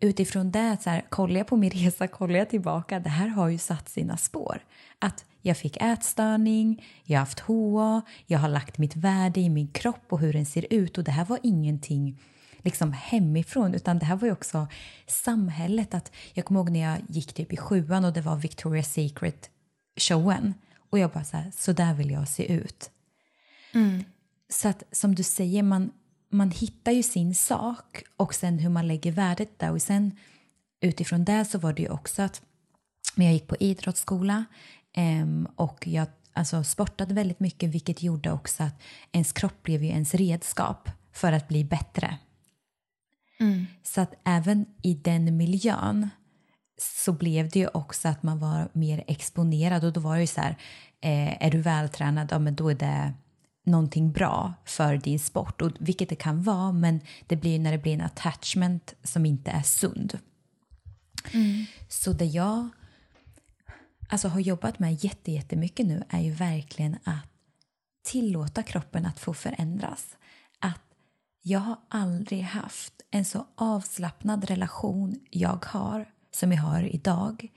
utifrån 0.01 0.51
det, 0.51 0.77
så 0.81 0.91
här, 0.91 1.07
kollar 1.09 1.37
jag 1.37 1.47
på 1.47 1.57
min 1.57 1.71
resa, 1.71 2.09
kollar 2.09 2.39
jag 2.39 2.51
tillbaka, 2.51 3.01
det 3.01 3.09
här 3.09 3.29
har 3.29 3.49
ju 3.49 3.59
satt 3.59 3.89
sina 3.89 4.17
spår. 4.17 4.65
Att 4.99 5.25
jag 5.43 5.57
fick 5.57 5.77
ätstörning, 5.77 6.85
jag 7.05 7.19
har 7.19 7.27
haft 7.27 7.41
HA, 7.41 8.03
jag 8.27 8.39
har 8.39 8.49
lagt 8.49 8.79
mitt 8.79 8.97
värde 8.97 9.41
i 9.41 9.51
min 9.51 9.69
kropp 9.69 10.05
och 10.09 10.21
hur 10.21 10.33
den 10.33 10.47
ser 10.47 10.67
ut 10.71 10.99
och 10.99 11.05
det 11.05 11.11
här 11.11 11.25
var 11.25 11.39
ingenting 11.43 12.23
liksom 12.59 12.93
hemifrån 12.93 13.75
utan 13.75 13.99
det 13.99 14.05
här 14.05 14.17
var 14.17 14.27
ju 14.27 14.33
också 14.33 14.69
samhället. 15.07 15.95
Att 15.95 16.13
jag 16.33 16.45
kommer 16.45 16.61
ihåg 16.61 16.71
när 16.71 16.81
jag 16.81 16.99
gick 17.09 17.33
typ 17.33 17.53
i 17.53 17.57
sjuan 17.57 18.05
och 18.05 18.13
det 18.13 18.21
var 18.21 18.37
Victoria's 18.37 18.83
Secret 18.83 19.51
showen 20.01 20.55
och 20.91 20.99
jag 20.99 21.11
bara 21.11 21.25
så 21.25 21.37
här, 21.37 21.53
så 21.57 21.73
där 21.73 21.95
vill 21.95 22.11
jag 22.11 22.29
se 22.29 22.53
ut. 22.53 22.91
Mm. 23.73 24.05
Så 24.49 24.69
att 24.69 24.83
som 24.93 25.15
du 25.15 25.23
säger, 25.23 25.63
man, 25.63 25.93
man 26.29 26.51
hittar 26.51 26.93
ju 26.93 27.03
sin 27.03 27.35
sak 27.35 28.03
och 28.17 28.35
sen 28.35 28.59
hur 28.59 28.71
man 28.71 28.89
lägger 28.89 29.13
värdet 29.13 29.59
där 29.59 29.73
och 29.73 29.83
sen 29.83 30.17
utifrån 30.81 31.25
det 31.25 31.45
så 31.45 31.59
var 31.59 31.73
det 31.73 31.83
ju 31.83 31.89
också 31.89 32.23
att 32.23 32.43
men 33.15 33.27
jag 33.27 33.35
gick 33.35 33.47
på 33.47 33.57
idrottsskola 33.61 34.45
um, 34.97 35.49
och 35.57 35.87
jag 35.87 36.07
alltså, 36.33 36.65
sportade 36.65 37.15
väldigt 37.15 37.41
mycket 37.41 37.71
vilket 37.71 38.03
gjorde 38.03 38.33
också 38.33 38.63
att 38.63 38.83
ens 39.13 39.33
kropp 39.33 39.63
blev 39.63 39.85
ju 39.85 39.91
ens 39.91 40.15
redskap 40.15 40.91
för 41.13 41.33
att 41.33 41.49
bli 41.49 41.65
bättre. 41.65 42.19
Mm. 43.41 43.67
Så 43.83 44.01
att 44.01 44.15
även 44.25 44.67
i 44.83 44.95
den 44.95 45.37
miljön 45.37 46.09
så 46.81 47.13
blev 47.13 47.49
det 47.49 47.59
ju 47.59 47.69
också 47.69 48.09
att 48.09 48.23
man 48.23 48.39
var 48.39 48.69
mer 48.73 49.05
exponerad 49.07 49.85
och 49.85 49.93
då 49.93 50.01
var 50.01 50.15
det 50.15 50.21
ju 50.21 50.27
så 50.27 50.41
här, 50.41 50.57
eh, 51.01 51.47
är 51.47 51.51
du 51.51 51.61
vältränad, 51.61 52.29
ja 52.31 52.39
men 52.39 52.55
då 52.55 52.69
är 52.69 52.75
det 52.75 53.13
någonting 53.65 54.13
bra 54.13 54.55
för 54.65 54.97
din 54.97 55.19
sport, 55.19 55.63
och 55.63 55.71
vilket 55.79 56.09
det 56.09 56.17
kan 56.17 56.43
vara 56.43 56.73
men 56.73 57.01
det 57.27 57.37
blir 57.37 57.59
när 57.59 57.73
det 57.73 57.79
blir 57.79 57.95
en 57.95 58.01
attachment 58.01 58.95
som 59.03 59.27
inte 59.27 59.51
är 59.51 59.63
sund. 59.63 60.19
Mm. 61.33 61.67
Så 61.89 62.13
det 62.13 62.25
jag 62.25 62.69
alltså, 64.09 64.29
har 64.29 64.41
jobbat 64.41 64.79
med 64.79 65.05
jättemycket 65.05 65.87
nu 65.87 66.03
är 66.09 66.21
ju 66.21 66.33
verkligen 66.33 66.97
att 67.05 67.27
tillåta 68.03 68.63
kroppen 68.63 69.07
att 69.07 69.21
få 69.21 69.35
förändras. 69.35 70.17
Att 70.59 70.83
jag 71.43 71.61
har 71.61 71.77
aldrig 71.89 72.43
haft 72.43 72.93
en 73.11 73.25
så 73.25 73.47
avslappnad 73.55 74.45
relation 74.45 75.21
jag 75.31 75.65
har 75.65 76.07
som 76.31 76.53
jag 76.53 76.63
har 76.63 76.83
idag. 76.95 77.49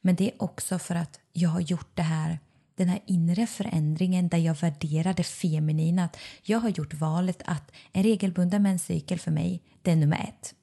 Men 0.00 0.14
det 0.14 0.30
är 0.30 0.42
också 0.42 0.78
för 0.78 0.94
att 0.94 1.20
jag 1.32 1.50
har 1.50 1.60
gjort 1.60 1.90
det 1.96 2.02
här 2.02 2.38
den 2.80 2.88
här 2.88 3.00
inre 3.06 3.46
förändringen 3.46 4.28
där 4.28 4.38
jag 4.38 4.54
värderar 4.54 5.14
det 5.14 5.22
feminina. 5.22 6.04
Att 6.04 6.16
jag 6.42 6.58
har 6.58 6.68
gjort 6.68 6.94
valet 6.94 7.42
att 7.44 7.72
en 7.92 8.02
regelbunden 8.02 8.62
menscykel 8.62 9.18
för 9.18 9.30
mig, 9.30 9.62
det 9.82 9.90
är 9.90 9.96
nummer 9.96 10.28
ett. 10.28 10.54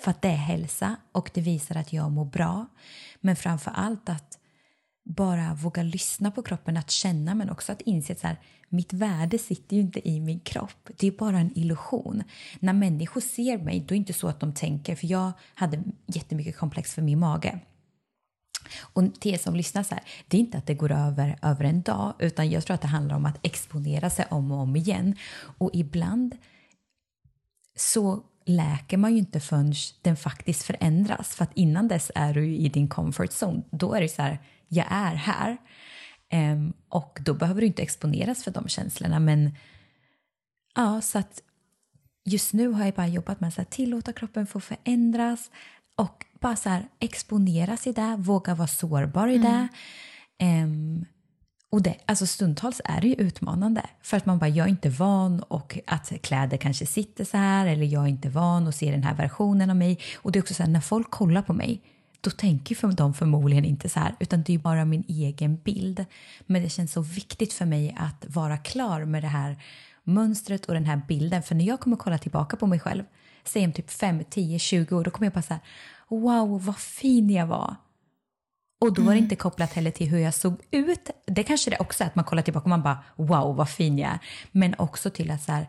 För 0.00 0.10
att 0.10 0.22
det 0.22 0.28
är 0.28 0.36
hälsa 0.36 0.96
och 1.12 1.30
det 1.34 1.40
visar 1.40 1.76
att 1.76 1.92
jag 1.92 2.12
mår 2.12 2.24
bra. 2.24 2.66
Men 3.20 3.36
framför 3.36 3.70
allt 3.70 4.08
att 4.08 4.38
bara 5.04 5.54
våga 5.54 5.82
lyssna 5.82 6.30
på 6.30 6.42
kroppen, 6.42 6.76
att 6.76 6.90
känna 6.90 7.34
men 7.34 7.50
också 7.50 7.72
att 7.72 7.80
inse 7.80 8.12
att 8.12 8.18
så 8.18 8.26
här, 8.26 8.40
mitt 8.68 8.92
värde 8.92 9.38
sitter 9.38 9.76
ju 9.76 9.82
inte 9.82 10.08
i 10.08 10.20
min 10.20 10.40
kropp. 10.40 10.88
Det 10.96 11.06
är 11.06 11.10
bara 11.10 11.38
en 11.38 11.58
illusion. 11.58 12.22
När 12.60 12.72
människor 12.72 13.20
ser 13.20 13.58
mig, 13.58 13.80
då 13.80 13.84
är 13.84 13.88
det 13.88 13.96
inte 13.96 14.12
så 14.12 14.28
att 14.28 14.40
de 14.40 14.52
tänker, 14.52 14.96
för 14.96 15.06
jag 15.06 15.32
hade 15.54 15.82
jättemycket 16.06 16.56
komplex 16.56 16.94
för 16.94 17.02
min 17.02 17.18
mage. 17.18 17.60
Och 18.80 19.20
till 19.20 19.34
er 19.34 19.38
som 19.38 19.56
lyssnar 19.56 19.82
så 19.82 19.94
här, 19.94 20.04
det 20.28 20.36
är 20.36 20.40
inte 20.40 20.58
att 20.58 20.66
det 20.66 20.74
går 20.74 20.92
över 20.92 21.38
över 21.42 21.64
en 21.64 21.82
dag 21.82 22.14
utan 22.18 22.50
jag 22.50 22.64
tror 22.64 22.74
att 22.74 22.80
det 22.80 22.88
handlar 22.88 23.16
om 23.16 23.26
att 23.26 23.38
exponera 23.42 24.10
sig 24.10 24.26
om 24.30 24.52
och 24.52 24.58
om 24.58 24.76
igen. 24.76 25.16
Och 25.58 25.70
ibland 25.72 26.36
så 27.76 28.22
läker 28.44 28.96
man 28.96 29.12
ju 29.12 29.18
inte 29.18 29.40
förrän 29.40 29.74
den 30.02 30.16
faktiskt 30.16 30.62
förändras 30.62 31.34
för 31.36 31.44
att 31.44 31.50
innan 31.54 31.88
dess 31.88 32.10
är 32.14 32.34
du 32.34 32.46
i 32.56 32.68
din 32.68 32.88
comfort 32.88 33.30
zone. 33.30 33.62
Då 33.70 33.94
är 33.94 34.00
det 34.00 34.08
så 34.08 34.22
här, 34.22 34.38
jag 34.68 34.86
är 34.90 35.14
här. 35.14 35.56
Um, 36.32 36.72
och 36.88 37.18
då 37.24 37.34
behöver 37.34 37.60
du 37.60 37.66
inte 37.66 37.82
exponeras 37.82 38.44
för 38.44 38.50
de 38.50 38.68
känslorna 38.68 39.20
men 39.20 39.54
ja, 40.74 41.00
så 41.00 41.18
att 41.18 41.42
just 42.24 42.52
nu 42.52 42.68
har 42.68 42.84
jag 42.84 42.94
bara 42.94 43.06
jobbat 43.06 43.40
med 43.40 43.52
att 43.56 43.70
tillåta 43.70 44.12
kroppen 44.12 44.46
få 44.46 44.60
förändras 44.60 45.50
och 45.96 46.24
bara 46.40 46.56
så 46.56 46.68
här, 46.68 46.88
exponera 46.98 47.76
sig 47.76 47.92
där, 47.92 48.16
våga 48.16 48.54
vara 48.54 48.68
sårbar 48.68 49.28
i 49.28 49.36
mm. 49.36 49.68
det. 50.38 50.44
Um, 50.44 51.04
och 51.70 51.82
det, 51.82 51.96
alltså 52.06 52.26
stundtals 52.26 52.80
är 52.84 53.00
det 53.00 53.08
ju 53.08 53.14
utmanande 53.14 53.82
för 54.02 54.16
att 54.16 54.26
man 54.26 54.38
bara, 54.38 54.48
jag 54.48 54.66
är 54.66 54.70
inte 54.70 54.88
van 54.88 55.42
och 55.42 55.78
att 55.86 56.12
kläder 56.22 56.56
kanske 56.56 56.86
sitter 56.86 57.24
så 57.24 57.36
här 57.36 57.66
eller 57.66 57.84
jag 57.84 58.02
är 58.02 58.08
inte 58.08 58.28
van 58.28 58.66
att 58.66 58.74
se 58.74 58.90
den 58.90 59.02
här 59.02 59.14
versionen 59.14 59.70
av 59.70 59.76
mig. 59.76 59.98
Och 60.16 60.32
det 60.32 60.38
är 60.38 60.42
också 60.42 60.54
så 60.54 60.62
här, 60.62 60.70
när 60.70 60.80
folk 60.80 61.10
kollar 61.10 61.42
på 61.42 61.52
mig 61.52 61.82
då 62.20 62.30
tänker 62.30 62.74
för 62.74 62.92
de 62.92 63.14
förmodligen 63.14 63.64
inte 63.64 63.88
så 63.88 64.00
här 64.00 64.14
utan 64.20 64.42
det 64.42 64.54
är 64.54 64.58
bara 64.58 64.84
min 64.84 65.04
egen 65.08 65.56
bild. 65.56 66.04
Men 66.46 66.62
det 66.62 66.68
känns 66.68 66.92
så 66.92 67.00
viktigt 67.00 67.52
för 67.52 67.64
mig 67.64 67.96
att 67.98 68.26
vara 68.34 68.56
klar 68.56 69.04
med 69.04 69.22
det 69.22 69.28
här 69.28 69.56
mönstret 70.04 70.66
och 70.66 70.74
den 70.74 70.84
här 70.84 71.00
bilden 71.08 71.42
för 71.42 71.54
när 71.54 71.64
jag 71.64 71.80
kommer 71.80 71.96
kolla 71.96 72.18
tillbaka 72.18 72.56
på 72.56 72.66
mig 72.66 72.80
själv 72.80 73.04
säg 73.44 73.64
om 73.64 73.72
typ 73.72 73.90
5, 73.90 74.24
10, 74.30 74.58
20 74.58 74.96
år 74.96 75.04
då 75.04 75.10
kommer 75.10 75.26
jag 75.26 75.32
bara 75.32 75.42
så 75.42 75.54
här 75.54 75.62
wow 76.08 76.64
vad 76.64 76.78
fin 76.78 77.30
jag 77.30 77.46
var. 77.46 77.76
Och 78.80 78.94
då 78.94 79.02
var 79.02 79.10
det 79.10 79.18
mm. 79.18 79.24
inte 79.24 79.36
kopplat 79.36 79.72
heller 79.72 79.90
till 79.90 80.08
hur 80.08 80.18
jag 80.18 80.34
såg 80.34 80.56
ut. 80.70 81.10
Det 81.26 81.42
kanske 81.42 81.70
det 81.70 81.78
också 81.78 82.04
är 82.04 82.08
att 82.08 82.14
man 82.14 82.24
kollar 82.24 82.42
tillbaka 82.42 82.64
och 82.64 82.68
man 82.68 82.82
bara 82.82 83.04
wow 83.16 83.56
vad 83.56 83.68
fin 83.68 83.98
jag 83.98 84.10
är. 84.10 84.18
Men 84.52 84.74
också 84.78 85.10
till 85.10 85.30
att 85.30 85.42
så 85.42 85.52
här, 85.52 85.68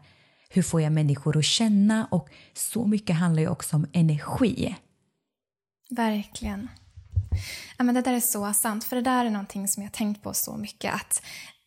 hur 0.50 0.62
får 0.62 0.82
jag 0.82 0.92
människor 0.92 1.38
att 1.38 1.46
känna 1.46 2.08
och 2.12 2.30
så 2.54 2.86
mycket 2.86 3.16
handlar 3.16 3.42
ju 3.42 3.50
också 3.50 3.76
om 3.76 3.88
energi. 3.94 4.76
Verkligen. 5.90 6.70
Ja, 7.78 7.84
men 7.84 7.96
det 7.96 8.02
där 8.02 8.14
är 8.14 8.20
så 8.20 8.54
sant, 8.54 8.84
för 8.84 8.96
det 8.96 9.02
där 9.02 9.26
är 9.26 9.30
någonting 9.30 9.68
som 9.68 9.84
jag 9.84 9.92
tänkt 9.92 10.24
på 10.24 10.34
så 10.34 10.58
mycket 10.58 10.94
att 10.94 11.22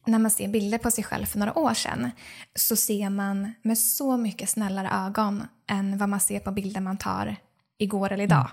när 0.07 0.19
man 0.19 0.31
ser 0.31 0.49
bilder 0.49 0.79
på 0.79 0.91
sig 0.91 1.05
själv 1.05 1.27
för 1.27 1.39
några 1.39 1.59
år 1.59 1.75
sedan 1.75 2.11
så 2.55 2.77
ser 2.77 3.11
man 3.11 3.53
med 3.63 3.79
så 3.79 4.17
mycket 4.17 4.51
snällare 4.51 5.07
ögon 5.07 5.45
än 5.67 5.99
vad 5.99 6.09
man 6.09 6.21
ser 6.21 6.41
på 6.41 6.51
bilder 6.51 6.81
man 6.81 6.99
tar 6.99 7.37
igår 7.79 8.13
eller 8.13 8.25
idag. 8.25 8.39
Mm. 8.39 8.51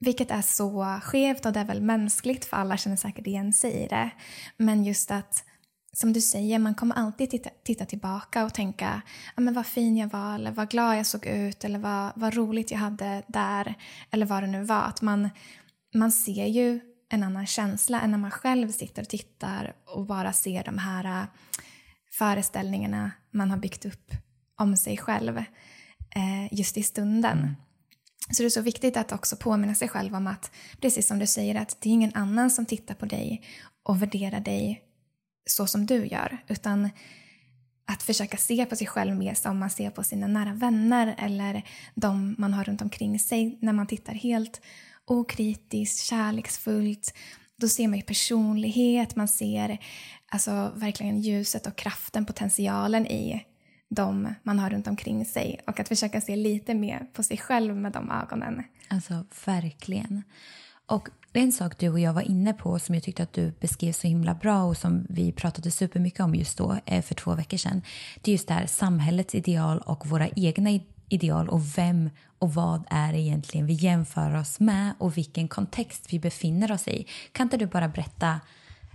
Vilket 0.00 0.30
är 0.30 0.42
så 0.42 1.00
skevt 1.02 1.46
och 1.46 1.52
det 1.52 1.60
är 1.60 1.64
väl 1.64 1.80
mänskligt 1.80 2.44
för 2.44 2.56
alla 2.56 2.76
känner 2.76 2.96
säkert 2.96 3.26
igen 3.26 3.52
sig 3.52 3.72
i 3.72 3.88
det. 3.88 4.10
Men 4.56 4.84
just 4.84 5.10
att, 5.10 5.44
som 5.92 6.12
du 6.12 6.20
säger, 6.20 6.58
man 6.58 6.74
kommer 6.74 6.94
alltid 6.94 7.30
titta, 7.30 7.50
titta 7.64 7.84
tillbaka 7.84 8.44
och 8.44 8.54
tänka 8.54 9.02
ah, 9.34 9.40
men 9.40 9.54
vad 9.54 9.66
fin 9.66 9.96
jag 9.96 10.08
var 10.08 10.34
eller 10.34 10.50
vad 10.50 10.70
glad 10.70 10.98
jag 10.98 11.06
såg 11.06 11.26
ut 11.26 11.64
eller 11.64 11.78
vad, 11.78 12.12
vad 12.14 12.34
roligt 12.34 12.70
jag 12.70 12.78
hade 12.78 13.22
där 13.28 13.74
eller 14.10 14.26
vad 14.26 14.42
det 14.42 14.46
nu 14.46 14.64
var. 14.64 14.82
Att 14.82 15.02
man, 15.02 15.30
man 15.94 16.12
ser 16.12 16.46
ju 16.46 16.80
en 17.08 17.22
annan 17.22 17.46
känsla 17.46 18.00
än 18.00 18.10
när 18.10 18.18
man 18.18 18.30
själv 18.30 18.70
sitter 18.70 19.02
och 19.02 19.08
tittar 19.08 19.74
och 19.86 20.06
bara 20.06 20.32
ser 20.32 20.64
de 20.64 20.78
här 20.78 21.22
äh, 21.22 21.26
föreställningarna 22.10 23.10
man 23.30 23.50
har 23.50 23.58
byggt 23.58 23.86
upp 23.86 24.12
om 24.56 24.76
sig 24.76 24.96
själv 24.96 25.38
eh, 25.38 26.54
just 26.54 26.76
i 26.76 26.82
stunden. 26.82 27.38
Mm. 27.38 27.54
Så 28.30 28.42
det 28.42 28.46
är 28.46 28.50
så 28.50 28.60
viktigt 28.60 28.96
att 28.96 29.12
också 29.12 29.36
påminna 29.36 29.74
sig 29.74 29.88
själv 29.88 30.14
om 30.14 30.26
att, 30.26 30.50
precis 30.80 31.08
som 31.08 31.18
du 31.18 31.26
säger, 31.26 31.54
att 31.54 31.76
det 31.80 31.88
är 31.88 31.92
ingen 31.92 32.14
annan 32.14 32.50
som 32.50 32.66
tittar 32.66 32.94
på 32.94 33.06
dig 33.06 33.42
och 33.82 34.02
värderar 34.02 34.40
dig 34.40 34.87
så 35.50 35.66
som 35.66 35.86
du 35.86 36.06
gör, 36.06 36.38
utan 36.48 36.90
att 37.86 38.02
försöka 38.02 38.36
se 38.36 38.66
på 38.66 38.76
sig 38.76 38.86
själv 38.86 39.16
mer 39.16 39.34
som 39.34 39.58
man 39.58 39.70
ser 39.70 39.90
på 39.90 40.02
sina 40.02 40.26
nära 40.26 40.52
vänner 40.52 41.14
eller 41.18 41.62
de 41.94 42.34
man 42.38 42.54
har 42.54 42.64
runt 42.64 42.82
omkring 42.82 43.18
sig 43.18 43.58
när 43.60 43.72
man 43.72 43.86
tittar 43.86 44.12
helt 44.12 44.60
okritiskt, 45.04 46.04
kärleksfullt. 46.04 47.14
Då 47.56 47.68
ser 47.68 47.88
man 47.88 47.96
ju 47.98 48.02
personlighet, 48.02 49.16
man 49.16 49.28
ser 49.28 49.78
alltså 50.28 50.72
verkligen 50.76 51.20
ljuset 51.20 51.66
och 51.66 51.76
kraften, 51.76 52.26
potentialen 52.26 53.06
i 53.06 53.44
de 53.88 54.34
man 54.42 54.58
har 54.58 54.70
runt 54.70 54.86
omkring 54.86 55.24
sig 55.24 55.60
och 55.66 55.80
att 55.80 55.88
försöka 55.88 56.20
se 56.20 56.36
lite 56.36 56.74
mer 56.74 57.06
på 57.12 57.22
sig 57.22 57.36
själv 57.36 57.76
med 57.76 57.92
de 57.92 58.10
ögonen. 58.10 58.62
Alltså 58.88 59.24
verkligen. 59.44 60.22
Och 60.88 61.08
en 61.32 61.52
sak 61.52 61.78
du 61.78 61.88
och 61.88 62.00
jag 62.00 62.12
var 62.12 62.22
inne 62.22 62.52
på 62.52 62.78
som 62.78 62.94
jag 62.94 63.04
tyckte 63.04 63.22
att 63.22 63.32
du 63.32 63.52
beskrev 63.60 63.92
så 63.92 64.06
himla 64.06 64.34
bra 64.34 64.64
och 64.64 64.76
som 64.76 65.06
vi 65.08 65.32
pratade 65.32 65.70
supermycket 65.70 66.20
om 66.20 66.34
just 66.34 66.58
då 66.58 66.78
eh, 66.86 67.02
för 67.02 67.14
två 67.14 67.34
veckor 67.34 67.56
sedan. 67.56 67.82
Det 68.22 68.30
är 68.30 68.32
just 68.32 68.48
det 68.48 68.54
här 68.54 68.66
samhällets 68.66 69.34
ideal 69.34 69.78
och 69.78 70.06
våra 70.06 70.28
egna 70.28 70.80
ideal 71.08 71.48
och 71.48 71.78
vem 71.78 72.10
och 72.38 72.54
vad 72.54 72.84
är 72.90 73.12
det 73.12 73.18
egentligen 73.18 73.66
vi 73.66 73.72
jämför 73.72 74.34
oss 74.34 74.60
med 74.60 74.92
och 74.98 75.16
vilken 75.16 75.48
kontext 75.48 76.06
vi 76.12 76.18
befinner 76.18 76.72
oss 76.72 76.88
i. 76.88 77.06
Kan 77.32 77.46
inte 77.46 77.56
du 77.56 77.66
bara 77.66 77.88
berätta 77.88 78.40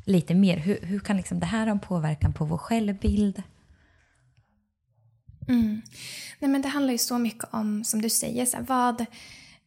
lite 0.06 0.36
mer? 0.36 0.58
Hur, 0.58 0.80
hur 0.82 1.00
kan 1.00 1.18
liksom 1.18 1.40
det 1.40 1.46
här 1.46 1.66
ha 1.66 1.72
en 1.72 1.80
påverkan 1.80 2.34
på 2.34 2.46
vår 2.46 2.58
självbild? 2.58 3.44
Mm. 5.48 5.82
Nej, 6.40 6.52
men 6.52 6.62
det 6.62 6.68
handlar 6.68 6.92
ju 6.92 6.98
så 6.98 7.18
mycket 7.18 7.46
om, 7.52 7.84
som 7.84 8.02
du 8.02 8.10
säger, 8.10 8.46
så 8.46 8.58
här, 8.58 8.64
vad, 8.64 9.06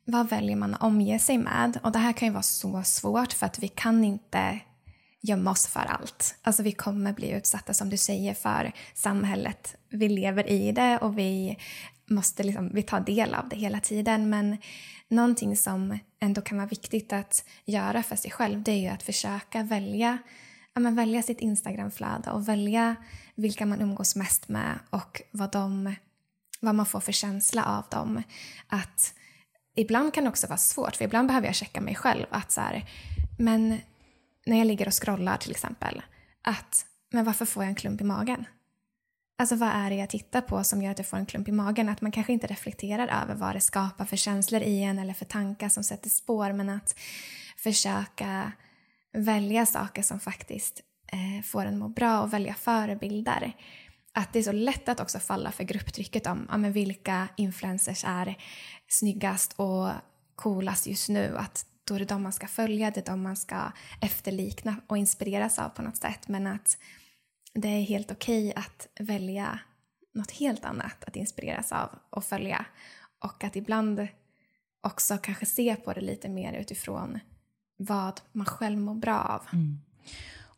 vad 0.07 0.29
väljer 0.29 0.57
man 0.57 0.75
att 0.75 0.83
omge 0.83 1.19
sig 1.19 1.39
med? 1.39 1.79
Och 1.83 1.93
det 1.93 1.99
här 1.99 2.13
kan 2.13 2.29
ju 2.29 2.33
vara 2.33 2.43
så 2.43 2.83
svårt 2.83 3.33
för 3.33 3.47
att 3.47 3.59
vi 3.59 3.69
kan 3.69 4.05
inte 4.05 4.61
gömma 5.21 5.51
oss 5.51 5.67
för 5.67 5.81
allt. 5.81 6.35
Alltså 6.43 6.63
vi 6.63 6.73
kommer 6.73 7.13
bli 7.13 7.31
utsatta, 7.31 7.75
som 7.75 7.91
du 7.91 7.97
säger, 7.97 8.35
för 8.35 8.73
samhället. 8.95 9.77
Vi 9.89 10.09
lever 10.09 10.51
i 10.51 10.73
det 10.73 10.99
och 10.99 11.19
vi 11.19 11.59
måste 12.07 12.43
liksom, 12.43 12.71
vi 12.75 12.83
tar 12.83 13.01
del 13.01 13.35
av 13.35 13.49
det 13.49 13.57
hela 13.57 13.81
tiden. 13.81 14.31
Men 14.31 14.57
någonting 15.09 15.57
som 15.57 15.99
ändå 16.21 16.41
kan 16.41 16.59
vara 16.59 16.69
viktigt 16.69 17.13
att 17.13 17.45
göra 17.65 18.03
för 18.03 18.17
sig 18.17 18.31
själv 18.31 18.63
det 18.63 18.73
är 18.73 18.81
ju 18.81 18.89
att 18.89 19.03
försöka 19.03 19.63
välja, 19.63 20.19
ja, 20.75 20.81
men 20.81 20.95
välja 20.95 21.23
sitt 21.23 21.41
Instagramflöde 21.41 22.31
och 22.31 22.49
välja 22.49 22.97
vilka 23.35 23.67
man 23.67 23.81
umgås 23.81 24.17
mest 24.17 24.49
med 24.49 24.79
och 24.91 25.23
vad, 25.31 25.53
de, 25.53 25.95
vad 26.61 26.75
man 26.75 26.87
får 26.87 27.01
för 27.01 27.13
känsla 27.13 27.65
av 27.65 27.85
dem. 27.91 28.23
Att 28.69 29.15
ibland 29.77 30.15
kan 30.15 30.25
det 30.25 30.31
också 30.31 30.47
vara 30.47 30.59
svårt, 30.59 30.97
för 30.97 31.05
ibland 31.05 31.29
behöver 31.29 31.47
jag 31.47 31.55
checka 31.55 31.81
mig 31.81 31.95
själv. 31.95 32.27
att 32.31 32.53
så 32.53 32.61
här, 32.61 32.85
Men 33.39 33.81
när 34.47 34.59
jag 34.59 34.67
ligger 34.67 34.87
och 34.87 35.03
scrollar 35.03 35.37
till 35.37 35.51
exempel, 35.51 36.03
att 36.43 36.87
men 37.13 37.25
varför 37.25 37.45
får 37.45 37.63
jag 37.63 37.69
en 37.69 37.75
klump 37.75 38.01
i 38.01 38.05
magen? 38.05 38.45
Alltså 39.39 39.57
vad 39.57 39.69
är 39.69 39.91
det 39.91 39.97
jag 39.97 40.11
tittar 40.11 40.41
på 40.41 40.65
som 40.65 40.83
gör 40.83 40.91
att 40.91 40.99
jag 40.99 41.07
får 41.07 41.17
en 41.17 41.27
klump 41.27 41.49
i 41.49 41.53
magen? 41.53 41.89
Att 41.89 42.01
man 42.01 42.13
kanske 42.13 42.33
inte 42.33 42.47
reflekterar 42.47 43.23
över 43.23 43.35
vad 43.35 43.55
det 43.55 43.61
skapar 43.61 44.05
för 44.05 44.17
känslor 44.17 44.63
i 44.63 44.83
en 44.83 44.99
eller 44.99 45.15
för 45.15 45.25
tankar 45.25 45.69
som 45.69 45.85
sätter 45.85 46.11
spår 46.11 46.53
men 46.53 46.69
att 46.69 46.99
försöka 47.57 48.53
välja 49.13 49.67
saker 49.67 50.03
som 50.03 50.21
faktiskt 50.21 50.81
eh, 51.13 51.45
får 51.45 51.67
en 51.67 51.79
må 51.79 51.89
bra 51.89 52.21
och 52.21 52.33
välja 52.33 52.55
förebilder. 52.55 53.53
att 54.13 54.33
det 54.33 54.39
är 54.39 54.43
så 54.43 54.53
lätt 54.53 54.89
att 54.89 55.01
också 55.01 55.19
falla 55.19 55.53
för 55.53 55.65
grupptrycket 55.65 56.27
om 56.27 56.49
ja, 56.51 56.57
men 56.57 56.73
vilka 56.73 57.29
influencers 57.37 58.05
är 58.05 58.37
snyggast 58.89 59.53
och 59.53 59.91
coolast 60.37 60.87
just 60.87 61.09
nu. 61.09 61.37
Att 61.37 61.67
då 61.85 61.95
är 61.95 61.99
det 61.99 62.05
de 62.05 62.23
man 62.23 62.33
ska 62.33 62.47
följa, 62.47 62.91
det 62.91 63.01
är 63.09 63.13
de 63.13 63.23
man 63.23 63.37
ska 63.37 63.73
efterlikna 64.01 64.77
och 64.87 64.99
inspireras 64.99 65.59
av 65.59 65.69
på 65.69 65.83
något 65.83 65.97
sätt. 65.97 66.29
Men 66.29 66.47
att 66.47 66.79
det 67.55 67.69
är 67.69 67.83
helt 67.83 68.11
okej 68.11 68.49
okay 68.49 68.63
att 68.63 68.89
välja 69.01 69.59
något 70.15 70.31
helt 70.31 70.65
annat 70.65 71.05
att 71.05 71.17
inspireras 71.17 71.73
av 71.73 71.89
och 72.11 72.25
följa. 72.25 72.67
Och 73.19 73.45
att 73.45 73.57
ibland 73.57 74.09
också 74.81 75.19
kanske 75.19 75.47
se 75.47 75.77
på 75.77 75.93
det 75.93 76.01
lite 76.01 76.29
mer 76.29 76.53
utifrån 76.53 77.19
vad 77.77 78.21
man 78.33 78.47
själv 78.47 78.79
mår 78.79 78.95
bra 78.95 79.21
av. 79.21 79.47
Mm. 79.53 79.81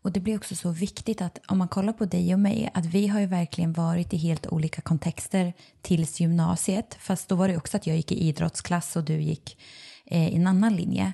Och 0.03 0.13
det 0.13 0.21
blir 0.21 0.37
också 0.37 0.57
så 0.57 0.71
viktigt 0.71 1.23
att 1.23 1.39
om 1.47 1.59
man 1.59 1.69
kollar 1.69 1.93
på 1.93 2.05
dig 2.05 2.35
och 2.35 2.41
mig 2.41 2.71
att 2.75 2.87
vi 2.87 3.07
har 3.07 3.21
ju 3.21 3.27
verkligen 3.27 3.73
varit 3.73 4.13
i 4.13 4.17
helt 4.17 4.47
olika 4.47 4.83
kontexter 4.83 5.53
tills 5.83 6.21
gymnasiet. 6.21 6.97
Fast 7.01 7.29
då 7.29 7.35
var 7.35 7.49
det 7.49 7.57
också 7.57 7.77
att 7.77 7.87
jag 7.87 7.97
gick 7.97 8.13
i 8.13 8.29
idrottsklass 8.29 8.97
och 8.97 9.05
du 9.05 9.21
gick 9.21 9.59
eh, 10.07 10.29
i 10.29 10.37
en 10.37 10.47
annan 10.47 10.77
linje. 10.77 11.13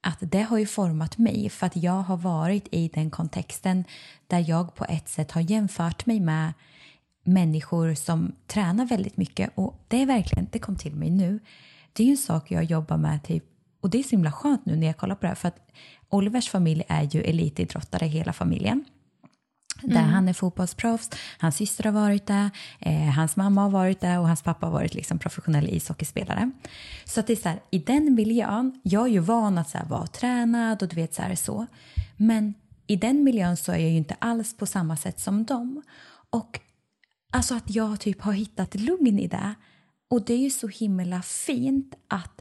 Att 0.00 0.18
det 0.20 0.42
har 0.42 0.58
ju 0.58 0.66
format 0.66 1.18
mig 1.18 1.50
för 1.50 1.66
att 1.66 1.76
jag 1.76 2.02
har 2.02 2.16
varit 2.16 2.68
i 2.70 2.88
den 2.88 3.10
kontexten 3.10 3.84
där 4.26 4.44
jag 4.48 4.74
på 4.74 4.84
ett 4.84 5.08
sätt 5.08 5.30
har 5.30 5.40
jämfört 5.40 6.06
mig 6.06 6.20
med 6.20 6.52
människor 7.24 7.94
som 7.94 8.32
tränar 8.46 8.86
väldigt 8.86 9.16
mycket 9.16 9.50
och 9.54 9.84
det 9.88 10.02
är 10.02 10.06
verkligen, 10.06 10.48
det 10.52 10.58
kom 10.58 10.76
till 10.76 10.94
mig 10.94 11.10
nu, 11.10 11.40
det 11.92 12.02
är 12.02 12.06
ju 12.06 12.10
en 12.10 12.16
sak 12.16 12.50
jag 12.50 12.64
jobbar 12.64 12.96
med 12.96 13.22
typ 13.22 13.44
och 13.80 13.90
det 13.90 13.98
är 13.98 14.02
så 14.02 14.10
himla 14.10 14.32
skönt 14.32 14.66
nu 14.66 14.76
när 14.76 14.86
jag 14.86 14.96
kollar 14.96 15.14
på 15.14 15.20
det 15.20 15.28
här 15.28 15.34
för 15.34 15.48
att 15.48 15.70
Olivers 16.08 16.48
familj 16.48 16.84
är 16.88 17.02
ju 17.02 17.22
elitidrottare 17.22 18.06
hela 18.06 18.32
familjen. 18.32 18.84
Där 19.82 19.96
mm. 19.96 20.10
han 20.10 20.28
är 20.28 20.32
fotbollsproffs, 20.32 21.10
hans 21.38 21.56
syster 21.56 21.84
har 21.84 21.92
varit 21.92 22.26
där, 22.26 22.50
eh, 22.78 23.10
hans 23.10 23.36
mamma 23.36 23.62
har 23.62 23.70
varit 23.70 24.00
där 24.00 24.18
och 24.18 24.26
hans 24.26 24.42
pappa 24.42 24.66
har 24.66 24.72
varit 24.72 24.94
liksom 24.94 25.18
professionell 25.18 25.68
ishockeyspelare. 25.68 26.50
Så 27.04 27.20
att 27.20 27.26
det 27.26 27.32
är 27.32 27.36
så 27.36 27.48
här, 27.48 27.60
i 27.70 27.78
den 27.78 28.14
miljön, 28.14 28.80
jag 28.82 29.04
är 29.06 29.12
ju 29.12 29.18
van 29.18 29.58
att 29.58 29.68
så 29.68 29.78
här, 29.78 29.84
vara 29.84 30.06
tränad 30.06 30.82
och 30.82 30.88
du 30.88 30.96
vet 30.96 31.14
så 31.14 31.22
här 31.22 31.34
så. 31.34 31.66
Men 32.16 32.54
i 32.86 32.96
den 32.96 33.24
miljön 33.24 33.56
så 33.56 33.72
är 33.72 33.78
jag 33.78 33.90
ju 33.90 33.96
inte 33.96 34.16
alls 34.18 34.56
på 34.56 34.66
samma 34.66 34.96
sätt 34.96 35.20
som 35.20 35.44
dem. 35.44 35.82
Och 36.30 36.60
alltså 37.32 37.54
att 37.54 37.70
jag 37.74 38.00
typ 38.00 38.20
har 38.22 38.32
hittat 38.32 38.74
lugn 38.74 39.18
i 39.18 39.26
det. 39.26 39.54
Och 40.10 40.24
det 40.24 40.34
är 40.34 40.38
ju 40.38 40.50
så 40.50 40.68
himla 40.68 41.22
fint 41.22 41.94
att 42.08 42.33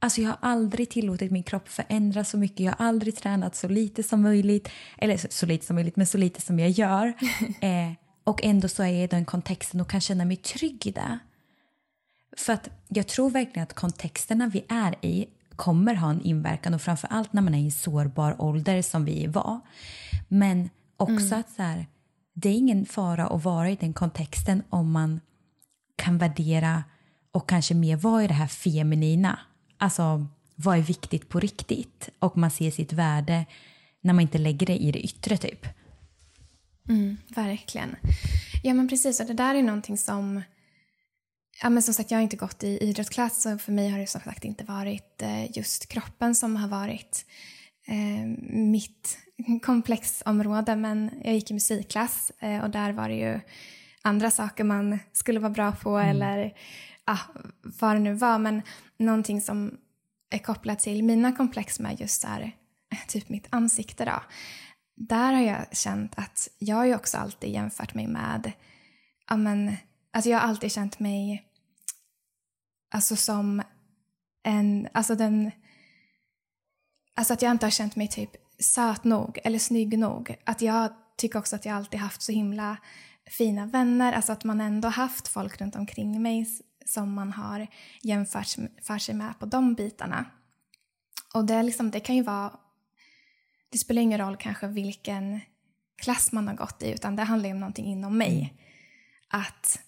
Alltså 0.00 0.20
jag 0.20 0.28
har 0.28 0.38
aldrig 0.40 0.90
tillåtit 0.90 1.30
min 1.30 1.42
kropp 1.42 1.68
förändras 1.68 2.30
så 2.30 2.38
mycket. 2.38 2.60
Jag 2.60 2.72
har 2.72 2.86
aldrig 2.86 3.16
tränat 3.16 3.56
så 3.56 3.68
lite 3.68 4.02
som 4.02 4.22
möjligt. 4.22 4.68
Eller 4.98 5.16
så, 5.16 5.28
så 5.30 5.46
lite 5.46 5.66
som 5.66 5.76
möjligt, 5.76 5.96
men 5.96 6.06
så 6.06 6.18
lite 6.18 6.40
som 6.40 6.58
jag 6.58 6.70
gör. 6.70 7.06
eh, 7.60 7.92
och 8.24 8.44
ändå 8.44 8.68
så 8.68 8.82
är 8.82 8.86
jag 8.86 9.04
i 9.04 9.06
den 9.06 9.24
kontexten 9.24 9.80
och 9.80 9.90
kan 9.90 10.00
känna 10.00 10.24
mig 10.24 10.36
trygg 10.36 10.86
i 10.86 10.90
det. 10.90 11.18
För 12.36 12.52
att 12.52 12.68
jag 12.88 13.06
tror 13.06 13.30
verkligen 13.30 13.62
att 13.62 13.74
kontexterna 13.74 14.46
vi 14.46 14.64
är 14.68 15.04
i 15.04 15.26
kommer 15.56 15.94
ha 15.94 16.10
en 16.10 16.20
inverkan 16.20 16.74
och 16.74 16.82
framför 16.82 17.08
allt 17.08 17.32
när 17.32 17.42
man 17.42 17.54
är 17.54 17.58
i 17.58 17.64
en 17.64 17.72
sårbar 17.72 18.42
ålder 18.42 18.82
som 18.82 19.04
vi 19.04 19.26
var. 19.26 19.60
Men 20.28 20.70
också 20.96 21.26
mm. 21.26 21.40
att 21.40 21.50
så 21.50 21.62
här, 21.62 21.86
det 22.34 22.48
är 22.48 22.54
ingen 22.54 22.86
fara 22.86 23.26
att 23.26 23.44
vara 23.44 23.70
i 23.70 23.76
den 23.76 23.92
kontexten 23.92 24.62
om 24.70 24.92
man 24.92 25.20
kan 25.96 26.18
värdera 26.18 26.84
och 27.32 27.48
kanske 27.48 27.74
mer 27.74 27.96
vara 27.96 28.24
i 28.24 28.26
det 28.26 28.34
här 28.34 28.46
feminina 28.46 29.38
alltså 29.78 30.26
vad 30.54 30.78
är 30.78 30.82
viktigt 30.82 31.28
på 31.28 31.40
riktigt 31.40 32.08
och 32.18 32.36
man 32.36 32.50
ser 32.50 32.70
sitt 32.70 32.92
värde 32.92 33.46
när 34.00 34.12
man 34.12 34.22
inte 34.22 34.38
lägger 34.38 34.66
det 34.66 34.76
i 34.76 34.92
det 34.92 35.00
yttre 35.00 35.36
typ. 35.36 35.66
Mm, 36.88 37.16
verkligen. 37.28 37.96
Ja 38.62 38.74
men 38.74 38.88
precis 38.88 39.20
och 39.20 39.26
det 39.26 39.34
där 39.34 39.54
är 39.54 39.62
någonting 39.62 39.98
som 39.98 40.42
Ja, 41.62 41.70
men 41.70 41.82
som 41.82 41.94
sagt, 41.94 42.10
jag 42.10 42.18
har 42.18 42.22
inte 42.22 42.36
gått 42.36 42.64
i 42.64 42.78
idrottsklass 42.78 43.42
så 43.42 43.58
för 43.58 43.72
mig 43.72 43.88
har 43.88 43.98
det 43.98 44.06
som 44.06 44.20
sagt 44.20 44.44
inte 44.44 44.64
varit 44.64 45.22
eh, 45.22 45.56
just 45.56 45.88
kroppen 45.88 46.34
som 46.34 46.56
har 46.56 46.68
varit 46.68 47.24
eh, 47.88 48.26
mitt 48.50 49.18
komplexområde. 49.62 50.76
Men 50.76 51.10
jag 51.24 51.34
gick 51.34 51.50
i 51.50 51.54
musikklass 51.54 52.32
eh, 52.40 52.64
och 52.64 52.70
där 52.70 52.92
var 52.92 53.08
det 53.08 53.14
ju 53.14 53.40
andra 54.02 54.30
saker 54.30 54.64
man 54.64 54.98
skulle 55.12 55.40
vara 55.40 55.50
bra 55.50 55.72
på 55.72 55.90
mm. 55.90 56.10
eller 56.10 56.52
ah, 57.08 57.40
vad 57.62 57.96
det 57.96 58.00
nu 58.00 58.14
var. 58.14 58.38
Men 58.38 58.62
någonting 58.96 59.40
som 59.40 59.78
är 60.30 60.38
kopplat 60.38 60.78
till 60.78 61.04
mina 61.04 61.32
komplex 61.32 61.80
med 61.80 62.00
just 62.00 62.24
här, 62.24 62.56
typ 63.08 63.28
mitt 63.28 63.46
ansikte 63.50 64.04
då. 64.04 64.22
Där 64.96 65.32
har 65.32 65.42
jag 65.42 65.76
känt 65.76 66.12
att 66.16 66.48
jag 66.58 66.76
har 66.76 66.84
ju 66.84 66.94
också 66.94 67.16
alltid 67.18 67.50
jämfört 67.50 67.94
mig 67.94 68.06
med, 68.06 68.52
ja 69.28 69.36
men, 69.36 69.76
alltså 70.12 70.30
jag 70.30 70.38
har 70.38 70.48
alltid 70.48 70.72
känt 70.72 70.98
mig 70.98 71.44
alltså 72.90 73.16
som 73.16 73.62
en, 74.42 74.88
alltså 74.92 75.14
den, 75.14 75.50
alltså 77.16 77.32
att 77.32 77.42
jag 77.42 77.50
inte 77.50 77.66
har 77.66 77.70
känt 77.70 77.96
mig 77.96 78.08
typ 78.08 78.30
söt 78.58 79.04
nog 79.04 79.38
eller 79.44 79.58
snygg 79.58 79.98
nog. 79.98 80.36
Att 80.44 80.62
jag 80.62 80.92
tycker 81.16 81.38
också 81.38 81.56
att 81.56 81.64
jag 81.64 81.76
alltid 81.76 82.00
haft 82.00 82.22
så 82.22 82.32
himla 82.32 82.76
fina 83.30 83.66
vänner, 83.66 84.12
alltså 84.12 84.32
att 84.32 84.44
man 84.44 84.60
ändå 84.60 84.88
haft 84.88 85.28
folk 85.28 85.60
runt 85.60 85.76
omkring 85.76 86.22
mig 86.22 86.46
som 86.88 87.12
man 87.12 87.32
har 87.32 87.66
jämfört 88.02 88.56
för 88.82 88.98
sig 88.98 89.14
med 89.14 89.38
på 89.38 89.46
de 89.46 89.74
bitarna. 89.74 90.24
Och 91.34 91.44
det, 91.44 91.62
liksom, 91.62 91.90
det 91.90 92.00
kan 92.00 92.16
ju 92.16 92.22
vara... 92.22 92.52
Det 93.70 93.78
spelar 93.78 94.02
ingen 94.02 94.18
roll 94.18 94.36
kanske 94.36 94.66
vilken 94.66 95.40
klass 95.96 96.32
man 96.32 96.48
har 96.48 96.54
gått 96.54 96.82
i 96.82 96.90
utan 96.90 97.16
det 97.16 97.22
handlar 97.22 97.48
ju 97.48 97.52
om 97.52 97.60
någonting 97.60 97.86
inom 97.86 98.18
mig. 98.18 98.38
Mm. 98.38 99.44
Att 99.44 99.80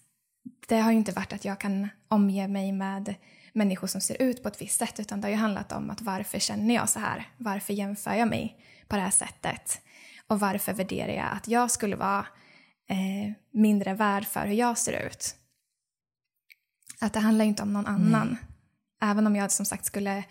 det 0.69 0.77
har 0.77 0.93
ju 0.93 0.99
inte 0.99 1.13
varit 1.13 1.33
att 1.33 1.45
jag 1.45 1.61
kan 1.61 1.89
omge 2.09 2.49
mig 2.49 2.73
med 2.73 3.15
människor 3.53 3.87
som 3.87 4.01
ser 4.01 4.23
ut 4.23 4.43
på 4.43 4.49
ett 4.49 4.63
visst 4.63 4.79
sätt 4.79 5.01
utan 5.01 5.21
det 5.21 5.27
har 5.27 5.31
ju 5.31 5.37
handlat 5.37 5.73
om 5.73 5.91
att 5.91 6.03
varför 6.03 6.39
känner 6.39 6.75
jag 6.75 6.89
så 6.89 7.01
här? 7.01 7.29
Varför 7.37 7.73
jämför 7.73 8.15
jag 8.15 8.29
mig 8.29 8.57
på 8.89 8.97
det 8.97 9.03
här 9.03 9.11
sättet? 9.11 9.81
Och 10.27 10.41
varför 10.41 10.73
värderar 10.73 11.13
jag 11.13 11.29
att 11.33 11.49
jag 11.49 11.71
skulle 11.71 11.97
vara 11.97 12.27
eh, 12.89 13.33
mindre 13.51 13.95
värd 13.95 14.25
för 14.25 14.47
hur 14.47 14.55
jag 14.55 14.79
ser 14.79 15.07
ut? 15.07 15.37
Att 17.01 17.13
det 17.13 17.21
handlar 17.21 17.45
inte 17.45 17.63
om 17.63 17.73
någon 17.73 17.87
annan. 17.87 18.29
Mm. 18.29 18.37
Även 19.03 19.27
om 19.27 19.37
jag 19.37 19.53
som 19.53 19.67
sagt 19.67 19.85
skulle, 19.85 20.25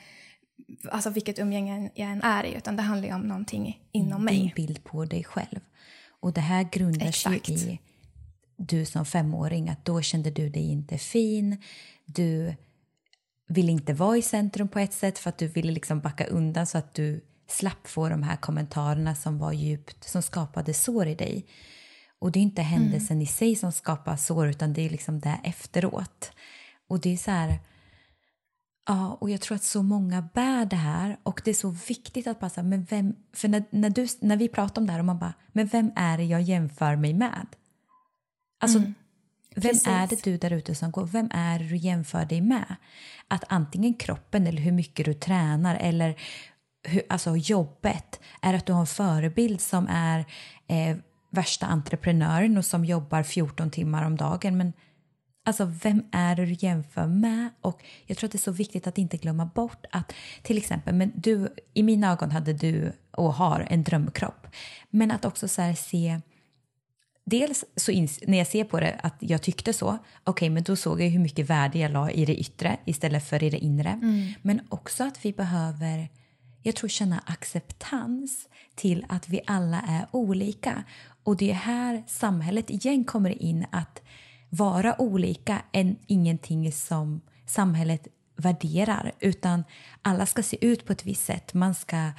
alltså 0.92 1.10
vilket 1.10 1.40
umgänge 1.40 1.92
jag 1.96 2.12
än 2.12 2.22
är 2.22 2.44
i, 2.44 2.54
utan 2.54 2.76
det 2.76 2.82
handlar 2.82 3.08
ju 3.08 3.16
om 3.16 3.22
någonting 3.22 3.80
inom 3.92 4.26
mig. 4.26 4.38
Din 4.38 4.52
bild 4.56 4.84
på 4.84 5.06
dig 5.06 5.24
själv. 5.24 5.60
Och 6.22 6.34
det 6.34 6.42
här 6.42 6.64
grundar 6.72 7.12
sig 7.12 7.42
i 7.48 7.80
du 8.60 8.86
som 8.86 9.06
femåring, 9.06 9.70
att 9.70 9.86
då 9.86 10.02
kände 10.02 10.32
du 10.32 10.50
dig 10.50 10.72
inte 10.72 10.98
fin. 10.98 11.58
Du 12.06 12.56
ville 13.48 13.72
inte 13.72 13.94
vara 13.94 14.18
i 14.18 14.22
centrum 14.22 14.68
på 14.68 14.80
ett 14.80 14.94
sätt 14.94 15.20
för 15.20 15.30
att 15.30 15.38
du 15.38 15.48
ville 15.48 15.72
liksom 15.72 16.00
backa 16.00 16.26
undan 16.26 16.68
så 16.68 16.78
att 16.78 16.94
du 16.94 17.26
slapp 17.48 17.88
få 17.88 18.10
de 18.10 18.24
här 18.24 18.36
kommentarerna 18.36 19.16
som 19.16 19.38
var 19.38 19.54
djupt, 19.54 20.04
som 20.04 20.22
skapade 20.22 20.74
sår 20.74 21.08
i 21.08 21.16
dig. 21.16 21.46
Och 22.20 22.32
det 22.32 22.40
är 22.40 22.44
inte 22.44 22.62
händelsen 22.62 23.18
mm. 23.18 23.22
i 23.22 23.28
sig 23.28 23.56
som 23.56 23.72
skapar 23.72 24.18
sår 24.18 24.48
utan 24.48 24.74
det 24.74 24.86
är 24.86 24.90
liksom 24.90 25.20
det 25.20 25.40
efteråt. 25.44 26.32
Och 26.90 27.00
det 27.00 27.14
är 27.14 27.18
så 27.18 27.32
här... 27.32 27.60
Ja, 28.88 29.18
och 29.22 29.30
jag 29.30 29.42
tror 29.42 29.56
att 29.56 29.64
så 29.64 29.84
många 29.84 30.22
bär 30.34 30.66
det 30.66 30.76
här 30.76 31.18
och 31.24 31.42
det 31.46 31.52
är 31.52 31.56
så 31.56 31.70
viktigt 31.70 32.28
att 32.28 32.40
bara 32.40 32.64
men 32.64 32.84
vem, 32.84 33.16
för 33.34 33.48
när, 33.48 33.64
när, 33.70 33.90
du, 33.90 34.08
när 34.20 34.38
vi 34.38 34.48
pratar 34.48 34.82
om 34.82 34.86
det 34.88 34.94
här 34.94 35.00
och 35.00 35.06
man 35.06 35.20
bara, 35.20 35.34
men 35.52 35.68
vem 35.68 35.92
är 35.96 36.18
det 36.18 36.24
jag 36.24 36.42
jämför 36.42 36.96
mig 36.96 37.14
med? 37.14 37.48
Alltså, 38.60 38.78
mm. 38.78 38.94
vem 39.56 39.72
Precis. 39.72 39.88
är 39.88 40.08
det 40.08 40.24
du 40.24 40.38
där 40.38 40.54
ute 40.54 40.76
som 40.76 40.92
går, 40.92 41.06
vem 41.06 41.30
är 41.34 41.60
det 41.60 41.66
du 41.66 41.78
jämför 41.78 42.26
dig 42.26 42.42
med? 42.42 42.76
Att 43.28 43.44
antingen 43.48 43.94
kroppen 43.94 44.48
eller 44.48 44.62
hur 44.62 44.72
mycket 44.72 45.06
du 45.06 45.14
tränar 45.14 45.76
eller 45.76 46.16
hur, 46.84 47.02
alltså 47.10 47.36
jobbet, 47.36 48.20
är 48.42 48.54
att 48.54 48.66
du 48.66 48.74
har 48.74 48.82
en 48.82 48.88
förebild 48.88 49.62
som 49.62 49.88
är 49.90 50.26
eh, 50.68 50.98
värsta 51.30 51.66
entreprenören 51.66 52.58
och 52.58 52.66
som 52.66 52.86
jobbar 52.86 53.24
14 53.24 53.72
timmar 53.72 54.06
om 54.06 54.18
dagen. 54.18 54.58
Men 54.58 54.74
Alltså 55.50 55.66
vem 55.84 56.04
är 56.12 56.36
det 56.36 56.46
du 56.46 56.56
jämför 56.60 57.08
med? 57.08 57.50
Och 57.62 57.84
jag 58.06 58.18
tror 58.18 58.28
att 58.28 58.32
det 58.32 58.36
är 58.36 58.40
så 58.40 58.52
viktigt 58.52 58.88
att 58.88 58.98
inte 58.98 59.18
glömma 59.18 59.46
bort 59.46 59.86
att 59.92 60.14
till 60.42 60.58
exempel, 60.58 60.96
men 60.96 61.12
du, 61.16 61.50
i 61.74 61.84
mina 61.84 62.12
ögon 62.12 62.32
hade 62.32 62.54
du 62.54 62.94
och 63.12 63.34
har 63.34 63.68
en 63.70 63.84
drömkropp. 63.84 64.48
Men 64.90 65.12
att 65.12 65.26
också 65.26 65.48
så 65.48 65.74
se 65.78 66.22
Dels 67.26 67.66
så 67.76 67.92
när 68.28 68.38
jag 68.38 68.48
ser 68.48 68.64
på 68.64 68.80
det 68.80 69.00
att 69.04 69.16
jag 69.20 69.42
tyckte 69.42 69.74
så, 69.74 69.88
okej 69.88 70.02
okay, 70.26 70.50
men 70.50 70.64
då 70.64 70.76
såg 70.76 71.02
jag 71.02 71.10
hur 71.10 71.20
mycket 71.20 71.50
värde 71.50 71.80
jag 71.80 71.92
la 71.92 72.12
i 72.12 72.26
det 72.26 72.36
yttre 72.36 72.78
istället 72.86 73.30
för 73.30 73.44
i 73.44 73.50
det 73.50 73.58
inre. 73.58 73.90
Mm. 73.90 74.34
Men 74.42 74.62
också 74.70 75.04
att 75.04 75.26
vi 75.26 75.34
behöver, 75.34 76.10
jag 76.64 76.76
tror 76.76 76.90
känna 76.90 77.24
acceptans 77.26 78.48
till 78.76 79.06
att 79.10 79.30
vi 79.30 79.42
alla 79.48 79.82
är 79.88 80.08
olika. 80.12 80.84
Och 81.24 81.38
det 81.38 81.52
är 81.52 81.56
här 81.56 82.04
samhället 82.08 82.70
igen 82.70 83.04
kommer 83.04 83.42
in 83.42 83.66
att 83.72 84.02
vara 84.50 85.02
olika 85.02 85.62
är 85.72 85.96
ingenting 86.08 86.72
som 86.72 87.22
samhället 87.46 88.08
värderar 88.36 89.12
utan 89.20 89.64
alla 90.02 90.26
ska 90.26 90.44
se 90.44 90.66
ut 90.66 90.86
på 90.86 90.92
ett 90.92 91.06
visst 91.06 91.26
sätt, 91.26 91.54
man 91.54 91.76
ska 91.76 92.12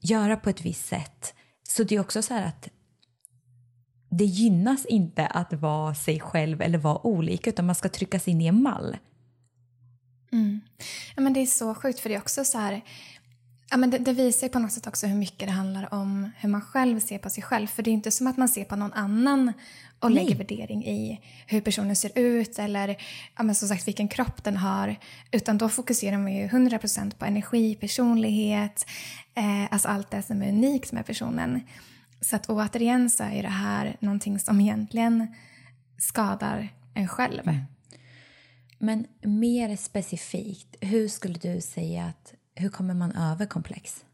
göra 0.00 0.36
på 0.36 0.50
ett 0.50 0.60
visst 0.60 0.86
sätt. 0.86 1.34
Så 1.68 1.84
det 1.84 1.94
är 1.94 2.00
också 2.00 2.22
så 2.22 2.34
här 2.34 2.46
att 2.46 2.68
det 4.10 4.24
gynnas 4.24 4.86
inte 4.86 5.26
att 5.26 5.52
vara 5.52 5.94
sig 5.94 6.20
själv 6.20 6.62
eller 6.62 6.78
vara 6.78 7.06
olika 7.06 7.50
utan 7.50 7.66
man 7.66 7.74
ska 7.74 7.88
tryckas 7.88 8.28
in 8.28 8.40
i 8.40 8.46
en 8.46 8.62
mall. 8.62 8.96
Mm. 10.32 10.60
Ja, 11.16 11.22
men 11.22 11.32
det 11.32 11.40
är 11.40 11.46
så 11.46 11.74
sjukt 11.74 12.00
för 12.00 12.08
det 12.08 12.14
är 12.14 12.20
också 12.20 12.44
så 12.44 12.58
här 12.58 12.82
Ja, 13.70 13.76
men 13.76 13.90
det, 13.90 13.98
det, 13.98 14.12
visar 14.12 14.48
på 14.48 14.58
något 14.58 14.72
sätt 14.72 14.86
också 14.86 15.06
hur 15.06 15.16
mycket 15.16 15.48
det 15.48 15.52
handlar 15.52 15.94
om 15.94 16.30
hur 16.36 16.48
man 16.48 16.60
själv 16.60 17.00
ser 17.00 17.18
på 17.18 17.30
sig 17.30 17.42
själv. 17.42 17.66
För 17.66 17.82
det 17.82 17.90
är 17.90 17.92
inte 17.92 18.10
som 18.10 18.26
att 18.26 18.36
man 18.36 18.48
ser 18.48 18.64
på 18.64 18.76
någon 18.76 18.92
annan 18.92 19.52
och 19.98 20.12
Nej. 20.12 20.24
lägger 20.24 20.38
värdering 20.38 20.86
i 20.86 21.20
hur 21.46 21.60
personen 21.60 21.96
ser 21.96 22.18
ut 22.18 22.58
eller 22.58 22.96
ja, 23.36 23.42
men 23.42 23.54
som 23.54 23.68
sagt 23.68 23.88
vilken 23.88 24.08
kropp 24.08 24.44
den 24.44 24.56
har. 24.56 24.96
Utan 25.30 25.58
då 25.58 25.68
fokuserar 25.68 26.18
man 26.18 26.32
ju 26.32 26.46
100% 26.48 27.14
på 27.18 27.24
energi, 27.24 27.74
personlighet, 27.74 28.86
eh, 29.34 29.72
alltså 29.72 29.88
allt 29.88 30.10
det 30.10 30.22
som 30.22 30.42
är 30.42 30.48
unikt 30.48 30.92
med 30.92 31.06
personen. 31.06 31.60
Så 32.20 32.36
att 32.36 32.46
återigen 32.46 33.10
så 33.10 33.24
är 33.24 33.42
det 33.42 33.48
här 33.48 33.96
någonting 34.00 34.38
som 34.38 34.60
egentligen 34.60 35.34
skadar 35.98 36.68
en 36.94 37.08
själv. 37.08 37.48
Mm. 37.48 37.60
Men 38.78 39.06
mer 39.22 39.76
specifikt, 39.76 40.76
hur 40.80 41.08
skulle 41.08 41.38
du 41.38 41.60
säga 41.60 42.04
att 42.04 42.34
hur 42.54 42.68
kommer 42.68 42.94
man 42.94 43.12
över 43.12 43.46
komplex? 43.46 44.04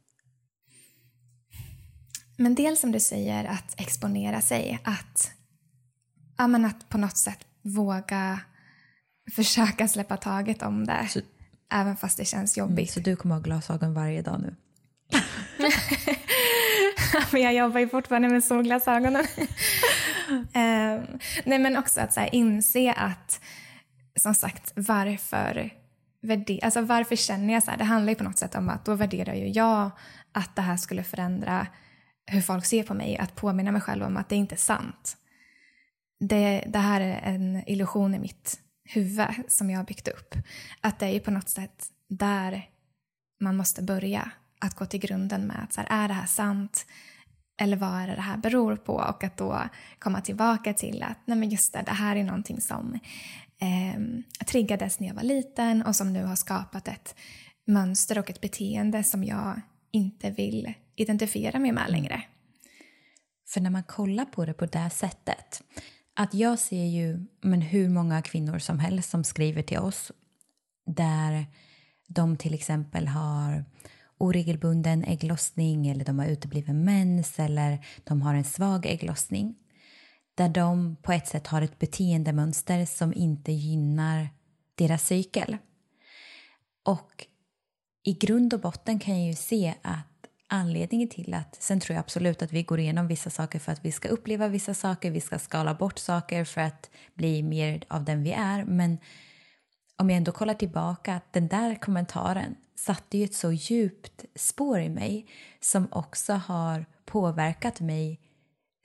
Men 2.37 2.55
dels 2.55 2.81
som 2.81 2.93
du 2.93 3.01
säger 3.01 3.45
att 3.45 3.81
exponera 3.81 4.41
sig, 4.41 4.81
att, 4.85 5.33
ja, 6.39 6.47
men 6.47 6.65
att 6.65 6.89
på 6.89 6.99
något 6.99 7.17
sätt 7.17 7.39
våga 7.63 8.41
försöka 9.35 9.89
släppa 9.89 10.17
taget 10.17 10.63
om 10.63 10.87
det. 10.87 11.09
Så, 11.11 11.21
även 11.73 11.97
fast 11.97 12.19
det 12.19 12.25
känns 12.25 12.57
jobbigt. 12.57 12.79
Mm, 12.79 13.05
så 13.05 13.11
du 13.11 13.17
kommer 13.17 13.35
ha 13.35 13.43
glasögon 13.43 13.95
varje 13.95 14.23
dag 14.23 14.41
nu? 14.41 14.57
men 17.33 17.43
jag 17.43 17.55
jobbar 17.55 17.81
ju 17.81 17.89
fortfarande 17.89 18.29
med 18.29 18.45
solglasögonen. 18.45 19.27
um, 20.29 20.47
nej 21.45 21.59
men 21.59 21.77
också 21.77 22.01
att 22.01 22.15
så 22.15 22.29
inse 22.33 22.93
att 22.93 23.41
som 24.21 24.35
sagt 24.35 24.73
varför 24.77 25.71
alltså 26.63 26.81
varför 26.81 27.17
känner 27.17 27.55
jag 27.55 27.63
så 27.63 27.71
här? 27.71 27.79
Det 27.79 27.85
handlar 27.85 28.11
ju 28.11 28.17
på 28.17 28.25
något 28.25 28.39
sätt 28.39 28.55
om 28.55 28.69
att 28.69 28.85
då 28.85 28.95
värderar 28.95 29.35
ju 29.35 29.49
jag 29.49 29.91
att 30.33 30.57
det 30.57 30.63
här 30.63 30.77
skulle 30.77 31.03
förändra 31.03 31.67
hur 32.27 32.41
folk 32.41 32.65
ser 32.65 32.83
på 32.83 32.95
mig. 32.95 33.19
Att 33.19 33.35
påminna 33.35 33.73
mig 33.73 33.81
själv 33.81 34.05
om 34.05 34.17
att 34.17 34.29
det 34.29 34.37
inte 34.37 34.55
är 34.55 34.57
sant. 34.57 35.17
Det, 36.21 36.65
det 36.67 36.79
här 36.79 37.01
är 37.01 37.21
en 37.35 37.63
illusion 37.67 38.15
i 38.15 38.19
mitt 38.19 38.61
huvud 38.85 39.27
som 39.49 39.71
jag 39.71 39.79
har 39.79 39.85
byggt 39.85 40.09
upp. 40.09 40.35
Att 40.81 40.99
det 40.99 41.07
är 41.07 41.11
ju 41.11 41.21
på 41.21 41.31
något 41.31 41.49
sätt 41.49 41.87
där 42.09 42.69
man 43.41 43.57
måste 43.57 43.83
börja. 43.83 44.31
Att 44.61 44.75
gå 44.75 44.87
till 44.87 45.01
grunden 45.01 45.47
med 45.47 45.63
att 45.63 45.73
så 45.73 45.81
här, 45.81 46.05
är 46.05 46.09
det 46.09 46.15
här 46.15 46.27
sant? 46.27 46.87
Eller 47.61 47.77
vad 47.77 48.01
är 48.01 48.07
det 48.07 48.15
det 48.15 48.21
här 48.21 48.37
beror 48.37 48.77
på? 48.77 48.93
Och 48.93 49.25
att 49.25 49.37
då 49.37 49.63
komma 49.99 50.21
tillbaka 50.21 50.75
till 50.75 51.03
att 51.03 51.19
nej 51.25 51.39
men 51.39 51.49
just 51.49 51.73
det, 51.73 51.83
det 51.87 51.93
här 51.93 52.17
är 52.17 52.25
någonting 52.25 52.61
som 52.61 52.99
eh, 53.61 54.01
triggades 54.47 55.01
när 55.01 55.09
jag 55.09 55.15
var 55.15 55.23
liten 55.23 55.83
och 55.83 55.97
som 55.97 56.13
nu 56.13 56.25
har 56.25 56.37
skapat 56.37 56.89
ett 56.89 57.15
mönster 57.67 58.19
och 58.19 58.31
ett 58.31 58.41
beteende 58.41 59.05
som 59.05 59.25
jag 59.25 59.61
inte 59.91 60.31
vill 60.31 60.73
identifiera 60.97 61.59
mig 61.59 61.73
med 61.73 61.91
längre. 61.91 62.23
För 63.49 63.61
när 63.61 63.71
man 63.71 63.85
kollar 63.85 64.25
på 64.25 64.45
det 64.45 64.55
på 64.55 64.67
det 64.67 64.91
sättet, 64.91 65.63
att 66.15 66.35
jag 66.35 66.59
ser 66.59 66.85
ju 66.85 67.27
men 67.41 67.61
hur 67.61 67.89
många 67.89 68.23
kvinnor 68.23 68.59
som 68.59 68.79
helst 68.79 69.11
som 69.11 69.25
skriver 69.25 69.63
till 69.63 69.79
oss 69.79 70.13
där 70.87 71.47
de 72.09 72.37
till 72.37 72.55
exempel 72.55 73.09
har 73.09 73.65
oregelbunden 74.19 75.05
ägglossning 75.05 75.89
eller 75.89 76.05
de 76.05 76.19
har 76.19 76.27
utebliven 76.27 76.85
mens 76.85 77.39
eller 77.39 77.87
de 78.05 78.23
har 78.23 78.35
en 78.35 78.45
svag 78.45 78.87
ägglossning 78.87 79.55
där 80.37 80.49
de 80.49 80.97
på 81.03 81.13
ett 81.13 81.27
sätt 81.27 81.47
har 81.47 81.63
ett 81.63 81.79
beteendemönster 81.79 82.85
som 82.85 83.15
inte 83.15 83.53
gynnar 83.53 84.29
deras 84.75 85.07
cykel. 85.07 85.57
Och 86.85 87.27
i 88.05 88.13
grund 88.13 88.55
och 88.55 88.61
botten 88.61 88.99
kan 88.99 89.19
jag 89.19 89.27
ju 89.27 89.35
se 89.35 89.75
att 89.83 90.07
anledningen 90.49 91.09
till 91.09 91.35
att, 91.35 91.63
sen 91.63 91.81
tror 91.81 91.95
jag 91.95 92.01
absolut 92.01 92.43
att 92.43 92.53
vi 92.53 92.63
går 92.63 92.81
igenom 92.81 93.07
vissa 93.07 93.31
saker 93.31 93.59
för 93.59 93.73
att 93.73 93.85
vi 93.85 93.93
ska 93.93 94.09
uppleva 94.09 94.49
vissa 94.49 94.75
saker, 94.75 95.11
vi 95.11 95.21
ska 95.21 95.39
skala 95.39 95.75
bort 95.75 95.99
saker 95.99 96.45
för 96.45 96.61
att 96.61 96.91
bli 97.15 97.43
mer 97.43 97.83
av 97.89 98.05
den 98.05 98.23
vi 98.23 98.33
är, 98.33 98.65
men 98.65 98.99
om 99.99 100.11
jag 100.11 100.17
ändå 100.17 100.33
kollar 100.33 100.55
tillbaka, 100.55 101.15
att 101.15 101.33
den 101.33 101.49
där 101.49 101.75
kommentaren 101.75 102.57
satte 102.75 103.19
ju 103.19 103.25
ett 103.25 103.35
så 103.35 103.53
djupt 103.53 104.25
spår 104.35 104.81
i 104.81 104.89
mig 104.89 105.27
som 105.61 105.89
också 105.91 106.33
har 106.33 106.87
påverkat 107.05 107.81
mig 107.81 108.21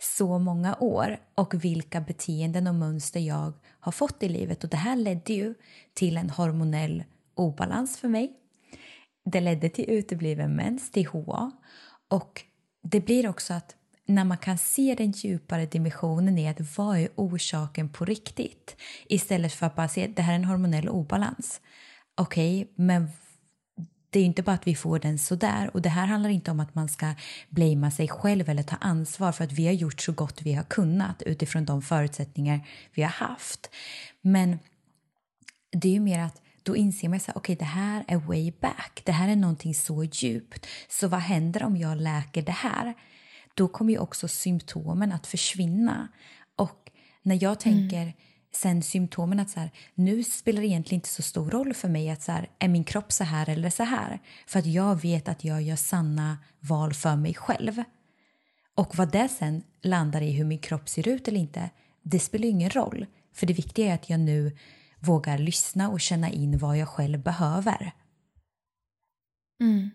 så 0.01 0.39
många 0.39 0.75
år 0.79 1.17
och 1.35 1.65
vilka 1.65 2.01
beteenden 2.01 2.67
och 2.67 2.75
mönster 2.75 3.19
jag 3.19 3.53
har 3.79 3.91
fått 3.91 4.23
i 4.23 4.29
livet. 4.29 4.63
Och 4.63 4.69
det 4.69 4.77
här 4.77 4.95
ledde 4.95 5.33
ju 5.33 5.55
till 5.93 6.17
en 6.17 6.29
hormonell 6.29 7.03
obalans 7.35 7.97
för 7.97 8.07
mig. 8.07 8.33
Det 9.25 9.41
ledde 9.41 9.69
till 9.69 9.89
utebliven 9.89 10.55
mens, 10.55 10.91
till 10.91 11.07
HA. 11.07 11.51
Och 12.07 12.43
det 12.83 12.99
blir 12.99 13.29
också 13.29 13.53
att 13.53 13.75
när 14.05 14.25
man 14.25 14.37
kan 14.37 14.57
se 14.57 14.95
den 14.97 15.11
djupare 15.11 15.65
dimensionen 15.65 16.37
i 16.37 16.47
att 16.47 16.77
vad 16.77 16.97
är 16.97 17.09
orsaken 17.15 17.89
på 17.89 18.05
riktigt 18.05 18.75
istället 19.07 19.53
för 19.53 19.65
att 19.65 19.75
bara 19.75 19.87
se 19.87 20.05
att 20.05 20.15
det 20.15 20.21
här 20.21 20.33
är 20.33 20.35
en 20.35 20.45
hormonell 20.45 20.89
obalans. 20.89 21.61
Okej, 22.15 22.61
okay, 22.61 22.73
men 22.75 23.09
det 24.11 24.19
är 24.19 24.23
inte 24.23 24.43
bara 24.43 24.55
att 24.55 24.67
vi 24.67 24.75
får 24.75 24.99
den 24.99 25.19
sådär. 25.19 25.71
Och 25.73 25.81
det 25.81 25.89
här 25.89 26.05
handlar 26.05 26.29
inte 26.29 26.51
om 26.51 26.59
att 26.59 26.75
man 26.75 26.89
ska 26.89 27.13
blamea 27.49 27.91
sig 27.91 28.07
själv 28.07 28.49
eller 28.49 28.63
ta 28.63 28.75
ansvar 28.75 29.31
för 29.31 29.43
att 29.43 29.51
vi 29.51 29.65
har 29.65 29.73
gjort 29.73 30.01
så 30.01 30.11
gott 30.11 30.41
vi 30.41 30.53
har 30.53 30.63
kunnat 30.63 31.21
utifrån 31.21 31.65
de 31.65 31.81
förutsättningar 31.81 32.67
vi 32.93 33.01
har 33.01 33.09
haft. 33.09 33.69
Men 34.21 34.59
det 35.71 35.87
är 35.87 35.93
ju 35.93 35.99
mer 35.99 36.19
att 36.19 36.41
då 36.63 36.75
inser 36.75 37.09
man 37.09 37.19
att 37.27 37.35
okay, 37.35 37.55
det 37.55 37.65
här 37.65 38.05
är 38.07 38.17
way 38.17 38.51
back. 38.61 39.01
Det 39.05 39.11
här 39.11 39.29
är 39.29 39.35
någonting 39.35 39.75
så 39.75 40.03
djupt. 40.03 40.67
Så 40.89 41.07
vad 41.07 41.19
händer 41.19 41.63
om 41.63 41.77
jag 41.77 41.97
läker 41.97 42.41
det 42.41 42.51
här? 42.51 42.93
Då 43.53 43.67
kommer 43.67 43.93
ju 43.93 43.99
också 43.99 44.27
symptomen 44.27 45.11
att 45.11 45.27
försvinna. 45.27 46.07
Och 46.55 46.91
när 47.23 47.43
jag 47.43 47.59
tänker 47.59 48.01
mm 48.01 48.13
sen 48.53 48.83
symptomen 48.83 49.39
att 49.39 49.49
så 49.49 49.59
här, 49.59 49.71
nu 49.95 50.23
spelar 50.23 50.61
det 50.61 50.67
egentligen 50.67 50.97
inte 50.97 51.09
så 51.09 51.21
stor 51.21 51.49
roll 51.49 51.73
för 51.73 51.89
mig 51.89 52.09
att 52.09 52.21
så 52.21 52.31
här, 52.31 52.49
är 52.59 52.67
min 52.67 52.83
kropp 52.83 53.11
så 53.11 53.23
här 53.23 53.49
eller 53.49 53.69
så 53.69 53.83
här. 53.83 54.19
För 54.47 54.59
att 54.59 54.65
jag 54.65 55.01
vet 55.01 55.27
att 55.27 55.43
jag 55.43 55.61
gör 55.61 55.75
sanna 55.75 56.37
val 56.59 56.93
för 56.93 57.15
mig 57.15 57.33
själv. 57.33 57.83
Och 58.75 58.97
vad 58.97 59.11
det 59.11 59.27
sen 59.29 59.63
landar 59.81 60.21
i 60.21 60.31
hur 60.31 60.45
min 60.45 60.59
kropp 60.59 60.89
ser 60.89 61.07
ut 61.07 61.27
eller 61.27 61.39
inte, 61.39 61.69
det 62.03 62.19
spelar 62.19 62.47
ingen 62.47 62.69
roll. 62.69 63.05
För 63.33 63.47
det 63.47 63.53
viktiga 63.53 63.91
är 63.91 63.95
att 63.95 64.09
jag 64.09 64.19
nu 64.19 64.57
vågar 64.99 65.37
lyssna 65.37 65.89
och 65.89 66.01
känna 66.01 66.29
in 66.29 66.57
vad 66.57 66.77
jag 66.77 66.87
själv 66.87 67.19
behöver. 67.19 67.91
Mm. 69.61 69.89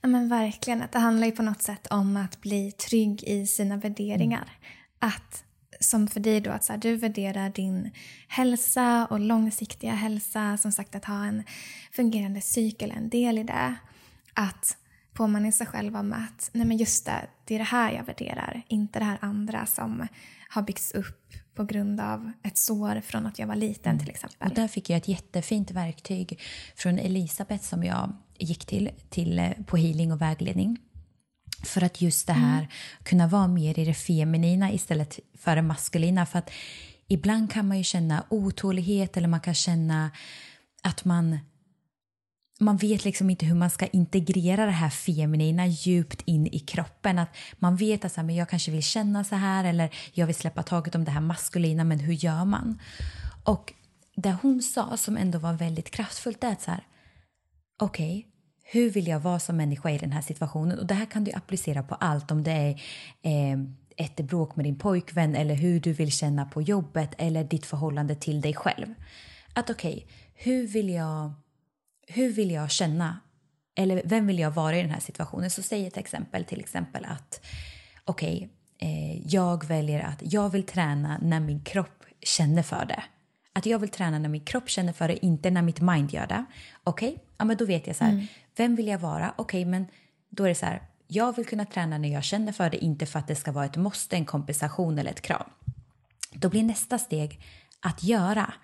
Ja 0.00 0.08
men 0.08 0.28
verkligen, 0.28 0.82
det 0.92 0.98
handlar 0.98 1.26
ju 1.26 1.32
på 1.32 1.42
något 1.42 1.62
sätt 1.62 1.86
om 1.86 2.16
att 2.16 2.40
bli 2.40 2.72
trygg 2.72 3.24
i 3.24 3.46
sina 3.46 3.76
värderingar. 3.76 4.42
Mm. 4.42 5.14
Att 5.14 5.44
som 5.80 6.08
för 6.08 6.20
dig 6.20 6.40
då 6.40 6.50
att 6.50 6.64
så 6.64 6.72
här, 6.72 6.80
du 6.80 6.96
värderar 6.96 7.50
din 7.50 7.90
hälsa 8.28 9.06
och 9.10 9.20
långsiktiga 9.20 9.92
hälsa, 9.92 10.56
som 10.56 10.72
sagt 10.72 10.94
att 10.94 11.04
ha 11.04 11.24
en 11.24 11.42
fungerande 11.92 12.40
cykel 12.40 12.90
är 12.90 12.94
en 12.94 13.08
del 13.08 13.38
i 13.38 13.42
det. 13.42 13.74
Att 14.34 14.76
påminna 15.12 15.52
sig 15.52 15.66
själv 15.66 15.96
om 15.96 16.12
att 16.12 16.50
nej 16.52 16.66
men 16.66 16.76
just 16.76 17.06
det, 17.06 17.26
det 17.44 17.54
är 17.54 17.58
det 17.58 17.64
här 17.64 17.92
jag 17.92 18.04
värderar, 18.04 18.62
inte 18.68 18.98
det 18.98 19.04
här 19.04 19.18
andra 19.20 19.66
som 19.66 20.06
har 20.48 20.62
byggts 20.62 20.92
upp 20.92 21.32
på 21.54 21.64
grund 21.64 22.00
av 22.00 22.32
ett 22.42 22.58
sår 22.58 23.00
från 23.00 23.26
att 23.26 23.38
jag 23.38 23.46
var 23.46 23.56
liten 23.56 23.98
till 23.98 24.10
exempel. 24.10 24.48
Och 24.48 24.54
där 24.54 24.68
fick 24.68 24.90
jag 24.90 24.96
ett 24.96 25.08
jättefint 25.08 25.70
verktyg 25.70 26.40
från 26.76 26.98
Elisabeth 26.98 27.64
som 27.64 27.84
jag 27.84 28.12
gick 28.38 28.66
till, 28.66 28.90
till 29.08 29.38
eh, 29.38 29.50
på 29.66 29.76
healing 29.76 30.12
och 30.12 30.20
vägledning. 30.20 30.78
För 31.62 31.84
att 31.84 32.00
just 32.00 32.26
det 32.26 32.32
här 32.32 32.58
mm. 32.58 32.70
kunna 33.02 33.26
vara 33.26 33.46
mer 33.46 33.78
i 33.78 33.84
det 33.84 33.94
feminina 33.94 34.72
istället 34.72 35.18
för 35.38 35.56
det 35.56 35.62
maskulina. 35.62 36.26
För 36.26 36.38
att 36.38 36.50
ibland 37.08 37.52
kan 37.52 37.68
man 37.68 37.78
ju 37.78 37.84
känna 37.84 38.24
otålighet 38.28 39.16
eller 39.16 39.28
man 39.28 39.40
kan 39.40 39.54
känna 39.54 40.10
att 40.82 41.04
man 41.04 41.38
man 42.60 42.76
vet 42.76 43.04
liksom 43.04 43.30
inte 43.30 43.46
hur 43.46 43.54
man 43.54 43.70
ska 43.70 43.86
integrera 43.86 44.66
det 44.66 44.72
här 44.72 44.90
feminina 44.90 45.66
djupt 45.66 46.22
in 46.24 46.46
i 46.46 46.58
kroppen. 46.58 47.18
Att 47.18 47.36
man 47.58 47.76
vet 47.76 48.04
att 48.04 48.12
så 48.12 48.20
här, 48.20 48.26
men 48.26 48.36
jag 48.36 48.48
kanske 48.48 48.70
vill 48.70 48.82
känna 48.82 49.24
så 49.24 49.34
här 49.34 49.64
eller 49.64 49.90
jag 50.12 50.26
vill 50.26 50.34
släppa 50.34 50.62
taget 50.62 50.94
om 50.94 51.04
det 51.04 51.10
här 51.10 51.20
maskulina, 51.20 51.84
men 51.84 51.98
hur 51.98 52.12
gör 52.12 52.44
man? 52.44 52.78
Och 53.44 53.72
det 54.14 54.36
hon 54.42 54.62
sa 54.62 54.96
som 54.96 55.16
ändå 55.16 55.38
var 55.38 55.52
väldigt 55.52 55.90
kraftfullt 55.90 56.44
är 56.44 56.52
att 56.52 56.62
så 56.62 56.70
här, 56.70 56.86
okej, 57.78 58.18
okay, 58.18 58.30
hur 58.72 58.90
vill 58.90 59.06
jag 59.06 59.20
vara 59.20 59.38
som 59.38 59.56
människa 59.56 59.90
i 59.90 59.98
den 59.98 60.12
här 60.12 60.22
situationen? 60.22 60.78
Och 60.78 60.86
Det 60.86 60.94
här 60.94 61.06
kan 61.06 61.24
du 61.24 61.32
applicera 61.32 61.82
på 61.82 61.94
allt, 61.94 62.30
om 62.30 62.42
det 62.42 62.50
är 62.50 62.70
eh, 63.22 63.58
ett 63.96 64.16
bråk 64.16 64.56
med 64.56 64.64
din 64.64 64.78
pojkvän 64.78 65.36
eller 65.36 65.54
hur 65.54 65.80
du 65.80 65.92
vill 65.92 66.12
känna 66.12 66.44
på 66.44 66.62
jobbet 66.62 67.10
eller 67.18 67.44
ditt 67.44 67.66
förhållande 67.66 68.14
till 68.14 68.40
dig 68.40 68.54
själv. 68.54 68.94
Att 69.54 69.70
okej, 69.70 69.92
okay, 69.92 70.06
hur, 70.34 70.66
vill 70.66 70.88
jag, 70.88 71.32
hur 72.06 72.32
vill 72.32 72.50
jag 72.50 72.70
känna? 72.70 73.20
Eller 73.74 74.02
vem 74.04 74.26
vill 74.26 74.38
jag 74.38 74.50
vara 74.50 74.78
i 74.78 74.82
den 74.82 74.90
här 74.90 75.00
situationen? 75.00 75.50
Så 75.50 75.62
säg 75.62 75.86
ett 75.86 75.96
exempel, 75.96 76.44
till 76.44 76.60
exempel 76.60 77.04
att 77.04 77.46
okej, 78.04 78.50
okay, 78.76 78.88
eh, 78.88 79.34
jag 79.34 79.66
väljer 79.66 80.00
att 80.00 80.32
jag 80.32 80.50
vill 80.50 80.66
träna 80.66 81.18
när 81.22 81.40
min 81.40 81.60
kropp 81.60 82.04
känner 82.22 82.62
för 82.62 82.84
det. 82.84 83.02
Att 83.52 83.66
jag 83.66 83.78
vill 83.78 83.90
träna 83.90 84.18
när 84.18 84.28
min 84.28 84.44
kropp 84.44 84.68
känner 84.68 84.92
för 84.92 85.08
det, 85.08 85.26
inte 85.26 85.50
när 85.50 85.62
mitt 85.62 85.80
mind 85.80 86.12
gör 86.12 86.26
det. 86.26 86.44
Okej, 86.84 87.08
okay? 87.08 87.20
ja, 87.38 87.44
men 87.44 87.56
då 87.56 87.64
vet 87.64 87.86
jag 87.86 87.96
så 87.96 88.04
här, 88.04 88.12
mm 88.12 88.26
vem 88.56 88.76
vill 88.76 88.88
jag 88.88 88.98
vara? 88.98 89.34
Okej, 89.36 89.62
okay, 89.62 89.70
men 89.70 89.86
då 90.30 90.44
är 90.44 90.48
det 90.48 90.54
så 90.54 90.66
här, 90.66 90.82
jag 91.06 91.36
vill 91.36 91.46
kunna 91.46 91.64
träna 91.64 91.98
när 91.98 92.12
jag 92.12 92.24
känner 92.24 92.52
för 92.52 92.70
det, 92.70 92.84
inte 92.84 93.06
för 93.06 93.18
att 93.18 93.28
det 93.28 93.36
ska 93.36 93.52
vara 93.52 93.64
ett 93.64 93.76
måste, 93.76 94.16
en 94.16 94.24
kompensation 94.24 94.98
eller 94.98 95.10
ett 95.10 95.20
krav. 95.20 95.46
Då 96.32 96.48
blir 96.48 96.62
nästa 96.62 96.98
steg 96.98 97.40
att 97.80 98.02
göra. 98.02 98.54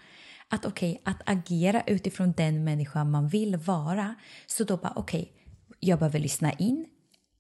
Att 0.49 0.65
okej, 0.65 0.91
okay, 0.91 1.13
att 1.13 1.23
agera 1.25 1.83
utifrån 1.87 2.33
den 2.37 2.65
människa 2.65 3.05
man 3.05 3.29
vill 3.29 3.57
vara. 3.57 4.15
Så 4.47 4.65
då 4.65 4.77
bara 4.77 4.93
okej, 4.97 5.21
okay, 5.21 5.33
jag 5.81 5.99
behöver 5.99 6.19
lyssna 6.19 6.53
in 6.53 6.87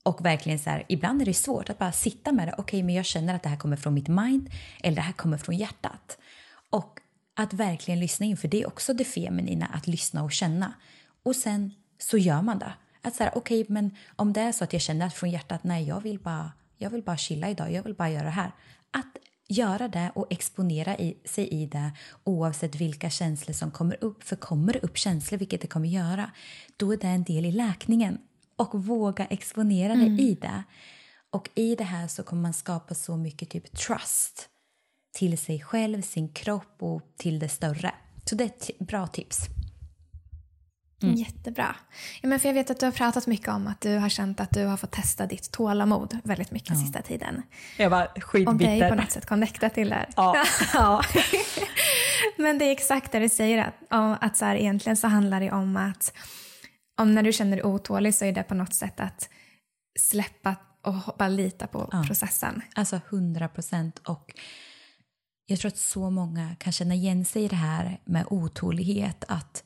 och 0.02 0.24
verkligen 0.24 0.58
så 0.58 0.70
här, 0.70 0.84
ibland 0.88 1.22
är 1.22 1.26
det 1.26 1.34
svårt 1.34 1.70
att 1.70 1.78
bara 1.78 1.92
sitta 1.92 2.32
med 2.32 2.48
det. 2.48 2.52
Okej, 2.52 2.62
okay, 2.62 2.82
men 2.82 2.94
jag 2.94 3.04
känner 3.04 3.34
att 3.34 3.42
det 3.42 3.48
här 3.48 3.56
kommer 3.56 3.76
från 3.76 3.94
mitt 3.94 4.08
mind 4.08 4.50
eller 4.82 4.96
det 4.96 5.02
här 5.02 5.12
kommer 5.12 5.38
från 5.38 5.56
hjärtat. 5.56 6.18
Och 6.70 7.00
att 7.34 7.52
verkligen 7.52 8.00
lyssna 8.00 8.26
in, 8.26 8.36
för 8.36 8.48
det 8.48 8.62
är 8.62 8.66
också 8.66 8.94
det 8.94 9.04
feminina, 9.04 9.66
att 9.66 9.86
lyssna 9.86 10.22
och 10.22 10.32
känna. 10.32 10.74
Och 11.22 11.36
sen 11.36 11.74
så 11.98 12.18
gör 12.18 12.42
man 12.42 12.58
det. 12.58 12.72
Att 13.02 13.14
så 13.14 13.28
okej, 13.34 13.60
okay, 13.60 13.74
men 13.74 13.96
om 14.16 14.32
det 14.32 14.40
är 14.40 14.52
så 14.52 14.64
att 14.64 14.72
jag 14.72 14.82
känner 14.82 15.08
från 15.08 15.30
hjärtat, 15.30 15.64
nej, 15.64 15.88
jag 15.88 16.00
vill 16.00 16.18
bara, 16.18 16.52
jag 16.76 16.90
vill 16.90 17.02
bara 17.02 17.16
chilla 17.16 17.50
idag, 17.50 17.72
jag 17.72 17.82
vill 17.82 17.94
bara 17.94 18.10
göra 18.10 18.24
det 18.24 18.30
här. 18.30 18.52
Att 18.90 19.16
göra 19.48 19.88
det 19.88 20.12
och 20.14 20.32
exponera 20.32 20.98
i, 20.98 21.16
sig 21.24 21.48
i 21.48 21.66
det 21.66 21.90
oavsett 22.24 22.74
vilka 22.74 23.10
känslor 23.10 23.54
som 23.54 23.70
kommer 23.70 24.04
upp. 24.04 24.22
För 24.22 24.36
kommer 24.36 24.72
det 24.72 24.78
upp 24.78 24.98
känslor, 24.98 25.38
vilket 25.38 25.60
det 25.60 25.66
kommer 25.66 25.88
göra, 25.88 26.30
då 26.76 26.92
är 26.92 26.96
det 26.96 27.06
en 27.06 27.24
del 27.24 27.46
i 27.46 27.52
läkningen. 27.52 28.18
Och 28.56 28.84
våga 28.84 29.26
exponera 29.26 29.92
mm. 29.92 30.16
det 30.16 30.22
i 30.22 30.34
det. 30.34 30.62
Och 31.30 31.50
i 31.54 31.74
det 31.74 31.84
här 31.84 32.08
så 32.08 32.22
kommer 32.22 32.42
man 32.42 32.52
skapa 32.52 32.94
så 32.94 33.16
mycket 33.16 33.50
typ 33.50 33.76
trust 33.76 34.48
till 35.12 35.38
sig 35.38 35.60
själv, 35.60 36.02
sin 36.02 36.28
kropp 36.28 36.76
och 36.78 37.02
till 37.16 37.38
det 37.38 37.48
större. 37.48 37.94
Så 38.24 38.34
det 38.34 38.44
är 38.44 38.48
ett 38.48 38.78
bra 38.78 39.06
tips. 39.06 39.48
Mm. 41.02 41.14
Jättebra. 41.14 41.76
Ja, 42.22 42.28
men 42.28 42.40
för 42.40 42.48
jag 42.48 42.54
vet 42.54 42.70
att 42.70 42.80
du 42.80 42.86
har 42.86 42.92
pratat 42.92 43.26
mycket 43.26 43.48
om 43.48 43.66
att 43.66 43.80
du 43.80 43.96
har 43.96 44.08
känt 44.08 44.40
att 44.40 44.50
du 44.50 44.64
har 44.64 44.76
fått 44.76 44.90
testa 44.90 45.26
ditt 45.26 45.50
tålamod 45.50 46.18
väldigt 46.24 46.50
mycket 46.50 46.70
ja. 46.70 46.76
sista 46.76 47.02
tiden. 47.02 47.42
Jag 47.76 47.90
var 47.90 48.06
skitbitter. 48.20 48.52
Och 48.52 48.56
dig 48.56 48.88
på 48.88 48.94
något 48.94 49.10
sätt 49.10 49.26
connectat 49.26 49.74
till 49.74 49.88
det. 49.88 50.06
Ja. 50.16 50.44
ja. 50.74 51.02
men 52.36 52.58
det 52.58 52.64
är 52.64 52.72
exakt 52.72 53.12
det 53.12 53.18
du 53.18 53.28
säger, 53.28 53.72
att, 53.88 54.22
att 54.22 54.36
så 54.36 54.44
här, 54.44 54.56
egentligen 54.56 54.96
så 54.96 55.06
handlar 55.06 55.40
det 55.40 55.52
om 55.52 55.76
att 55.76 56.12
om 57.00 57.14
när 57.14 57.22
du 57.22 57.32
känner 57.32 57.56
dig 57.56 57.64
otålig 57.64 58.14
så 58.14 58.24
är 58.24 58.32
det 58.32 58.42
på 58.42 58.54
något 58.54 58.74
sätt 58.74 59.00
att 59.00 59.28
släppa 59.98 60.56
och 60.82 61.16
bara 61.18 61.28
lita 61.28 61.66
på 61.66 61.88
ja. 61.92 62.04
processen. 62.06 62.62
Alltså 62.74 63.00
hundra 63.08 63.48
procent. 63.48 63.98
Och 63.98 64.34
jag 65.46 65.58
tror 65.58 65.68
att 65.68 65.78
så 65.78 66.10
många 66.10 66.56
kan 66.58 66.72
känna 66.72 66.94
igen 66.94 67.24
sig 67.24 67.44
i 67.44 67.48
det 67.48 67.56
här 67.56 68.00
med 68.04 68.24
otålighet. 68.30 69.24
Att, 69.28 69.64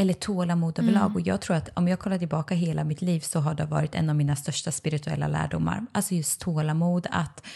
eller 0.00 0.14
tålamod 0.14 0.78
överlag. 0.78 1.02
Mm. 1.02 1.14
Och 1.14 1.20
jag 1.20 1.40
tror 1.40 1.56
att 1.56 1.68
om 1.74 1.88
jag 1.88 1.98
kollar 1.98 2.18
tillbaka 2.18 2.54
hela 2.54 2.84
mitt 2.84 3.02
liv 3.02 3.20
så 3.20 3.40
har 3.40 3.54
det 3.54 3.64
varit 3.64 3.94
en 3.94 4.10
av 4.10 4.16
mina 4.16 4.36
största 4.36 4.72
spirituella 4.72 5.28
lärdomar. 5.28 5.86
Alltså 5.92 6.14
just 6.14 6.40
tålamod. 6.40 7.06
Att 7.10 7.46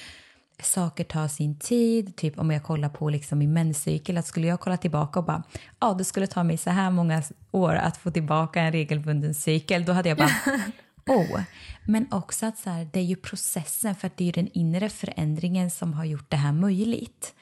saker 0.63 1.05
tar 1.05 1.29
sin 1.29 1.59
tid. 1.59 2.17
Typ 2.17 2.39
om 2.39 2.51
jag 2.51 2.63
kollar 2.63 2.89
på 2.89 3.09
liksom 3.09 3.39
min 3.39 3.53
menscykel. 3.53 4.19
Att 4.19 4.27
skulle 4.27 4.47
jag 4.47 4.61
kolla 4.61 4.77
tillbaka 4.77 5.19
och 5.19 5.25
bara 5.25 5.43
ja, 5.81 5.95
det 5.95 6.05
skulle 6.05 6.27
ta 6.27 6.43
mig 6.43 6.57
så 6.57 6.71
här 6.71 6.91
många 6.91 7.23
år 7.51 7.75
att 7.75 7.97
få 7.97 8.11
tillbaka 8.11 8.61
en 8.61 8.73
regelbunden 8.73 9.35
cykel. 9.35 9.85
Då 9.85 9.93
hade 9.93 10.09
jag 10.09 10.19
bara 10.19 10.31
oh. 11.07 11.41
Men 11.87 12.07
också 12.11 12.47
att 12.47 12.59
så 12.59 12.71
här, 12.71 12.89
det 12.93 13.01
är 13.01 13.05
ju 13.05 13.17
processen, 13.17 13.95
för 13.95 14.07
att 14.07 14.17
det 14.17 14.29
är 14.29 14.33
den 14.33 14.49
inre 14.53 14.89
förändringen 14.89 15.71
som 15.71 15.95
har 15.95 16.05
gjort 16.05 16.31
det 16.31 16.37
här 16.37 16.53
möjligt. 16.53 17.35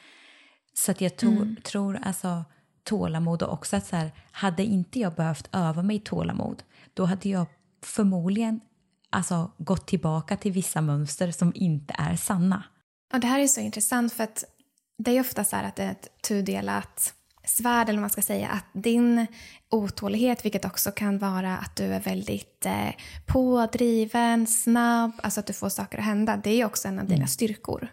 Så 0.75 0.91
att 0.91 1.01
jag 1.01 1.17
tror, 1.17 1.33
mm. 1.33 1.57
tror 1.65 1.99
alltså 2.03 2.45
tålamod 2.85 3.43
och 3.43 3.53
också 3.53 3.77
att 3.77 3.87
så 3.87 3.97
här, 3.97 4.13
hade 4.31 4.65
inte 4.65 4.99
jag 4.99 5.15
behövt 5.15 5.49
öva 5.53 5.83
mig 5.83 6.01
tålamod, 6.01 6.63
då 6.95 7.05
hade 7.05 7.29
jag 7.29 7.47
förmodligen 7.85 8.61
alltså, 9.11 9.51
gått 9.59 9.87
tillbaka 9.87 10.37
till 10.37 10.53
vissa 10.53 10.81
mönster 10.81 11.31
som 11.31 11.53
inte 11.55 11.95
är 11.99 12.17
sanna. 12.17 12.65
Och 13.15 13.21
det 13.21 13.27
här 13.27 13.41
är 13.41 13.47
så 13.47 13.61
intressant 13.61 14.13
för 14.13 14.25
att 14.25 14.45
det 14.99 15.11
är 15.11 15.21
ofta 15.21 15.45
så 15.45 15.57
att 15.57 15.77
det 15.77 15.83
är 15.83 15.91
ett 15.91 16.23
tudelat 16.23 17.15
svärd, 17.45 17.89
eller 17.89 17.99
vad 17.99 18.03
man 18.03 18.11
ska 18.11 18.23
säga, 18.23 18.49
att 18.49 18.65
din 18.73 19.27
otålighet, 19.71 20.45
vilket 20.45 20.65
också 20.65 20.91
kan 20.91 21.19
vara 21.19 21.59
att 21.59 21.77
du 21.77 21.85
är 21.85 22.01
väldigt 22.01 22.67
eh, 22.67 22.91
pådriven, 23.27 24.47
snabb, 24.47 25.13
alltså 25.23 25.41
att 25.41 25.47
du 25.47 25.53
får 25.53 25.69
saker 25.69 25.99
att 25.99 26.05
hända, 26.05 26.41
det 26.45 26.51
är 26.51 26.65
också 26.65 26.89
en 26.89 26.99
av 26.99 27.05
dina 27.05 27.17
mm. 27.17 27.29
styrkor. 27.29 27.89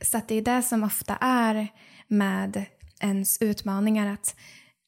Så 0.00 0.20
det 0.28 0.34
är 0.34 0.42
det 0.42 0.62
som 0.62 0.84
ofta 0.84 1.16
är 1.20 1.68
med 2.08 2.64
ens 3.00 3.42
utmaningar, 3.42 4.12
att 4.12 4.36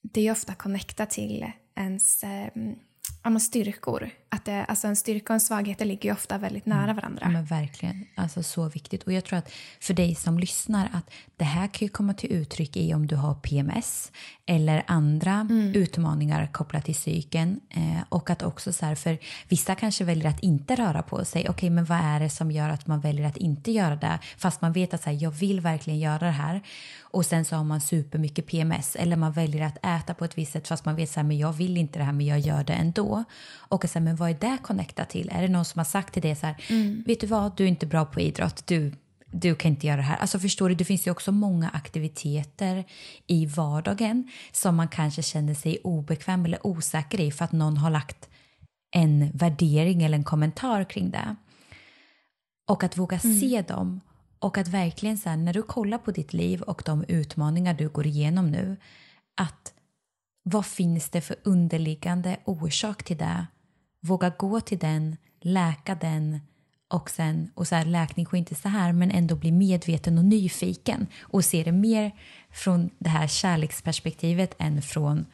det 0.02 0.26
är 0.28 0.32
ofta 0.32 0.54
connectat 0.54 1.10
till 1.10 1.52
ens 1.76 2.24
eh, 2.24 2.48
styrkor. 3.40 4.10
Att 4.28 4.44
det, 4.44 4.64
alltså 4.64 4.86
en 4.86 4.96
styrka 4.96 5.32
och 5.32 5.34
en 5.34 5.40
svaghet 5.40 5.80
ligger 5.80 6.12
ofta 6.12 6.38
väldigt 6.38 6.66
nära 6.66 6.82
mm. 6.82 6.96
varandra. 6.96 7.22
Ja, 7.24 7.28
men 7.28 7.44
verkligen. 7.44 8.06
Alltså 8.14 8.42
så 8.42 8.68
viktigt. 8.68 9.02
Och 9.02 9.12
jag 9.12 9.24
tror 9.24 9.38
att 9.38 9.52
för 9.80 9.94
dig 9.94 10.14
som 10.14 10.38
lyssnar 10.38 10.88
att 10.92 11.10
det 11.36 11.44
här 11.44 11.66
kan 11.66 11.86
ju 11.86 11.88
komma 11.88 12.14
till 12.14 12.32
uttryck 12.32 12.76
i 12.76 12.94
om 12.94 13.06
du 13.06 13.16
har 13.16 13.34
PMS 13.34 14.12
eller 14.46 14.84
andra 14.86 15.32
mm. 15.32 15.74
utmaningar 15.74 16.48
kopplat 16.52 16.84
till 16.84 16.94
psyken. 16.94 17.60
Eh, 17.70 18.02
och 18.08 18.30
att 18.30 18.42
också 18.42 18.72
så 18.72 18.86
här, 18.86 18.94
för 18.94 19.18
vissa 19.48 19.74
kanske 19.74 20.04
väljer 20.04 20.28
att 20.28 20.40
inte 20.40 20.76
röra 20.76 21.02
på 21.02 21.24
sig. 21.24 21.40
Okej, 21.40 21.50
okay, 21.50 21.70
men 21.70 21.84
vad 21.84 21.98
är 21.98 22.20
det 22.20 22.30
som 22.30 22.50
gör 22.50 22.68
att 22.68 22.86
man 22.86 23.00
väljer 23.00 23.26
att 23.26 23.36
inte 23.36 23.70
göra 23.72 23.96
det? 23.96 24.18
Fast 24.38 24.60
man 24.60 24.72
vet 24.72 24.94
att 24.94 25.02
så 25.02 25.10
här, 25.10 25.22
jag 25.22 25.30
vill 25.30 25.60
verkligen 25.60 25.98
göra 25.98 26.18
det 26.18 26.30
här. 26.30 26.62
Och 27.12 27.26
sen 27.26 27.44
så 27.44 27.56
har 27.56 27.64
man 27.64 27.80
supermycket 27.80 28.46
PMS 28.46 28.96
eller 28.96 29.16
man 29.16 29.32
väljer 29.32 29.66
att 29.66 29.78
äta 29.84 30.14
på 30.14 30.24
ett 30.24 30.38
visst 30.38 30.52
sätt 30.52 30.68
fast 30.68 30.84
man 30.84 30.96
vet 30.96 31.10
så 31.10 31.20
här, 31.20 31.26
men 31.26 31.38
jag 31.38 31.52
vill 31.52 31.76
inte 31.76 31.98
det 31.98 32.04
här 32.04 32.12
men 32.12 32.26
jag 32.26 32.38
gör 32.38 32.64
det 32.64 32.72
ändå. 32.72 33.24
Och 33.54 33.84
så 33.88 33.98
här, 33.98 34.04
men 34.04 34.16
vad 34.16 34.30
är 34.30 34.34
det 34.34 34.58
connectat 34.62 35.10
till? 35.10 35.30
Är 35.32 35.42
det 35.42 35.48
någon 35.48 35.64
som 35.64 35.78
har 35.78 35.84
sagt 35.84 36.12
till 36.12 36.22
dig 36.22 36.36
så 36.36 36.46
här, 36.46 36.64
mm. 36.68 37.04
vet 37.06 37.20
du 37.20 37.26
vad, 37.26 37.56
du 37.56 37.64
är 37.64 37.68
inte 37.68 37.86
bra 37.86 38.04
på 38.04 38.20
idrott, 38.20 38.66
du 38.66 38.92
du 39.34 39.54
kan 39.54 39.70
inte 39.70 39.86
göra 39.86 39.96
det 39.96 40.02
här. 40.02 40.16
Alltså 40.16 40.38
förstår 40.38 40.68
du, 40.68 40.74
det 40.74 40.84
finns 40.84 41.06
ju 41.06 41.10
också 41.10 41.32
många 41.32 41.68
aktiviteter 41.68 42.84
i 43.26 43.46
vardagen 43.46 44.30
som 44.52 44.76
man 44.76 44.88
kanske 44.88 45.22
känner 45.22 45.54
sig 45.54 45.78
obekväm 45.84 46.44
eller 46.44 46.66
osäker 46.66 47.20
i 47.20 47.30
för 47.30 47.44
att 47.44 47.52
någon 47.52 47.76
har 47.76 47.90
lagt 47.90 48.28
en 48.90 49.30
värdering 49.34 50.02
eller 50.02 50.18
en 50.18 50.24
kommentar 50.24 50.84
kring 50.84 51.10
det. 51.10 51.36
Och 52.68 52.84
att 52.84 52.98
våga 52.98 53.20
mm. 53.24 53.40
se 53.40 53.62
dem 53.62 54.00
och 54.42 54.58
att 54.58 54.68
verkligen 54.68 55.18
sen 55.18 55.44
när 55.44 55.52
du 55.52 55.62
kollar 55.62 55.98
på 55.98 56.10
ditt 56.10 56.32
liv 56.32 56.62
och 56.62 56.82
de 56.86 57.04
utmaningar 57.08 57.74
du 57.74 57.88
går 57.88 58.06
igenom 58.06 58.50
nu, 58.50 58.76
att 59.36 59.72
vad 60.42 60.66
finns 60.66 61.10
det 61.10 61.20
för 61.20 61.36
underliggande 61.42 62.36
orsak 62.44 63.02
till 63.02 63.16
det? 63.16 63.46
Våga 64.00 64.32
gå 64.38 64.60
till 64.60 64.78
den, 64.78 65.16
läka 65.40 65.94
den 65.94 66.40
och 66.88 67.10
sen, 67.10 67.50
och 67.54 67.68
så 67.68 67.74
här, 67.74 67.84
läkning 67.84 68.26
sker 68.26 68.38
inte 68.38 68.54
så 68.54 68.68
här, 68.68 68.92
men 68.92 69.10
ändå 69.10 69.36
bli 69.36 69.52
medveten 69.52 70.18
och 70.18 70.24
nyfiken 70.24 71.06
och 71.20 71.44
se 71.44 71.62
det 71.62 71.72
mer 71.72 72.12
från 72.50 72.90
det 72.98 73.10
här 73.10 73.26
kärleksperspektivet 73.26 74.54
än 74.58 74.82
från 74.82 75.26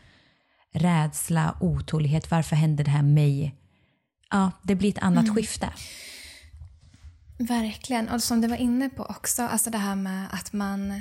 rädsla, 0.72 1.56
otålighet, 1.60 2.30
varför 2.30 2.56
händer 2.56 2.84
det 2.84 2.90
här 2.90 3.02
mig? 3.02 3.54
Ja, 4.30 4.50
det 4.62 4.74
blir 4.74 4.88
ett 4.88 4.98
annat 4.98 5.24
mm. 5.24 5.34
skifte. 5.34 5.72
Verkligen. 7.38 8.08
Och 8.08 8.22
som 8.22 8.40
du 8.40 8.48
var 8.48 8.56
inne 8.56 8.88
på 8.88 9.02
också, 9.02 9.42
alltså 9.42 9.70
det 9.70 9.78
här 9.78 9.96
med 9.96 10.26
att 10.32 10.52
man 10.52 11.00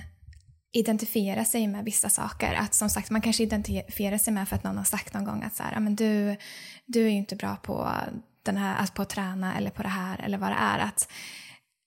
identifierar 0.72 1.44
sig 1.44 1.68
med 1.68 1.86
vissa 1.86 2.10
saker. 2.10 2.54
Att 2.54 2.74
som 2.74 2.90
sagt, 2.90 3.10
man 3.10 3.22
kanske 3.22 3.44
identifierar 3.44 4.18
sig 4.18 4.34
med 4.34 4.50
för 4.50 4.56
att 4.56 4.64
någon 4.64 4.78
har 4.78 4.84
sagt 4.84 5.14
någon 5.14 5.26
gång 5.26 5.44
att 5.44 5.56
så 5.56 5.64
här, 5.64 5.80
men 5.80 5.96
du, 5.96 6.36
du 6.86 7.02
är 7.06 7.10
ju 7.10 7.18
inte 7.18 7.36
bra 7.36 7.56
på, 7.56 7.92
den 8.44 8.58
här, 8.58 8.84
att 8.84 8.94
på 8.94 9.02
att 9.02 9.10
träna 9.10 9.58
eller 9.58 9.70
på 9.70 9.84
det 9.84 9.90
här 9.90 10.20
eller 10.24 10.38
vad 10.38 10.52
det 10.52 10.56
är. 10.56 10.80
Att 10.80 11.12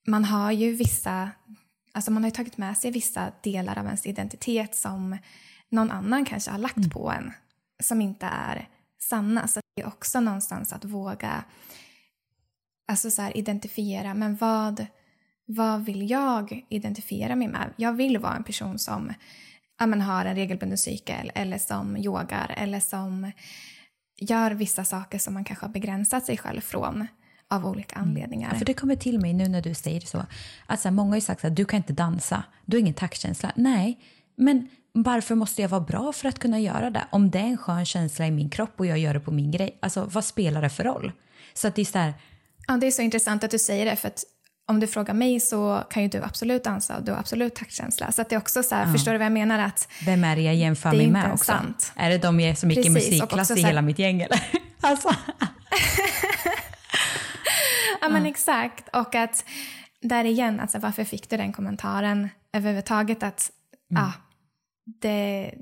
man 0.06 0.24
har 0.24 0.52
ju 0.52 0.72
vissa, 0.72 1.30
alltså 1.92 2.10
man 2.10 2.24
har 2.24 2.30
tagit 2.30 2.56
med 2.56 2.78
sig 2.78 2.90
vissa 2.90 3.32
delar 3.42 3.78
av 3.78 3.84
ens 3.86 4.06
identitet 4.06 4.76
som 4.76 5.18
någon 5.68 5.90
annan 5.90 6.24
kanske 6.24 6.50
har 6.50 6.58
lagt 6.58 6.76
mm. 6.76 6.90
på 6.90 7.10
en, 7.10 7.32
som 7.82 8.00
inte 8.00 8.26
är 8.26 8.68
sanna. 8.98 9.48
Så 9.48 9.60
det 9.76 9.82
är 9.82 9.86
också 9.86 10.20
någonstans 10.20 10.72
att 10.72 10.84
våga 10.84 11.44
Alltså 12.90 13.10
så 13.10 13.22
här, 13.22 13.36
identifiera, 13.36 14.14
men 14.14 14.36
vad, 14.36 14.86
vad 15.46 15.84
vill 15.84 16.10
jag 16.10 16.64
identifiera 16.68 17.36
mig 17.36 17.48
med? 17.48 17.72
Jag 17.76 17.92
vill 17.92 18.18
vara 18.18 18.36
en 18.36 18.44
person 18.44 18.78
som 18.78 19.12
ja, 19.78 19.86
men 19.86 20.00
har 20.00 20.24
en 20.24 20.34
regelbunden 20.34 20.78
cykel 20.78 21.32
eller 21.34 21.58
som 21.58 21.96
yogar 21.96 22.54
eller 22.56 22.80
som 22.80 23.32
gör 24.20 24.50
vissa 24.50 24.84
saker 24.84 25.18
som 25.18 25.34
man 25.34 25.44
kanske 25.44 25.66
har 25.66 25.72
begränsat 25.72 26.26
sig 26.26 26.36
själv 26.36 26.60
från 26.60 27.06
av 27.48 27.66
olika 27.66 27.96
mm. 27.96 28.08
anledningar. 28.08 28.50
Ja, 28.52 28.58
för 28.58 28.64
det 28.64 28.74
kommer 28.74 28.96
till 28.96 29.20
mig 29.20 29.32
nu 29.32 29.48
när 29.48 29.62
du 29.62 29.74
säger 29.74 30.00
så. 30.00 30.26
Alltså, 30.66 30.90
många 30.90 31.10
har 31.10 31.16
ju 31.16 31.20
sagt 31.20 31.44
att 31.44 31.56
du 31.56 31.64
kan 31.64 31.76
inte 31.76 31.92
dansa, 31.92 32.44
du 32.64 32.76
har 32.76 32.80
ingen 32.80 32.94
taktkänsla. 32.94 33.52
Nej, 33.56 34.00
men 34.36 34.68
varför 34.92 35.34
måste 35.34 35.62
jag 35.62 35.68
vara 35.68 35.80
bra 35.80 36.12
för 36.12 36.28
att 36.28 36.38
kunna 36.38 36.60
göra 36.60 36.90
det? 36.90 37.04
Om 37.10 37.30
det 37.30 37.38
är 37.38 37.46
en 37.46 37.58
skön 37.58 37.86
känsla 37.86 38.26
i 38.26 38.30
min 38.30 38.50
kropp 38.50 38.74
och 38.76 38.86
jag 38.86 38.98
gör 38.98 39.14
det 39.14 39.20
på 39.20 39.30
min 39.30 39.50
grej, 39.50 39.78
alltså 39.82 40.04
vad 40.04 40.24
spelar 40.24 40.62
det 40.62 40.70
för 40.70 40.84
roll? 40.84 41.12
Så 41.54 41.68
att 41.68 41.74
det 41.74 41.82
är 41.82 41.84
så 41.84 41.98
här, 41.98 42.14
Ja, 42.70 42.76
det 42.76 42.86
är 42.86 42.90
så 42.90 43.02
intressant 43.02 43.44
att 43.44 43.50
du 43.50 43.58
säger 43.58 43.86
det, 43.86 43.96
för 43.96 44.08
att 44.08 44.24
om 44.68 44.80
du 44.80 44.86
frågar 44.86 45.14
mig 45.14 45.40
så 45.40 45.84
kan 45.90 46.02
ju 46.02 46.08
du 46.08 46.22
absolut 46.22 46.64
dansa 46.64 46.96
och 46.96 47.04
du 47.04 47.12
har 47.12 47.18
absolut 47.18 47.54
taktkänsla. 47.54 48.12
Så 48.12 48.22
att 48.22 48.28
det 48.28 48.34
är 48.34 48.38
också 48.38 48.62
så 48.62 48.74
här, 48.74 48.86
ja. 48.86 48.92
förstår 48.92 49.12
du 49.12 49.18
vad 49.18 49.24
jag 49.24 49.32
menar? 49.32 49.58
Att 49.58 49.88
Vem 50.04 50.24
är 50.24 50.36
det 50.36 50.42
jag 50.42 50.54
jämför 50.54 50.92
mig 50.92 51.10
med 51.10 51.32
också? 51.32 51.44
Sant. 51.44 51.92
Är 51.96 52.10
det 52.10 52.18
de 52.18 52.56
som 52.56 52.70
gick 52.70 52.86
i 52.86 52.90
musikklass 52.90 53.50
i 53.50 53.62
hela 53.62 53.82
mitt 53.82 53.98
gäng 53.98 54.20
eller? 54.20 54.40
alltså. 54.80 55.08
ja 58.00 58.08
men 58.08 58.26
exakt. 58.26 58.88
Och 58.88 59.14
att 59.14 59.44
där 60.00 60.24
igen, 60.24 60.60
alltså, 60.60 60.78
varför 60.78 61.04
fick 61.04 61.30
du 61.30 61.36
den 61.36 61.52
kommentaren 61.52 62.28
överhuvudtaget? 62.52 63.22
Att 63.22 63.50
mm. 63.90 64.04
ah, 64.04 64.12
det, 65.00 65.54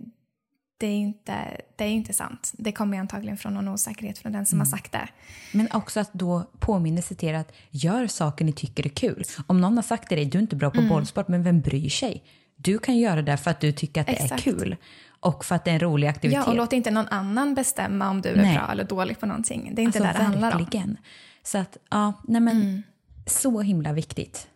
det, 0.78 0.86
är 0.86 0.96
inte, 0.96 1.60
det 1.76 1.84
är 1.84 1.88
inte 1.88 2.12
sant. 2.12 2.52
Det 2.58 2.72
kommer 2.72 2.98
antagligen 2.98 3.36
från 3.38 3.54
någon 3.54 3.68
osäkerhet 3.68 4.18
från 4.18 4.32
den 4.32 4.46
som 4.46 4.56
mm. 4.56 4.66
har 4.66 4.70
sagt 4.70 4.92
det. 4.92 5.08
Men 5.52 5.68
också 5.72 6.00
att 6.00 6.12
då 6.12 6.50
påminna 6.58 7.02
sig 7.02 7.16
till 7.16 7.34
att 7.34 7.52
gör 7.70 8.06
saker 8.06 8.44
ni 8.44 8.52
tycker 8.52 8.86
är 8.86 8.90
kul. 8.90 9.22
Om 9.46 9.60
någon 9.60 9.76
har 9.76 9.82
sagt 9.82 10.08
till 10.08 10.16
dig, 10.16 10.26
du 10.26 10.38
är 10.38 10.42
inte 10.42 10.56
bra 10.56 10.70
på 10.70 10.78
mm. 10.78 10.88
bollsport, 10.88 11.28
men 11.28 11.42
vem 11.42 11.60
bryr 11.60 11.88
sig? 11.88 12.24
Du 12.56 12.78
kan 12.78 12.98
göra 12.98 13.22
det 13.22 13.36
för 13.36 13.50
att 13.50 13.60
du 13.60 13.72
tycker 13.72 14.00
att 14.00 14.06
det 14.06 14.12
Exakt. 14.12 14.32
är 14.32 14.52
kul 14.52 14.76
och 15.20 15.44
för 15.44 15.54
att 15.54 15.64
det 15.64 15.70
är 15.70 15.74
en 15.74 15.80
rolig 15.80 16.06
aktivitet. 16.08 16.42
Ja, 16.46 16.50
och 16.50 16.56
låt 16.56 16.72
inte 16.72 16.90
någon 16.90 17.08
annan 17.08 17.54
bestämma 17.54 18.10
om 18.10 18.22
du 18.22 18.28
är 18.28 18.36
nej. 18.36 18.56
bra 18.56 18.68
eller 18.72 18.84
dålig 18.84 19.20
på 19.20 19.26
någonting. 19.26 19.72
Det 19.74 19.82
är 19.82 19.84
inte 19.84 19.98
alltså, 19.98 20.12
det 20.12 20.18
det 20.18 20.24
handlar 20.24 20.82
om. 20.84 20.96
Så 21.42 21.58
att, 21.58 21.76
ja, 21.90 22.12
nej 22.24 22.40
men 22.40 22.56
mm. 22.56 22.82
så 23.26 23.60
himla 23.60 23.92
viktigt. 23.92 24.48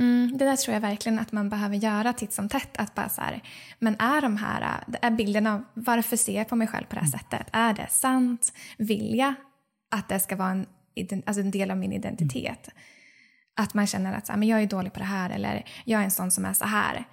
Mm, 0.00 0.38
det 0.38 0.44
där 0.44 0.56
tror 0.56 0.74
jag 0.74 0.80
verkligen 0.80 1.18
att 1.18 1.32
man 1.32 1.48
behöver 1.48 1.76
göra 1.76 2.12
titt 2.12 2.32
som 2.32 2.48
tätt. 2.48 2.76
Att 2.76 2.94
bara 2.94 3.08
så 3.08 3.20
här, 3.20 3.42
men 3.78 3.96
är 3.98 4.20
de 4.20 4.36
här 4.36 4.84
är 5.02 5.10
bilderna, 5.10 5.64
varför 5.74 6.16
ser 6.16 6.36
jag 6.36 6.48
på 6.48 6.56
mig 6.56 6.68
själv 6.68 6.84
på 6.84 6.94
det 6.94 7.00
här 7.00 7.08
mm. 7.08 7.18
sättet? 7.18 7.46
Är 7.52 7.74
det 7.74 7.86
sant? 7.90 8.52
Vill 8.76 9.18
jag 9.18 9.34
att 9.90 10.08
det 10.08 10.20
ska 10.20 10.36
vara 10.36 10.50
en, 10.50 10.66
alltså 11.26 11.40
en 11.40 11.50
del 11.50 11.70
av 11.70 11.76
min 11.76 11.92
identitet? 11.92 12.68
Mm. 12.68 12.82
Att 13.56 13.74
man 13.74 13.86
känner 13.86 14.12
att 14.12 14.26
så 14.26 14.32
här, 14.32 14.38
men 14.38 14.48
jag 14.48 14.62
är 14.62 14.66
dålig 14.66 14.92
på 14.92 14.98
det 14.98 15.04
här 15.04 15.30
eller 15.30 15.64
jag 15.84 16.00
är 16.00 16.04
en 16.04 16.10
sån 16.10 16.30
som 16.30 16.44
är 16.44 16.52
så 16.52 16.64
här. 16.64 17.04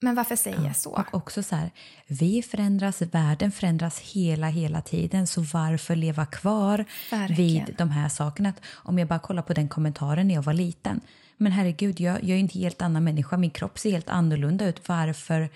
Men 0.00 0.14
varför 0.14 0.36
säger 0.36 0.64
jag 0.64 0.76
så? 0.76 0.90
Och 0.90 1.14
också 1.14 1.42
så 1.42 1.56
här, 1.56 1.70
vi 2.06 2.42
förändras, 2.42 3.02
världen 3.02 3.52
förändras 3.52 4.00
hela, 4.00 4.46
hela 4.48 4.80
tiden. 4.80 5.26
Så 5.26 5.40
varför 5.40 5.96
leva 5.96 6.26
kvar 6.26 6.84
Verkligen. 7.10 7.66
vid 7.66 7.74
de 7.78 7.90
här 7.90 8.08
sakerna? 8.08 8.52
Om 8.70 8.98
jag 8.98 9.08
bara 9.08 9.18
kollar 9.18 9.42
på 9.42 9.52
den 9.52 9.68
kommentaren 9.68 10.28
när 10.28 10.34
jag 10.34 10.42
var 10.42 10.52
liten. 10.52 11.00
Men 11.38 11.52
herregud, 11.52 12.00
jag, 12.00 12.24
jag 12.24 12.30
är 12.30 12.40
inte 12.40 12.58
helt 12.58 12.82
annan 12.82 13.04
människa. 13.04 13.36
Min 13.36 13.50
kropp 13.50 13.78
ser 13.78 13.90
helt 13.90 14.08
annorlunda 14.08 14.68
ut. 14.68 14.88
Varför 14.88 15.48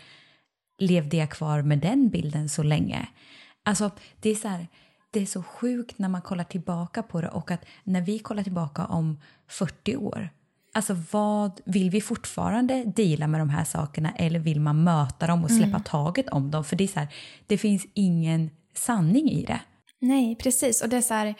levde 0.78 1.16
jag 1.16 1.30
kvar 1.30 1.62
med 1.62 1.78
den 1.78 2.08
bilden 2.08 2.48
så 2.48 2.62
länge? 2.62 3.08
Alltså, 3.62 3.90
det 4.20 4.30
är 4.30 4.34
så 4.34 4.48
här, 4.48 4.68
det 5.10 5.20
är 5.20 5.26
så 5.26 5.42
sjukt 5.42 5.98
när 5.98 6.08
man 6.08 6.22
kollar 6.22 6.44
tillbaka 6.44 7.02
på 7.02 7.20
det 7.20 7.28
och 7.28 7.50
att 7.50 7.64
när 7.84 8.00
vi 8.00 8.18
kollar 8.18 8.42
tillbaka 8.42 8.84
om 8.84 9.20
40 9.48 9.96
år 9.96 10.30
Alltså 10.74 10.96
vad, 11.10 11.60
vill 11.64 11.90
vi 11.90 12.00
fortfarande 12.00 12.84
deala 12.84 13.26
med 13.26 13.40
de 13.40 13.50
här 13.50 13.64
sakerna 13.64 14.12
eller 14.12 14.38
vill 14.38 14.60
man 14.60 14.84
möta 14.84 15.26
dem 15.26 15.44
och 15.44 15.50
släppa 15.50 15.66
mm. 15.66 15.82
taget 15.82 16.28
om 16.28 16.50
dem? 16.50 16.64
För 16.64 16.76
det 16.76 16.84
är 16.84 16.88
så 16.88 17.00
här, 17.00 17.08
det 17.46 17.58
finns 17.58 17.86
ingen 17.94 18.50
sanning 18.74 19.30
i 19.30 19.44
det. 19.44 19.60
Nej, 19.98 20.36
precis. 20.36 20.82
Och 20.82 20.88
det 20.88 20.96
är 20.96 21.00
så 21.00 21.14
här, 21.14 21.34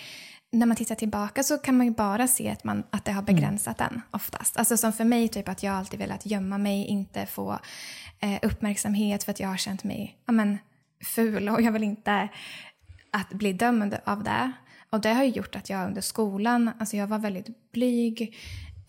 när 0.53 0.67
man 0.67 0.77
tittar 0.77 0.95
tillbaka 0.95 1.43
så 1.43 1.59
kan 1.59 1.77
man 1.77 1.87
ju 1.87 1.93
bara 1.93 2.27
se 2.27 2.51
att, 2.51 2.65
man, 2.65 2.83
att 2.91 3.05
det 3.05 3.13
har 3.13 3.23
mm. 3.23 3.35
begränsat 3.35 3.81
mm. 3.81 3.95
en 3.95 4.03
oftast. 4.11 4.57
Alltså 4.57 4.77
som 4.77 4.93
för 4.93 5.05
mig, 5.05 5.29
typ 5.29 5.49
att 5.49 5.63
jag 5.63 5.75
alltid 5.75 5.99
velat 5.99 6.27
gömma 6.27 6.59
mig, 6.59 6.87
inte 6.87 7.27
få 7.27 7.59
eh, 8.21 8.39
uppmärksamhet 8.43 9.25
för 9.25 9.31
att 9.31 9.41
jag 9.41 9.49
har 9.49 9.57
känt 9.57 9.85
mig 9.85 10.19
ja, 10.27 10.33
men, 10.33 10.59
ful 11.05 11.49
och 11.49 11.63
jag 11.63 11.73
vill 11.73 11.83
inte 11.83 12.29
att 13.11 13.29
bli 13.29 13.53
dömd 13.53 13.99
av 14.05 14.25
det. 14.25 14.53
Och 14.91 15.01
det 15.01 15.13
har 15.13 15.25
ju 15.25 15.31
gjort 15.31 15.57
att 15.57 15.71
jag 15.71 15.87
under 15.87 16.01
skolan, 16.01 16.71
alltså 16.79 16.97
jag 16.97 17.07
var 17.07 17.19
väldigt 17.19 17.73
blyg, 17.73 18.35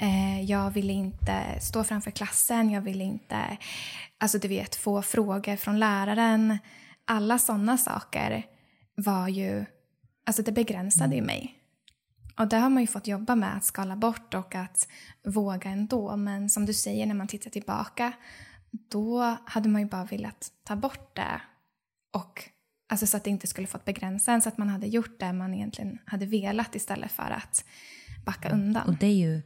Eh, 0.03 0.41
jag 0.41 0.71
ville 0.71 0.93
inte 0.93 1.59
stå 1.61 1.83
framför 1.83 2.11
klassen, 2.11 2.71
jag 2.71 2.81
ville 2.81 3.03
inte 3.03 3.57
alltså 4.17 4.37
du 4.37 4.47
vet, 4.47 4.75
få 4.75 5.01
frågor 5.01 5.55
från 5.55 5.79
läraren. 5.79 6.57
Alla 7.05 7.39
sådana 7.39 7.77
saker 7.77 8.45
var 8.95 9.27
ju, 9.27 9.65
alltså 10.23 10.43
det 10.43 10.51
begränsade 10.51 11.15
mm. 11.15 11.17
ju 11.17 11.21
mig. 11.21 11.59
Och 12.37 12.47
det 12.47 12.57
har 12.57 12.69
man 12.69 12.83
ju 12.83 12.87
fått 12.87 13.07
jobba 13.07 13.35
med, 13.35 13.57
att 13.57 13.65
skala 13.65 13.95
bort 13.95 14.33
och 14.33 14.55
att 14.55 14.87
våga 15.25 15.69
ändå. 15.69 16.15
Men 16.15 16.49
som 16.49 16.65
du 16.65 16.73
säger, 16.73 17.05
när 17.05 17.15
man 17.15 17.27
tittar 17.27 17.49
tillbaka, 17.49 18.13
då 18.91 19.37
hade 19.45 19.69
man 19.69 19.81
ju 19.81 19.87
bara 19.87 20.05
velat 20.05 20.51
ta 20.63 20.75
bort 20.75 21.15
det. 21.15 21.41
Och, 22.13 22.43
alltså 22.89 23.07
så 23.07 23.17
att 23.17 23.23
det 23.23 23.29
inte 23.29 23.47
skulle 23.47 23.67
fått 23.67 23.85
begränsa 23.85 24.31
en, 24.33 24.41
så 24.41 24.49
att 24.49 24.57
man 24.57 24.69
hade 24.69 24.87
gjort 24.87 25.19
det 25.19 25.33
man 25.33 25.53
egentligen 25.53 25.99
hade 26.05 26.25
velat 26.25 26.75
istället 26.75 27.11
för 27.11 27.31
att 27.31 27.65
backa 28.25 28.49
undan. 28.49 28.87
Och 28.87 28.97
det 28.97 29.07
är 29.07 29.15
ju 29.15 29.41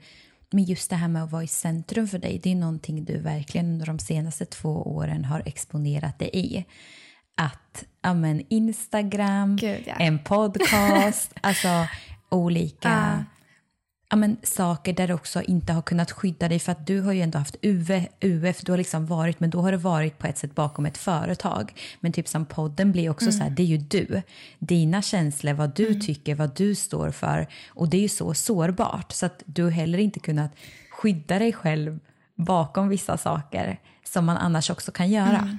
men 0.50 0.64
just 0.64 0.90
det 0.90 0.96
här 0.96 1.08
med 1.08 1.24
att 1.24 1.32
vara 1.32 1.44
i 1.44 1.48
centrum 1.48 2.08
för 2.08 2.20
dig, 2.20 2.40
det 2.44 2.52
är 2.52 2.56
någonting 2.56 3.06
du 3.06 3.18
verkligen 3.18 3.66
under 3.68 3.86
de 3.86 4.00
senaste 4.00 4.46
två 4.46 4.70
åren 4.70 5.26
har 5.26 5.44
exponerat 5.46 6.20
dig 6.20 6.30
i. 6.34 6.66
Att 7.38 7.84
ja, 8.02 8.14
men 8.14 8.46
Instagram, 8.50 9.56
Gud, 9.56 9.84
ja. 9.86 9.96
en 9.96 10.20
podcast, 10.20 11.34
alltså 11.42 11.88
olika 12.30 12.90
uh 12.90 13.22
ja, 14.10 14.16
men, 14.16 14.38
saker 14.44 14.94
där 14.94 15.08
du 15.08 15.14
också 15.14 15.42
inte 15.42 15.74
har 15.74 15.82
kunnat 15.82 16.12
skydda 16.12 16.50
dig 16.50 16.60
för 16.60 16.72
att 16.72 16.88
du 16.88 17.02
har 17.02 17.14
ju 17.14 17.22
ändå 17.22 17.38
haft 17.38 17.56
UF, 17.62 18.08
UF 18.22 18.62
du 18.62 18.72
har 18.72 18.78
liksom 18.78 19.06
varit, 19.06 19.40
men 19.40 19.50
då 19.50 19.62
har 19.62 19.72
det 19.72 19.78
varit 19.78 20.18
på 20.18 20.28
ett 20.28 20.38
sätt 20.38 20.56
bakom 20.56 20.86
ett 20.86 20.98
företag. 20.98 21.74
Men 22.00 22.12
typ 22.12 22.28
som 22.28 22.46
podden 22.46 22.92
blir 22.92 23.10
också 23.10 23.26
mm. 23.26 23.34
så 23.34 23.44
här, 23.44 23.50
det 23.50 23.64
är 23.64 23.68
ju 23.68 23.78
du. 23.78 24.22
Dina 24.60 25.02
känslor, 25.02 25.54
vad 25.54 25.76
du 25.76 25.88
mm. 25.88 26.02
tycker, 26.02 26.36
vad 26.36 26.56
du 26.56 26.76
står 26.76 27.12
för 27.12 27.48
och 27.70 27.90
det 27.90 27.98
är 27.98 28.02
ju 28.02 28.10
så 28.10 28.34
sårbart 28.34 29.12
så 29.12 29.26
att 29.26 29.44
du 29.46 29.70
heller 29.70 29.98
inte 29.98 30.20
kunnat 30.20 30.52
skydda 30.92 31.40
dig 31.40 31.54
själv 31.54 32.00
bakom 32.36 32.90
vissa 32.90 33.18
saker 33.18 33.80
som 34.04 34.26
man 34.26 34.38
annars 34.38 34.70
också 34.70 34.92
kan 34.92 35.10
göra. 35.10 35.38
Mm. 35.38 35.58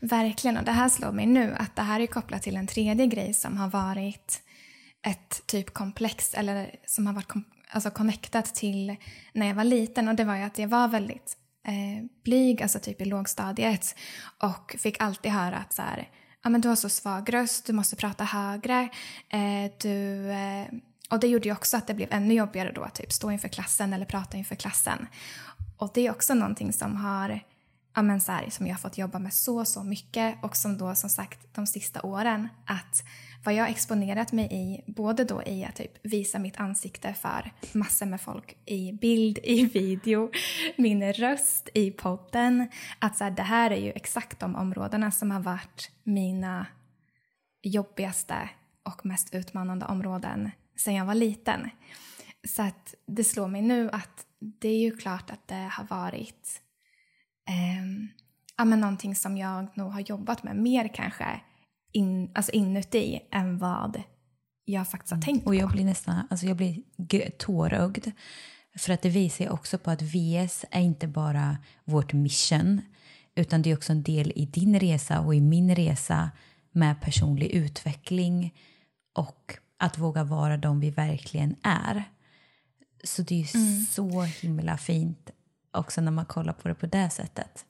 Verkligen, 0.00 0.56
och 0.56 0.64
det 0.64 0.72
här 0.72 0.88
slår 0.88 1.12
mig 1.12 1.26
nu 1.26 1.54
att 1.58 1.76
det 1.76 1.82
här 1.82 2.00
är 2.00 2.06
kopplat 2.06 2.42
till 2.42 2.56
en 2.56 2.66
tredje 2.66 3.06
grej 3.06 3.34
som 3.34 3.56
har 3.56 3.68
varit 3.68 4.42
ett 5.06 5.46
typ 5.46 5.74
komplex 5.74 6.34
eller 6.34 6.74
som 6.86 7.06
har 7.06 7.14
varit 7.14 7.32
alltså 7.70 7.90
connectat 7.90 8.54
till 8.54 8.96
när 9.32 9.46
jag 9.46 9.54
var 9.54 9.64
liten 9.64 10.08
och 10.08 10.14
det 10.14 10.24
var 10.24 10.36
ju 10.36 10.42
att 10.42 10.58
jag 10.58 10.68
var 10.68 10.88
väldigt 10.88 11.36
eh, 11.66 12.04
blyg, 12.24 12.62
alltså 12.62 12.78
typ 12.78 13.00
i 13.00 13.04
lågstadiet 13.04 13.94
och 14.38 14.76
fick 14.78 15.00
alltid 15.00 15.32
höra 15.32 15.56
att 15.56 15.72
så 15.72 15.82
här, 15.82 16.08
ja 16.42 16.50
men 16.50 16.60
du 16.60 16.68
har 16.68 16.76
så 16.76 16.88
svag 16.88 17.34
röst, 17.34 17.66
du 17.66 17.72
måste 17.72 17.96
prata 17.96 18.24
högre, 18.24 18.88
eh, 19.28 19.72
du 19.80 20.30
eh, 20.30 20.66
och 21.10 21.20
det 21.20 21.28
gjorde 21.28 21.48
ju 21.48 21.52
också 21.52 21.76
att 21.76 21.86
det 21.86 21.94
blev 21.94 22.08
ännu 22.12 22.34
jobbigare 22.34 22.72
då 22.72 22.82
att 22.82 22.94
typ 22.94 23.12
stå 23.12 23.30
inför 23.30 23.48
klassen 23.48 23.92
eller 23.92 24.06
prata 24.06 24.36
inför 24.36 24.54
klassen. 24.54 25.06
Och 25.76 25.90
det 25.94 26.06
är 26.06 26.10
också 26.10 26.34
någonting 26.34 26.72
som 26.72 26.96
har 26.96 27.40
ja, 27.94 28.02
men 28.02 28.20
så 28.20 28.32
här, 28.32 28.50
som 28.50 28.66
jag 28.66 28.74
har 28.74 28.78
fått 28.78 28.98
jobba 28.98 29.18
med 29.18 29.34
så, 29.34 29.64
så 29.64 29.84
mycket 29.84 30.44
och 30.44 30.56
som 30.56 30.78
då 30.78 30.94
som 30.94 31.10
sagt 31.10 31.54
de 31.54 31.66
sista 31.66 32.02
åren 32.02 32.48
att 32.66 33.04
vad 33.44 33.54
jag 33.54 33.64
har 33.64 33.70
exponerat 33.70 34.32
mig 34.32 34.48
i, 34.52 34.92
både 34.92 35.24
då 35.24 35.42
i 35.42 35.64
att 35.64 35.76
typ 35.76 35.92
visa 36.02 36.38
mitt 36.38 36.60
ansikte 36.60 37.14
för 37.14 37.52
massor 37.72 38.06
med 38.06 38.20
folk 38.20 38.56
i 38.66 38.92
bild, 38.92 39.38
i 39.42 39.64
video, 39.64 40.30
min 40.76 41.12
röst 41.12 41.68
i 41.74 41.90
podden, 41.90 42.68
att 42.98 43.16
så 43.16 43.24
här, 43.24 43.30
det 43.30 43.42
här 43.42 43.70
är 43.70 43.80
ju 43.80 43.90
exakt 43.90 44.40
de 44.40 44.56
områdena 44.56 45.10
som 45.10 45.30
har 45.30 45.40
varit 45.40 45.90
mina 46.02 46.66
jobbigaste 47.62 48.48
och 48.82 49.06
mest 49.06 49.34
utmanande 49.34 49.86
områden 49.86 50.50
sen 50.76 50.94
jag 50.94 51.04
var 51.04 51.14
liten. 51.14 51.70
Så 52.48 52.62
att 52.62 52.94
det 53.06 53.24
slår 53.24 53.48
mig 53.48 53.62
nu 53.62 53.90
att 53.92 54.26
det 54.38 54.68
är 54.68 54.78
ju 54.78 54.96
klart 54.96 55.30
att 55.30 55.48
det 55.48 55.70
har 55.72 55.84
varit 55.84 56.62
eh, 57.48 57.84
ja, 58.56 58.64
men 58.64 58.80
någonting 58.80 59.14
som 59.14 59.36
jag 59.36 59.66
nog 59.74 59.92
har 59.92 60.00
jobbat 60.00 60.42
med 60.42 60.56
mer 60.56 60.88
kanske 60.94 61.40
in, 61.92 62.30
alltså 62.34 62.52
inuti 62.52 63.20
än 63.32 63.58
vad 63.58 64.02
jag 64.64 64.90
faktiskt 64.90 65.10
har 65.10 65.16
mm. 65.16 65.24
tänkt 65.24 65.44
på. 65.44 65.48
Och 65.48 65.54
jag 65.54 65.70
blir 65.70 65.84
nästan 65.84 66.26
alltså 66.30 66.46
jag 66.46 66.56
blir 66.56 67.30
tårögd. 67.38 68.06
För 68.78 68.92
att 68.92 69.02
det 69.02 69.08
visar 69.08 69.48
också 69.48 69.78
på 69.78 69.90
att 69.90 70.02
VS 70.02 70.64
är 70.70 70.80
inte 70.80 71.08
bara 71.08 71.58
vårt 71.84 72.12
mission 72.12 72.80
utan 73.34 73.62
det 73.62 73.70
är 73.70 73.76
också 73.76 73.92
en 73.92 74.02
del 74.02 74.32
i 74.36 74.46
din 74.46 74.80
resa 74.80 75.20
och 75.20 75.34
i 75.34 75.40
min 75.40 75.74
resa 75.74 76.30
med 76.72 77.00
personlig 77.00 77.46
utveckling 77.50 78.54
och 79.14 79.54
att 79.76 79.98
våga 79.98 80.24
vara 80.24 80.56
de 80.56 80.80
vi 80.80 80.90
verkligen 80.90 81.56
är. 81.62 82.04
Så 83.04 83.22
det 83.22 83.40
är 83.40 83.56
mm. 83.56 83.80
så 83.80 84.22
himla 84.22 84.78
fint 84.78 85.30
också 85.72 86.00
när 86.00 86.12
man 86.12 86.26
kollar 86.26 86.52
på 86.52 86.68
det 86.68 86.74
på 86.74 86.86
det 86.86 87.10
sättet. 87.10 87.64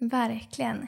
Verkligen. 0.00 0.86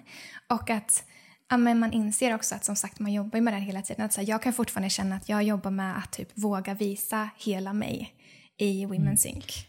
Och 0.49 0.71
att 0.71 1.05
ja, 1.49 1.57
men 1.57 1.79
man 1.79 1.93
inser 1.93 2.35
också 2.35 2.55
att 2.55 2.65
som 2.65 2.77
sagt 2.77 2.99
man 2.99 3.13
jobbar 3.13 3.41
med 3.41 3.53
det 3.53 3.59
här 3.59 3.67
hela 3.67 3.83
tiden. 3.83 4.05
Att 4.05 4.13
så 4.13 4.21
här, 4.21 4.29
jag 4.29 4.43
kan 4.43 4.53
fortfarande 4.53 4.91
känna 4.91 5.17
att 5.17 5.29
jag 5.29 5.43
jobbar 5.43 5.71
med 5.71 5.99
att 5.99 6.13
typ 6.13 6.29
våga 6.35 6.75
visa 6.75 7.31
hela 7.37 7.73
mig 7.73 8.15
i 8.57 8.87
Women's 8.87 9.27
mm. 9.27 9.37
Inc. 9.37 9.67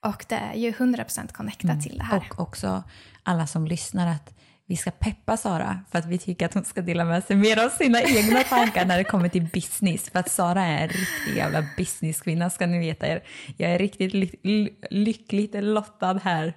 Och 0.00 0.24
det 0.28 0.34
är 0.34 0.54
ju 0.54 0.70
100% 0.70 1.32
connectat 1.32 1.70
mm. 1.70 1.80
till 1.80 1.98
det 1.98 2.04
här. 2.04 2.16
Och 2.16 2.40
också 2.40 2.84
alla 3.22 3.46
som 3.46 3.66
lyssnar 3.66 4.06
att 4.06 4.35
vi 4.68 4.76
ska 4.76 4.90
peppa 4.90 5.36
Sara 5.36 5.80
för 5.90 5.98
att 5.98 6.06
vi 6.06 6.18
tycker 6.18 6.46
att 6.46 6.54
hon 6.54 6.64
ska 6.64 6.80
dela 6.82 7.04
med 7.04 7.24
sig 7.24 7.36
mer 7.36 7.64
av 7.64 7.68
sina 7.68 8.02
egna 8.02 8.42
tankar 8.42 8.84
när 8.84 8.98
det 8.98 9.04
kommer 9.04 9.28
till 9.28 9.42
business. 9.52 10.10
För 10.10 10.18
att 10.18 10.30
Sara 10.30 10.62
är 10.64 10.82
en 10.82 10.88
riktig 10.88 11.36
jävla 11.36 11.64
businesskvinna 11.76 12.50
ska 12.50 12.66
ni 12.66 12.78
veta 12.78 13.06
er. 13.06 13.22
Jag 13.56 13.70
är 13.70 13.78
riktigt 13.78 14.14
ly 14.14 14.68
lyckligt 14.90 15.54
lottad 15.54 16.20
här. 16.24 16.54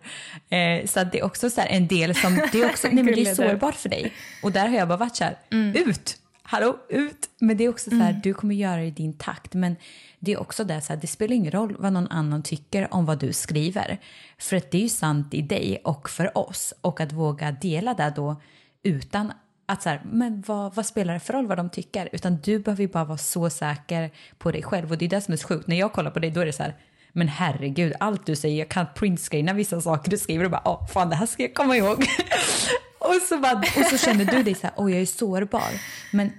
Eh, 0.49 0.85
så 0.85 1.03
det 1.03 1.19
är 1.19 1.23
också 1.23 1.49
så 1.49 1.61
en 1.61 1.87
del 1.87 2.15
som, 2.15 2.35
det 2.51 2.61
är 2.61 2.69
också, 2.69 2.87
nej 2.91 3.03
men 3.03 3.13
det 3.13 3.27
är 3.27 3.35
sårbart 3.35 3.75
för 3.75 3.89
dig. 3.89 4.13
Och 4.43 4.51
där 4.51 4.67
har 4.67 4.75
jag 4.75 4.87
bara 4.87 4.97
varit 4.97 5.15
så 5.15 5.23
här, 5.23 5.37
mm. 5.51 5.75
ut! 5.75 6.18
Hallå, 6.51 6.79
ut! 6.89 7.29
Men 7.39 7.57
det 7.57 7.63
är 7.63 7.69
också 7.69 7.89
så 7.89 7.95
här, 7.95 8.09
mm. 8.09 8.21
du 8.21 8.33
kommer 8.33 8.55
göra 8.55 8.75
det 8.75 8.85
i 8.85 8.91
din 8.91 9.13
takt. 9.13 9.53
Men 9.53 9.75
det 10.19 10.33
är 10.33 10.39
också 10.39 10.63
det 10.63 10.81
så 10.81 10.93
här, 10.93 10.99
det 11.01 11.07
spelar 11.07 11.35
ingen 11.35 11.51
roll 11.51 11.75
vad 11.79 11.93
någon 11.93 12.07
annan 12.07 12.43
tycker 12.43 12.93
om 12.93 13.05
vad 13.05 13.19
du 13.19 13.33
skriver. 13.33 13.99
För 14.37 14.57
att 14.57 14.71
det 14.71 14.77
är 14.77 14.81
ju 14.81 14.89
sant 14.89 15.33
i 15.33 15.41
dig 15.41 15.81
och 15.83 16.09
för 16.09 16.37
oss. 16.37 16.73
Och 16.81 17.01
att 17.01 17.11
våga 17.11 17.51
dela 17.51 17.93
det 17.93 18.13
då 18.15 18.41
utan 18.83 19.31
att 19.65 19.83
så 19.83 19.89
här, 19.89 20.01
men 20.11 20.43
vad, 20.47 20.75
vad, 20.75 20.85
spelar 20.85 21.13
det 21.13 21.19
för 21.19 21.33
roll 21.33 21.47
vad 21.47 21.57
de 21.57 21.69
tycker? 21.69 22.09
Utan 22.11 22.37
du 22.37 22.59
behöver 22.59 22.81
ju 22.81 22.87
bara 22.87 23.05
vara 23.05 23.17
så 23.17 23.49
säker 23.49 24.11
på 24.37 24.51
dig 24.51 24.63
själv. 24.63 24.91
Och 24.91 24.97
det 24.97 25.05
är 25.05 25.09
det 25.09 25.21
som 25.21 25.33
är 25.33 25.37
så 25.37 25.47
sjukt. 25.47 25.67
När 25.67 25.79
jag 25.79 25.93
kollar 25.93 26.11
på 26.11 26.19
dig 26.19 26.31
då 26.31 26.41
är 26.41 26.45
det 26.45 26.53
så 26.53 26.63
här, 26.63 26.75
men 27.11 27.27
herregud, 27.27 27.93
allt 27.99 28.25
du 28.25 28.35
säger, 28.35 28.59
jag 28.59 28.69
kan 28.69 28.85
printscreena 28.95 29.53
vissa 29.53 29.81
saker 29.81 30.11
du 30.11 30.17
skriver 30.17 30.45
och 30.45 30.51
bara, 30.51 30.61
åh 30.65 30.87
fan 30.87 31.09
det 31.09 31.15
här 31.15 31.25
ska 31.25 31.43
jag 31.43 31.53
komma 31.53 31.77
ihåg. 31.77 32.05
och, 32.99 33.15
så 33.29 33.37
bara, 33.37 33.57
och 33.57 33.85
så 33.89 33.97
känner 33.97 34.25
du 34.25 34.43
dig 34.43 34.55
så 34.55 34.61
här, 34.61 34.73
oj 34.77 34.91
jag 34.91 35.01
är 35.01 35.05
sårbar. 35.05 35.71
Men 36.11 36.31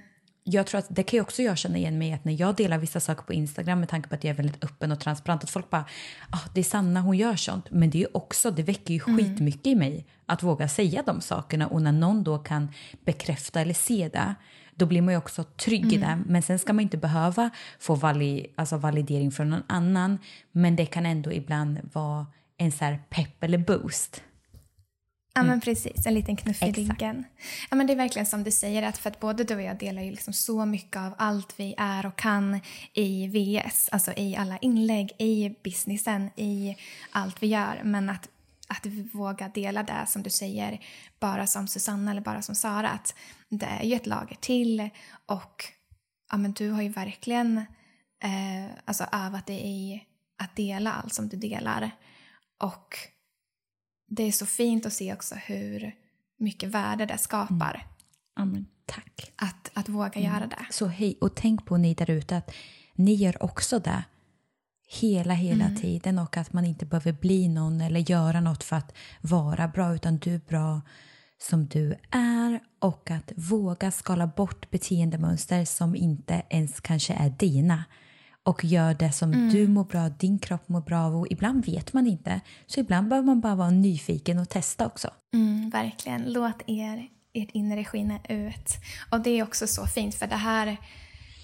jag 0.44 0.66
tror 0.66 0.78
att 0.78 0.86
det 0.88 1.02
kan 1.02 1.16
ju 1.16 1.20
också 1.20 1.42
jag 1.42 1.58
känna 1.58 1.78
igen 1.78 1.98
mig 1.98 2.12
att 2.12 2.24
när 2.24 2.40
jag 2.40 2.56
delar 2.56 2.78
vissa 2.78 3.00
saker 3.00 3.22
på 3.22 3.32
Instagram 3.32 3.80
med 3.80 3.88
tanke 3.88 4.08
på 4.08 4.14
att 4.14 4.24
jag 4.24 4.30
är 4.30 4.36
väldigt 4.36 4.64
öppen 4.64 4.92
och 4.92 5.00
transparent 5.00 5.44
att 5.44 5.50
folk 5.50 5.70
bara 5.70 5.84
ah, 6.30 6.38
det 6.54 6.60
är 6.60 6.64
Sanna 6.64 7.00
hon 7.00 7.16
gör 7.16 7.36
sånt 7.36 7.70
men 7.70 7.90
det 7.90 7.98
är 7.98 8.00
ju 8.00 8.08
också 8.12 8.50
det 8.50 8.62
väcker 8.62 8.94
ju 8.94 9.00
mm. 9.06 9.18
skitmycket 9.18 9.66
i 9.66 9.74
mig 9.74 10.06
att 10.26 10.42
våga 10.42 10.68
säga 10.68 11.02
de 11.06 11.20
sakerna 11.20 11.66
och 11.66 11.82
när 11.82 11.92
någon 11.92 12.24
då 12.24 12.38
kan 12.38 12.68
bekräfta 13.04 13.60
eller 13.60 13.74
se 13.74 14.10
det 14.12 14.34
då 14.74 14.86
blir 14.86 15.02
man 15.02 15.14
ju 15.14 15.18
också 15.18 15.44
trygg 15.44 15.82
mm. 15.82 15.94
i 15.94 15.98
det 15.98 16.18
men 16.26 16.42
sen 16.42 16.58
ska 16.58 16.72
man 16.72 16.82
inte 16.82 16.96
behöva 16.96 17.50
få 17.78 17.94
vali, 17.94 18.46
alltså 18.56 18.76
validering 18.76 19.30
från 19.30 19.50
någon 19.50 19.62
annan 19.66 20.18
men 20.52 20.76
det 20.76 20.86
kan 20.86 21.06
ändå 21.06 21.32
ibland 21.32 21.78
vara 21.92 22.26
en 22.56 22.72
så 22.72 22.96
pepp 23.10 23.44
eller 23.44 23.58
boost 23.58 24.22
Ja 25.32 25.42
men 25.42 25.50
mm. 25.50 25.60
precis, 25.60 26.06
en 26.06 26.14
liten 26.14 26.36
knuff 26.36 26.62
i 26.62 26.72
ryggen. 26.72 27.24
Ja 27.70 27.76
men 27.76 27.86
det 27.86 27.92
är 27.92 27.96
verkligen 27.96 28.26
som 28.26 28.44
du 28.44 28.50
säger 28.50 28.82
att 28.82 28.98
för 28.98 29.10
att 29.10 29.20
både 29.20 29.44
du 29.44 29.54
och 29.54 29.62
jag 29.62 29.78
delar 29.78 30.02
ju 30.02 30.10
liksom 30.10 30.32
så 30.32 30.64
mycket 30.66 30.96
av 30.96 31.14
allt 31.18 31.54
vi 31.56 31.74
är 31.78 32.06
och 32.06 32.16
kan 32.16 32.60
i 32.92 33.26
VS, 33.26 33.88
alltså 33.92 34.12
i 34.16 34.36
alla 34.36 34.58
inlägg, 34.58 35.12
i 35.18 35.54
businessen, 35.64 36.30
i 36.36 36.76
allt 37.10 37.42
vi 37.42 37.46
gör. 37.46 37.80
Men 37.84 38.10
att, 38.10 38.28
att 38.68 38.86
våga 39.12 39.48
dela 39.48 39.82
det 39.82 40.04
som 40.06 40.22
du 40.22 40.30
säger 40.30 40.80
bara 41.20 41.46
som 41.46 41.68
Susanna 41.68 42.10
eller 42.10 42.20
bara 42.20 42.42
som 42.42 42.54
Sara, 42.54 42.88
att 42.88 43.14
det 43.48 43.66
är 43.66 43.84
ju 43.84 43.94
ett 43.94 44.06
lager 44.06 44.36
till 44.40 44.90
och 45.26 45.64
ja 46.30 46.36
men 46.36 46.52
du 46.52 46.70
har 46.70 46.82
ju 46.82 46.88
verkligen 46.88 47.58
eh, 48.22 48.70
alltså 48.84 49.06
övat 49.12 49.46
dig 49.46 49.60
i 49.64 50.04
att 50.38 50.56
dela 50.56 50.92
allt 50.92 51.14
som 51.14 51.28
du 51.28 51.36
delar. 51.36 51.90
Och 52.58 52.96
det 54.10 54.22
är 54.22 54.32
så 54.32 54.46
fint 54.46 54.86
att 54.86 54.92
se 54.92 55.12
också 55.12 55.34
hur 55.34 55.94
mycket 56.36 56.68
värde 56.68 57.06
det 57.06 57.18
skapar. 57.18 57.86
Mm. 58.38 58.66
Tack. 58.86 59.32
Att, 59.36 59.70
att 59.74 59.88
våga 59.88 60.20
mm. 60.20 60.32
göra 60.32 60.46
det. 60.46 60.66
Så 60.70 60.86
hej, 60.86 61.18
och 61.20 61.34
tänk 61.34 61.66
på 61.66 61.76
ni 61.76 61.94
där 61.94 62.10
ute 62.10 62.36
att 62.36 62.50
ni 62.94 63.14
gör 63.14 63.42
också 63.42 63.78
det 63.78 64.04
hela, 64.88 65.34
hela 65.34 65.64
mm. 65.64 65.76
tiden 65.76 66.18
och 66.18 66.36
att 66.36 66.52
man 66.52 66.64
inte 66.64 66.86
behöver 66.86 67.12
bli 67.12 67.48
någon 67.48 67.80
eller 67.80 68.10
göra 68.10 68.40
något 68.40 68.64
för 68.64 68.76
att 68.76 68.94
vara 69.20 69.68
bra 69.68 69.94
utan 69.94 70.18
du 70.18 70.34
är 70.34 70.40
bra 70.48 70.80
som 71.38 71.66
du 71.66 71.94
är 72.10 72.60
och 72.78 73.10
att 73.10 73.32
våga 73.36 73.90
skala 73.90 74.26
bort 74.26 74.70
beteendemönster 74.70 75.64
som 75.64 75.96
inte 75.96 76.42
ens 76.50 76.80
kanske 76.80 77.14
är 77.14 77.30
dina 77.30 77.84
och 78.42 78.64
gör 78.64 78.94
det 78.94 79.12
som 79.12 79.32
mm. 79.32 79.50
du 79.50 79.68
mår 79.68 79.84
bra, 79.84 80.08
din 80.08 80.38
kropp 80.38 80.68
mår 80.68 80.80
bra 80.80 81.00
av 81.00 81.16
och 81.16 81.26
ibland 81.30 81.66
vet 81.66 81.92
man 81.92 82.06
inte. 82.06 82.40
Så 82.66 82.80
ibland 82.80 83.08
behöver 83.08 83.26
man 83.26 83.40
bara 83.40 83.54
vara 83.54 83.70
nyfiken 83.70 84.38
och 84.38 84.48
testa 84.48 84.86
också. 84.86 85.10
Mm, 85.34 85.70
verkligen. 85.70 86.32
Låt 86.32 86.62
er, 86.66 87.08
ert 87.34 87.50
inre 87.52 87.84
skina 87.84 88.18
ut. 88.28 88.76
Och 89.10 89.20
det 89.20 89.30
är 89.30 89.42
också 89.42 89.66
så 89.66 89.86
fint 89.86 90.14
för 90.14 90.26
det 90.26 90.36
här 90.36 90.76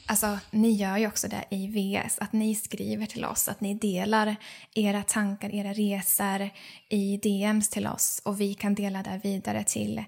Alltså, 0.09 0.39
ni 0.51 0.73
gör 0.73 0.97
ju 0.97 1.07
också 1.07 1.29
det 1.29 1.45
i 1.51 1.67
VS, 1.67 2.19
att 2.19 2.33
ni 2.33 2.55
skriver 2.55 3.07
till 3.07 3.25
oss, 3.25 3.49
att 3.49 3.61
ni 3.61 3.75
delar 3.75 4.37
era 4.75 5.03
tankar, 5.03 5.55
era 5.55 5.73
resor 5.73 6.51
i 6.89 7.17
DMs 7.17 7.69
till 7.69 7.87
oss 7.87 8.23
och 8.25 8.41
vi 8.41 8.55
kan 8.55 8.75
dela 8.75 9.03
det 9.03 9.21
vidare 9.23 9.65
till 9.65 10.05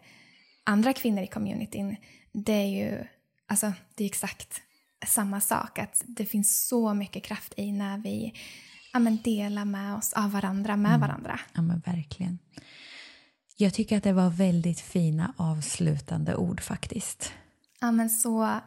andra 0.64 0.92
kvinnor 0.92 1.22
i 1.22 1.26
communityn. 1.26 1.96
Det 2.32 2.52
är 2.52 2.66
ju, 2.66 3.04
alltså 3.46 3.72
det 3.94 4.04
är 4.04 4.08
exakt 4.08 4.62
samma 5.06 5.40
sak, 5.40 5.78
att 5.78 6.04
det 6.06 6.26
finns 6.26 6.68
så 6.68 6.94
mycket 6.94 7.24
kraft 7.24 7.54
i 7.56 7.72
när 7.72 7.98
vi 7.98 8.32
ja, 8.92 8.98
men 8.98 9.18
delar 9.22 9.64
med 9.64 9.94
oss 9.94 10.12
av 10.12 10.30
varandra, 10.30 10.76
med 10.76 10.88
mm. 10.88 11.00
varandra. 11.00 11.40
Ja, 11.52 11.62
men 11.62 11.80
verkligen. 11.80 12.38
Jag 13.56 13.74
tycker 13.74 13.96
att 13.96 14.04
det 14.04 14.12
var 14.12 14.30
väldigt 14.30 14.80
fina 14.80 15.34
avslutande 15.36 16.36
ord 16.36 16.60
faktiskt. 16.60 17.32
Ja, 17.80 17.92
men 17.92 18.10
så... 18.10 18.60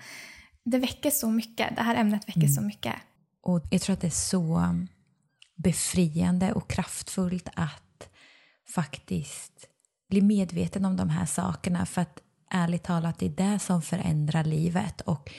Det 0.63 0.77
väcker 0.77 1.11
så 1.11 1.29
mycket. 1.29 1.75
Det 1.75 1.81
här 1.81 1.95
ämnet 1.95 2.27
väcker 2.27 2.39
mm. 2.39 2.53
så 2.53 2.61
mycket. 2.61 2.95
Och 3.41 3.61
jag 3.71 3.81
tror 3.81 3.93
att 3.93 4.01
det 4.01 4.07
är 4.07 4.11
så 4.11 4.75
befriande 5.55 6.53
och 6.53 6.69
kraftfullt 6.69 7.49
att 7.53 8.09
faktiskt 8.75 9.67
bli 10.09 10.21
medveten 10.21 10.85
om 10.85 10.97
de 10.97 11.09
här 11.09 11.25
sakerna. 11.25 11.85
För 11.85 12.01
att 12.01 12.19
ärligt 12.49 12.83
talat, 12.83 13.19
det 13.19 13.25
är 13.25 13.51
det 13.53 13.59
som 13.59 13.81
förändrar 13.81 14.43
livet. 14.43 15.01
Och 15.01 15.31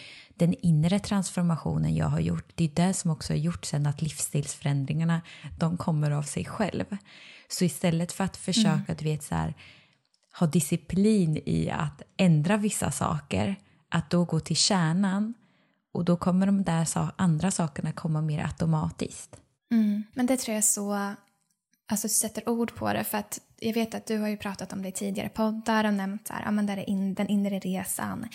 den 0.43 0.55
inre 0.61 0.99
transformationen 0.99 1.95
jag 1.95 2.07
har 2.07 2.20
gjort, 2.20 2.53
det 2.55 2.64
är 2.64 2.86
det 2.86 2.95
som 2.95 3.11
också 3.11 3.32
har 3.32 3.38
gjort 3.38 3.64
sen 3.64 3.86
att 3.86 4.03
livsstilsförändringarna, 4.03 5.20
de 5.59 5.76
kommer 5.76 6.11
av 6.11 6.22
sig 6.22 6.45
själv. 6.45 6.97
Så 7.49 7.64
istället 7.64 8.12
för 8.12 8.24
att 8.24 8.36
försöka, 8.36 8.68
mm. 8.68 8.97
du 8.99 9.05
vet 9.05 9.22
så 9.22 9.34
här, 9.34 9.55
ha 10.38 10.47
disciplin 10.47 11.43
i 11.47 11.70
att 11.70 12.03
ändra 12.16 12.57
vissa 12.57 12.90
saker, 12.90 13.57
att 13.88 14.11
då 14.11 14.24
gå 14.24 14.40
till 14.40 14.57
kärnan 14.57 15.34
och 15.93 16.05
då 16.05 16.16
kommer 16.16 16.47
de 16.47 16.62
där 16.62 16.88
andra 17.16 17.51
sakerna 17.51 17.93
komma 17.93 18.20
mer 18.20 18.45
automatiskt. 18.45 19.36
Mm. 19.70 20.03
Men 20.14 20.26
det 20.26 20.36
tror 20.36 20.55
jag 20.55 20.64
så, 20.64 21.14
alltså 21.88 22.09
du 22.09 22.14
sätter 22.14 22.49
ord 22.49 22.74
på 22.74 22.93
det 22.93 23.05
för 23.05 23.18
att 23.18 23.40
jag 23.59 23.74
vet 23.74 23.95
att 23.95 24.07
du 24.07 24.18
har 24.18 24.28
ju 24.28 24.36
pratat 24.36 24.72
om 24.72 24.82
det 24.82 24.88
i 24.88 24.93
tidigare 24.93 25.28
poddar 25.28 25.84
och 25.84 25.95
nämnt 25.95 26.26
så 26.26 26.34
här, 26.34 26.43
ja, 26.45 26.51
men 26.51 26.66
där 26.66 26.76
är 26.76 26.90
in, 26.90 27.14
den 27.14 27.28
inre 27.28 27.59
resan. 27.59 28.26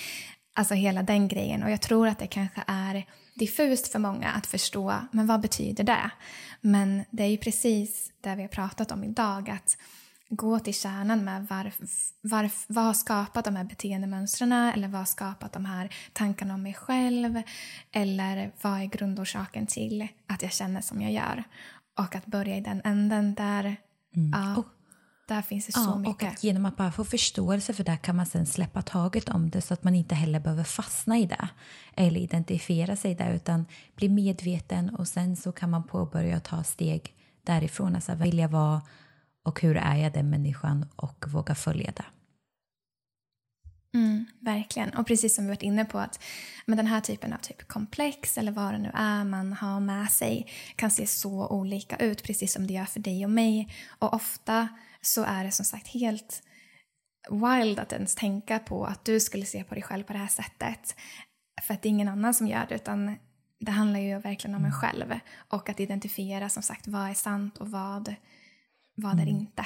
Alltså 0.58 0.74
hela 0.74 1.04
den 1.04 1.28
grejen. 1.28 1.64
Och 1.64 1.72
jag 1.72 1.82
tror 1.82 2.08
att 2.08 2.20
det 2.20 2.28
kanske 2.28 2.64
är 2.68 3.06
diffust 3.34 3.88
för 3.88 4.00
många 4.00 4.30
att 4.30 4.46
förstå, 4.46 4.96
men 5.12 5.28
vad 5.28 5.42
betyder 5.42 5.84
det? 5.84 6.12
Men 6.62 7.04
det 7.12 7.24
är 7.24 7.28
ju 7.28 7.38
precis 7.38 8.12
det 8.22 8.36
vi 8.36 8.42
har 8.42 8.50
pratat 8.50 8.92
om 8.92 9.04
idag, 9.04 9.50
att 9.50 9.78
gå 10.30 10.60
till 10.60 10.74
kärnan 10.74 11.24
med 11.24 11.48
varf, 11.48 11.80
varf, 12.22 12.66
vad 12.68 12.84
har 12.84 12.94
skapat 12.94 13.46
de 13.46 13.56
här 13.56 13.64
beteendemönstren 13.64 14.52
eller 14.52 14.88
vad 14.88 15.02
har 15.02 15.06
skapat 15.06 15.54
de 15.54 15.66
här 15.66 15.96
tankarna 16.14 16.54
om 16.54 16.64
mig 16.64 16.74
själv 16.74 17.42
eller 17.92 18.52
vad 18.62 18.82
är 18.82 18.86
grundorsaken 18.86 19.68
till 19.68 20.08
att 20.28 20.42
jag 20.42 20.54
känner 20.54 20.82
som 20.82 21.02
jag 21.02 21.12
gör 21.12 21.44
och 22.00 22.16
att 22.16 22.26
börja 22.26 22.58
i 22.58 22.62
den 22.62 22.82
änden 22.84 23.36
där 23.36 23.76
mm. 24.16 24.32
ja, 24.34 24.64
där 25.28 25.42
finns 25.42 25.66
det 25.66 25.72
så 25.72 25.80
ja, 25.80 25.98
mycket. 25.98 26.34
Och 26.34 26.44
genom 26.44 26.66
att 26.66 26.78
bara 26.78 26.92
få 26.92 27.04
förståelse 27.04 27.74
för 27.74 27.84
det 27.84 27.98
kan 27.98 28.16
man 28.16 28.26
sen 28.26 28.46
släppa 28.46 28.82
taget 28.82 29.30
om 29.30 29.50
det 29.50 29.62
så 29.62 29.74
att 29.74 29.84
man 29.84 29.96
inte 29.96 30.16
heller 30.16 30.40
behöver 30.40 30.64
fastna 30.64 31.18
i 31.18 31.26
det 31.26 31.50
eller 31.94 32.20
identifiera 32.20 32.96
sig 32.96 33.16
där 33.16 33.34
utan 33.34 33.66
bli 33.96 34.10
medveten 34.10 34.90
och 34.90 35.08
sen 35.08 35.36
så 35.36 35.52
kan 35.52 35.70
man 35.70 35.84
påbörja 35.84 36.40
ta 36.40 36.64
steg 36.64 37.14
därifrån. 37.44 37.96
Alltså 37.96 38.12
jag 38.40 38.50
vara 38.50 38.82
och 39.44 39.62
hur 39.62 39.78
är 39.78 39.96
jag 39.96 40.14
den 40.14 40.30
människan 40.30 40.86
och 40.96 41.26
våga 41.28 41.56
följa 41.56 41.92
det. 41.96 42.06
Mm, 43.98 44.26
verkligen. 44.40 44.90
Och 44.90 45.08
precis 45.08 45.36
som 45.36 45.44
vi 45.44 45.50
varit 45.50 45.64
inne 45.64 45.86
på 45.86 46.00
att 46.00 46.24
med 46.66 46.78
den 46.78 46.88
här 46.88 47.02
typen 47.02 47.34
av 47.34 47.38
typ 47.38 47.68
komplex 47.68 48.38
eller 48.38 48.52
vad 48.52 48.74
det 48.74 48.78
nu 48.78 48.92
är 48.94 49.24
man 49.24 49.54
har 49.54 49.80
med 49.80 50.12
sig 50.12 50.48
kan 50.76 50.92
se 50.92 51.08
så 51.08 51.48
olika 51.48 51.96
ut 51.96 52.24
precis 52.24 52.54
som 52.54 52.68
det 52.68 52.74
gör 52.74 52.86
för 52.86 53.00
dig 53.00 53.26
och 53.26 53.32
mig. 53.32 53.74
Och 54.00 54.14
ofta 54.14 54.68
så 55.02 55.24
är 55.24 55.44
det 55.44 55.52
som 55.52 55.66
sagt 55.66 55.88
helt 55.88 56.44
wild 57.30 57.80
att 57.80 57.94
ens 57.94 58.16
tänka 58.16 58.60
på 58.60 58.86
att 58.86 59.06
du 59.06 59.20
skulle 59.20 59.46
se 59.46 59.64
på 59.64 59.74
dig 59.74 59.84
själv 59.84 60.04
på 60.04 60.14
det 60.14 60.20
här 60.20 60.28
sättet. 60.28 60.96
För 61.62 61.74
att 61.74 61.82
det 61.82 61.88
är 61.88 61.92
ingen 61.92 62.08
annan 62.08 62.34
som 62.34 62.48
gör 62.48 62.66
det 62.70 62.76
utan 62.76 63.16
det 63.60 63.72
handlar 63.72 64.00
ju 64.00 64.20
verkligen 64.20 64.56
om 64.56 64.66
en 64.66 64.72
mm. 64.72 64.82
själv. 64.82 65.20
Och 65.50 65.70
att 65.70 65.80
identifiera 65.80 66.50
som 66.50 66.64
sagt 66.64 66.88
vad 66.88 67.10
är 67.10 67.14
sant 67.14 67.58
och 67.58 67.72
vad, 67.72 68.16
vad 68.96 69.20
är 69.20 69.24
mm. 69.24 69.28
inte. 69.28 69.66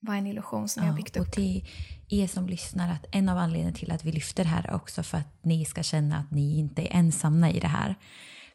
Vad 0.00 0.14
är 0.14 0.18
en 0.18 0.26
illusion 0.26 0.68
som 0.68 0.82
ja, 0.82 0.88
jag 0.88 0.96
byggt 0.96 1.16
upp. 1.16 1.26
Och 1.26 1.32
till 1.32 1.68
er 2.08 2.26
som 2.26 2.46
lyssnar, 2.46 2.92
att 2.92 3.06
en 3.10 3.28
av 3.28 3.38
anledningarna 3.38 3.76
till 3.76 3.92
att 3.92 4.04
vi 4.04 4.12
lyfter 4.12 4.44
det 4.44 4.50
här 4.50 4.66
är 4.66 4.74
också 4.74 5.02
för 5.02 5.18
att 5.18 5.38
ni 5.42 5.64
ska 5.64 5.82
känna 5.82 6.18
att 6.18 6.30
ni 6.30 6.58
inte 6.58 6.82
är 6.82 6.96
ensamma 6.96 7.50
i 7.50 7.60
det 7.60 7.68
här. 7.68 7.94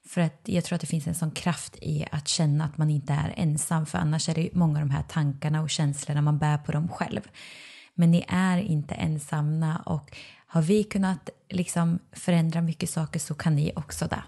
För 0.08 0.22
att 0.22 0.42
jag 0.44 0.64
tror 0.64 0.76
att 0.76 0.82
det 0.82 0.88
finns 0.88 1.08
en 1.08 1.16
sån 1.16 1.32
kraft 1.32 1.76
i 1.82 2.06
att 2.12 2.28
känna 2.28 2.66
att 2.66 2.78
man 2.78 2.90
inte 2.90 3.14
är 3.14 3.34
ensam 3.38 3.86
för 3.86 3.98
annars 3.98 4.30
är 4.30 4.36
det 4.36 4.50
många 4.54 4.80
av 4.80 4.88
de 4.88 4.94
här 4.94 5.04
tankarna 5.04 5.62
och 5.62 5.70
känslorna 5.70 6.22
man 6.22 6.38
bär 6.38 6.58
på 6.58 6.72
dem 6.72 6.88
själv. 6.88 7.22
Men 7.94 8.12
ni 8.12 8.26
är 8.28 8.58
inte 8.58 8.96
ensamma 8.96 9.78
och 9.78 10.18
har 10.48 10.62
vi 10.62 10.84
kunnat 10.84 11.30
liksom 11.50 12.00
förändra 12.12 12.62
mycket 12.62 12.90
saker 12.90 13.20
så 13.20 13.36
kan 13.36 13.56
ni 13.56 13.72
också 13.76 14.08
det. 14.08 14.24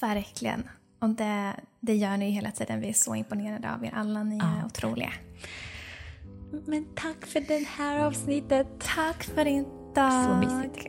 Verkligen. 0.00 0.68
Och 0.98 1.08
det, 1.08 1.52
det 1.80 1.96
gör 1.96 2.16
ni 2.16 2.30
hela 2.30 2.50
tiden. 2.50 2.80
Vi 2.80 2.88
är 2.88 2.92
så 2.92 3.14
imponerade 3.14 3.74
av 3.74 3.84
er 3.84 3.92
alla. 3.94 4.22
Ni 4.22 4.36
är 4.38 4.58
ja. 4.60 4.66
otroliga. 4.66 5.12
Men 6.66 6.84
tack 6.94 7.26
för 7.26 7.40
det 7.40 7.66
här 7.68 7.98
avsnittet. 8.04 8.66
Tack 8.78 9.24
för 9.24 9.46
idag. 9.46 10.12
Så 10.12 10.34
mysigt. 10.34 10.88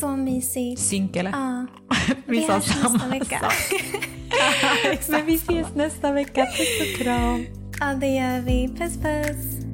Så 0.00 0.08
mysigt. 0.08 0.80
Synk 0.80 1.16
eller? 1.16 1.30
Ja. 1.30 1.66
vi, 2.26 2.42
sa 2.42 2.60
samma 2.60 2.98
sak. 2.98 3.32
Men 5.08 5.26
vi 5.26 5.34
ses 5.34 5.74
nästa 5.74 6.12
vecka. 6.12 6.46
Puss 6.46 6.80
och 6.80 7.02
kram. 7.04 7.46
Ja, 7.80 7.94
det 7.94 8.06
gör 8.06 8.40
vi. 8.40 8.68
Puss 8.68 8.96
puss. 8.96 9.67